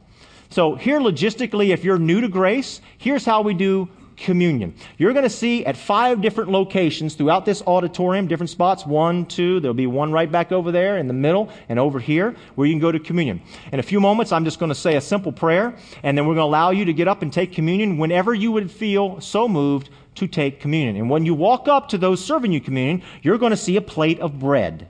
So, 0.51 0.75
here 0.75 0.99
logistically, 0.99 1.69
if 1.69 1.85
you're 1.85 1.99
new 1.99 2.21
to 2.21 2.29
grace, 2.29 2.81
here's 2.97 3.25
how 3.25 3.43
we 3.43 3.55
do 3.55 3.89
communion. 4.17 4.75
You're 4.97 5.13
going 5.13 5.25
to 5.25 5.31
see 5.31 5.65
at 5.65 5.77
five 5.77 6.21
different 6.21 6.51
locations 6.51 7.15
throughout 7.15 7.45
this 7.45 7.63
auditorium, 7.67 8.27
different 8.27 8.51
spots 8.51 8.85
one, 8.85 9.27
two, 9.27 9.61
there'll 9.61 9.75
be 9.75 9.87
one 9.87 10.13
right 10.13 10.31
back 10.31 10.53
over 10.53 10.73
there 10.73 10.99
in 10.99 11.07
the 11.07 11.15
middle 11.15 11.51
and 11.69 11.79
over 11.79 12.01
here 12.01 12.35
where 12.55 12.67
you 12.67 12.73
can 12.73 12.81
go 12.81 12.93
to 12.93 12.99
communion. 12.99 13.41
In 13.73 13.79
a 13.79 13.83
few 13.83 14.01
moments, 14.01 14.33
I'm 14.33 14.45
just 14.45 14.59
going 14.59 14.71
to 14.71 14.75
say 14.75 14.97
a 14.97 15.01
simple 15.01 15.33
prayer, 15.33 15.77
and 16.03 16.17
then 16.17 16.27
we're 16.27 16.35
going 16.35 16.45
to 16.45 16.49
allow 16.49 16.71
you 16.71 16.85
to 16.85 16.93
get 16.93 17.09
up 17.09 17.23
and 17.23 17.33
take 17.33 17.53
communion 17.53 17.99
whenever 17.99 18.35
you 18.35 18.53
would 18.53 18.71
feel 18.71 19.21
so 19.21 19.49
moved 19.49 19.91
to 20.17 20.27
take 20.27 20.61
communion. 20.61 20.97
And 20.97 21.09
when 21.11 21.25
you 21.25 21.35
walk 21.35 21.69
up 21.69 21.89
to 21.91 21.99
those 21.99 22.25
serving 22.25 22.53
you 22.53 22.61
communion, 22.61 23.03
you're 23.23 23.39
going 23.39 23.51
to 23.51 23.57
see 23.57 23.77
a 23.77 23.81
plate 23.83 24.19
of 24.21 24.39
bread. 24.39 24.89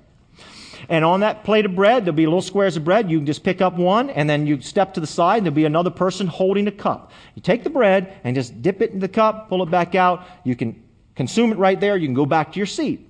And 0.91 1.05
on 1.05 1.21
that 1.21 1.45
plate 1.45 1.67
of 1.67 1.75
bread, 1.75 2.05
there'll 2.05 2.17
be 2.17 2.25
little 2.25 2.41
squares 2.41 2.77
of 2.79 2.85
bread. 2.85 3.11
You 3.11 3.19
can 3.19 3.27
just 3.27 3.45
pick 3.45 3.61
up 3.61 3.75
one, 3.75 4.09
and 4.09 4.29
then 4.29 4.47
you 4.47 4.61
step 4.63 4.95
to 4.95 5.01
the 5.01 5.07
side, 5.07 5.39
and 5.39 5.47
there'll 5.47 5.55
be 5.55 5.67
another 5.67 5.91
person 5.91 6.27
holding 6.27 6.67
a 6.67 6.73
cup. 6.73 7.13
You 7.35 7.43
take 7.43 7.63
the 7.63 7.71
bread 7.71 8.15
and 8.25 8.35
just 8.35 8.63
dip 8.63 8.81
it 8.81 8.93
in 8.93 8.99
the 8.99 9.09
cup, 9.09 9.51
pull 9.51 9.63
it 9.63 9.71
back 9.71 9.95
out. 9.95 10.27
You 10.45 10.57
can 10.57 10.83
consume 11.15 11.53
it 11.53 11.59
right 11.59 11.79
there. 11.79 11.97
You 11.97 12.07
can 12.07 12.15
go 12.15 12.25
back 12.25 12.53
to 12.53 12.59
your 12.59 12.67
seat. 12.67 13.07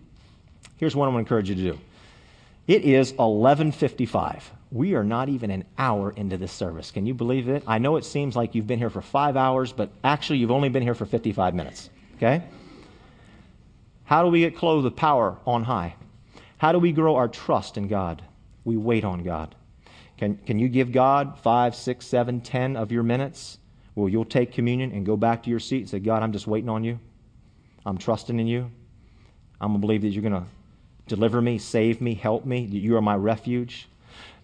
Here's 0.77 0.97
what 0.97 1.07
I'm 1.07 1.13
going 1.13 1.25
to 1.25 1.29
encourage 1.29 1.49
you 1.49 1.55
to 1.55 1.63
do. 1.73 1.79
It 2.67 2.85
is 2.85 3.13
11:55. 3.15 4.43
We 4.71 4.95
are 4.95 5.05
not 5.05 5.29
even 5.29 5.51
an 5.51 5.65
hour 5.79 6.11
into 6.11 6.37
this 6.37 6.53
service. 6.53 6.91
Can 6.91 7.07
you 7.07 7.15
believe 7.15 7.49
it? 7.49 7.63
I 7.67 7.79
know 7.79 7.97
it 7.97 8.05
seems 8.05 8.37
like 8.37 8.55
you've 8.55 8.67
been 8.67 8.79
here 8.79 8.91
for 8.91 9.01
5 9.01 9.37
hours, 9.37 9.73
but 9.73 9.91
actually 10.05 10.41
you've 10.41 10.51
only 10.51 10.69
been 10.69 10.83
here 10.83 10.95
for 10.95 11.07
55 11.07 11.55
minutes. 11.55 11.89
Okay? 12.17 12.43
How 14.05 14.23
do 14.23 14.29
we 14.29 14.41
get 14.41 14.57
clothed 14.57 14.85
with 14.85 14.97
power 14.97 15.39
on 15.47 15.65
high? 15.65 15.95
How 16.59 16.73
do 16.73 16.79
we 16.79 16.93
grow 16.93 17.17
our 17.17 17.29
trust 17.29 17.77
in 17.77 17.89
God? 17.89 18.23
We 18.65 18.77
wait 18.77 19.05
on 19.05 19.23
God. 19.23 19.55
Can, 20.19 20.37
can 20.39 20.59
you 20.59 20.69
give 20.69 20.91
God 20.91 21.39
five, 21.39 21.75
six, 21.75 22.05
seven, 22.07 22.41
ten 22.41 22.77
of 22.77 22.91
your 22.91 23.05
minutes? 23.05 23.59
Well, 23.95 24.09
you'll 24.09 24.25
take 24.25 24.53
communion 24.53 24.93
and 24.93 25.07
go 25.07 25.17
back 25.17 25.45
to 25.45 25.51
your 25.51 25.61
seat 25.61 25.79
and 25.79 25.89
say, 25.89 26.01
God, 26.01 26.23
I'm 26.23 26.33
just 26.33 26.47
waiting 26.47 26.69
on 26.69 26.83
you. 26.85 26.99
I'm 27.87 27.97
trusting 27.97 28.39
in 28.39 28.47
you. 28.49 28.71
I'm 29.61 29.69
going 29.69 29.81
to 29.81 29.87
believe 29.87 30.03
that 30.03 30.09
you're 30.09 30.23
going 30.23 30.43
to 30.43 30.47
deliver 31.07 31.41
me, 31.41 31.59
save 31.59 32.01
me, 32.01 32.15
help 32.15 32.45
me, 32.45 32.67
that 32.67 32.79
you 32.79 32.97
are 32.97 33.01
my 33.01 33.15
refuge. 33.15 33.89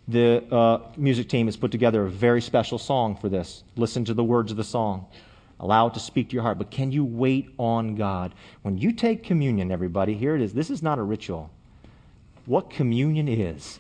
The 0.07 0.45
uh, 0.53 0.79
music 0.97 1.29
team 1.29 1.47
has 1.47 1.57
put 1.57 1.73
together 1.73 2.05
a 2.05 2.11
very 2.11 2.41
special 2.41 2.79
song 2.79 3.17
for 3.17 3.29
this. 3.29 3.65
Listen 3.77 4.05
to 4.05 4.15
the 4.15 4.25
words 4.25 4.51
of 4.51 4.57
the 4.57 4.65
song. 4.65 5.07
Allow 5.59 5.89
it 5.89 5.95
to 5.95 6.01
speak 6.01 6.29
to 6.29 6.35
your 6.35 6.43
heart. 6.43 6.59
But 6.59 6.71
can 6.71 6.93
you 6.93 7.05
wait 7.05 7.55
on 7.59 7.97
God? 7.97 8.35
When 8.63 8.79
you 8.79 8.93
take 8.93 9.25
communion, 9.25 9.73
everybody, 9.73 10.15
here 10.15 10.37
it 10.37 10.43
is. 10.43 10.53
This 10.53 10.71
is 10.71 10.83
not 10.83 10.99
a 10.99 11.03
ritual 11.03 11.51
what 12.47 12.71
communion 12.71 13.29
is. 13.29 13.79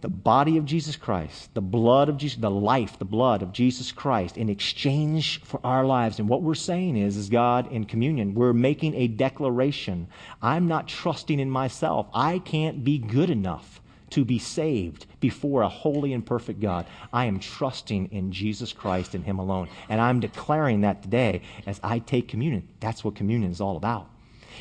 The 0.00 0.08
body 0.08 0.56
of 0.56 0.64
Jesus 0.64 0.96
Christ, 0.96 1.52
the 1.52 1.60
blood 1.60 2.08
of 2.08 2.16
Jesus, 2.16 2.38
the 2.40 2.50
life, 2.50 2.98
the 2.98 3.04
blood 3.04 3.42
of 3.42 3.52
Jesus 3.52 3.92
Christ 3.92 4.38
in 4.38 4.48
exchange 4.48 5.42
for 5.42 5.60
our 5.62 5.84
lives. 5.84 6.18
And 6.18 6.28
what 6.28 6.40
we're 6.40 6.54
saying 6.54 6.96
is, 6.96 7.18
is 7.18 7.28
God 7.28 7.70
in 7.70 7.84
communion, 7.84 8.34
we're 8.34 8.54
making 8.54 8.94
a 8.94 9.08
declaration. 9.08 10.08
I'm 10.40 10.68
not 10.68 10.88
trusting 10.88 11.38
in 11.38 11.50
myself. 11.50 12.06
I 12.14 12.38
can't 12.38 12.82
be 12.82 12.96
good 12.96 13.28
enough 13.28 13.80
to 14.10 14.24
be 14.24 14.38
saved 14.38 15.06
before 15.20 15.62
a 15.62 15.68
holy 15.68 16.12
and 16.12 16.24
perfect 16.24 16.60
God. 16.60 16.86
I 17.12 17.26
am 17.26 17.38
trusting 17.38 18.06
in 18.10 18.32
Jesus 18.32 18.72
Christ 18.72 19.14
and 19.14 19.24
Him 19.24 19.38
alone. 19.38 19.68
And 19.88 20.00
I'm 20.00 20.20
declaring 20.20 20.82
that 20.82 21.02
today 21.02 21.42
as 21.66 21.80
I 21.82 22.00
take 22.00 22.28
communion. 22.28 22.68
That's 22.80 23.04
what 23.04 23.14
communion 23.14 23.50
is 23.50 23.60
all 23.60 23.76
about. 23.76 24.09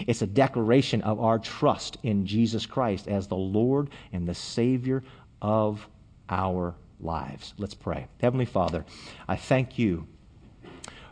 It's 0.07 0.21
a 0.21 0.27
declaration 0.27 1.01
of 1.01 1.19
our 1.19 1.39
trust 1.39 1.97
in 2.03 2.25
Jesus 2.25 2.65
Christ 2.65 3.07
as 3.07 3.27
the 3.27 3.35
Lord 3.35 3.89
and 4.13 4.27
the 4.27 4.33
Savior 4.35 5.03
of 5.41 5.87
our 6.29 6.75
lives. 6.99 7.53
Let's 7.57 7.73
pray. 7.73 8.07
Heavenly 8.21 8.45
Father, 8.45 8.85
I 9.27 9.35
thank 9.35 9.79
you 9.79 10.07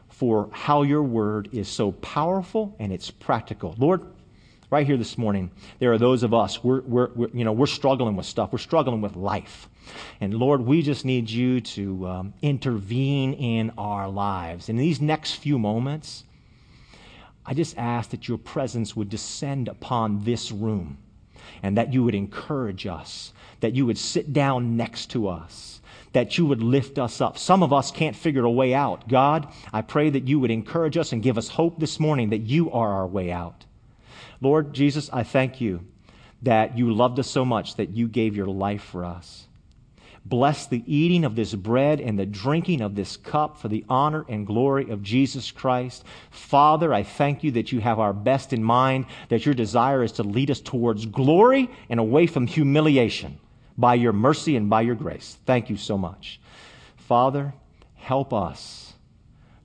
for 0.09 0.49
how 0.51 0.81
your 0.81 1.03
word 1.03 1.49
is 1.51 1.67
so 1.67 1.91
powerful 1.91 2.75
and 2.79 2.91
it's 2.91 3.11
practical. 3.11 3.75
Lord, 3.77 4.01
right 4.69 4.85
here 4.85 4.97
this 4.97 5.17
morning, 5.17 5.51
there 5.79 5.93
are 5.93 5.97
those 5.97 6.23
of 6.23 6.33
us, 6.33 6.63
we're, 6.63 6.81
we're, 6.81 7.09
we're 7.15 7.29
you 7.33 7.45
know, 7.45 7.53
we're 7.53 7.67
struggling 7.67 8.15
with 8.15 8.25
stuff. 8.25 8.51
We're 8.51 8.57
struggling 8.57 9.01
with 9.01 9.15
life. 9.15 9.69
And 10.19 10.33
Lord, 10.33 10.61
we 10.61 10.81
just 10.81 11.05
need 11.05 11.29
you 11.29 11.61
to 11.61 12.07
um, 12.07 12.33
intervene 12.41 13.33
in 13.33 13.71
our 13.77 14.09
lives. 14.09 14.69
In 14.69 14.75
these 14.75 14.99
next 14.99 15.33
few 15.35 15.57
moments, 15.57 16.25
I 17.47 17.53
just 17.53 17.77
ask 17.77 18.09
that 18.09 18.27
your 18.27 18.37
presence 18.37 18.95
would 18.95 19.09
descend 19.09 19.69
upon 19.69 20.25
this 20.25 20.51
room 20.51 20.97
and 21.63 21.77
that 21.77 21.93
you 21.93 22.03
would 22.03 22.13
encourage 22.13 22.85
us, 22.85 23.31
that 23.61 23.73
you 23.73 23.85
would 23.85 23.97
sit 23.97 24.33
down 24.33 24.75
next 24.75 25.11
to 25.11 25.29
us, 25.29 25.79
that 26.11 26.37
you 26.37 26.45
would 26.45 26.61
lift 26.61 26.99
us 26.99 27.21
up. 27.21 27.37
Some 27.37 27.63
of 27.63 27.71
us 27.71 27.89
can't 27.89 28.17
figure 28.17 28.43
a 28.43 28.51
way 28.51 28.73
out. 28.73 29.07
God, 29.07 29.47
I 29.71 29.81
pray 29.81 30.09
that 30.09 30.27
you 30.27 30.41
would 30.41 30.51
encourage 30.51 30.97
us 30.97 31.13
and 31.13 31.23
give 31.23 31.37
us 31.37 31.47
hope 31.47 31.79
this 31.79 32.01
morning 32.01 32.29
that 32.31 32.39
you 32.39 32.69
are 32.71 32.91
our 32.91 33.07
way 33.07 33.31
out. 33.31 33.65
Lord 34.41 34.73
Jesus, 34.73 35.09
I 35.13 35.23
thank 35.23 35.61
you 35.61 35.85
that 36.41 36.77
you 36.77 36.93
loved 36.93 37.17
us 37.17 37.29
so 37.29 37.45
much 37.45 37.75
that 37.77 37.89
you 37.91 38.07
gave 38.07 38.35
your 38.35 38.47
life 38.47 38.83
for 38.83 39.05
us. 39.05 39.46
Bless 40.29 40.67
the 40.67 40.83
eating 40.85 41.23
of 41.23 41.35
this 41.35 41.55
bread 41.55 42.01
and 42.01 42.19
the 42.19 42.25
drinking 42.25 42.81
of 42.81 42.95
this 42.95 43.15
cup 43.15 43.57
for 43.61 43.69
the 43.69 43.85
honor 43.87 44.25
and 44.27 44.45
glory 44.45 44.89
of 44.89 45.01
Jesus 45.01 45.51
Christ. 45.51 46.03
Father, 46.31 46.93
I 46.93 47.03
thank 47.03 47.45
you 47.45 47.51
that 47.51 47.71
you 47.71 47.79
have 47.79 47.97
our 47.97 48.11
best 48.11 48.51
in 48.51 48.61
mind, 48.61 49.05
that 49.29 49.45
your 49.45 49.55
desire 49.55 50.03
is 50.03 50.11
to 50.13 50.23
lead 50.23 50.51
us 50.51 50.59
towards 50.59 51.05
glory 51.05 51.69
and 51.89 51.97
away 51.97 52.27
from 52.27 52.45
humiliation 52.45 53.39
by 53.77 53.93
your 53.93 54.11
mercy 54.11 54.57
and 54.57 54.69
by 54.69 54.81
your 54.81 54.95
grace. 54.95 55.37
Thank 55.45 55.69
you 55.69 55.77
so 55.77 55.97
much. 55.97 56.41
Father, 56.97 57.53
help 57.95 58.33
us 58.33 58.95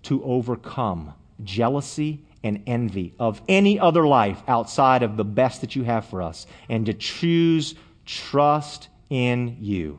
to 0.05 0.23
overcome 0.23 1.13
jealousy 1.43 2.25
and 2.45 2.63
envy 2.69 3.15
of 3.19 3.43
any 3.49 3.81
other 3.81 4.07
life 4.07 4.41
outside 4.47 5.03
of 5.03 5.17
the 5.17 5.25
best 5.25 5.61
that 5.63 5.75
you 5.75 5.83
have 5.83 6.05
for 6.05 6.23
us 6.23 6.47
and 6.69 6.87
to 6.87 6.95
choose 6.95 7.75
trust 8.05 8.89
in 9.11 9.57
you. 9.61 9.99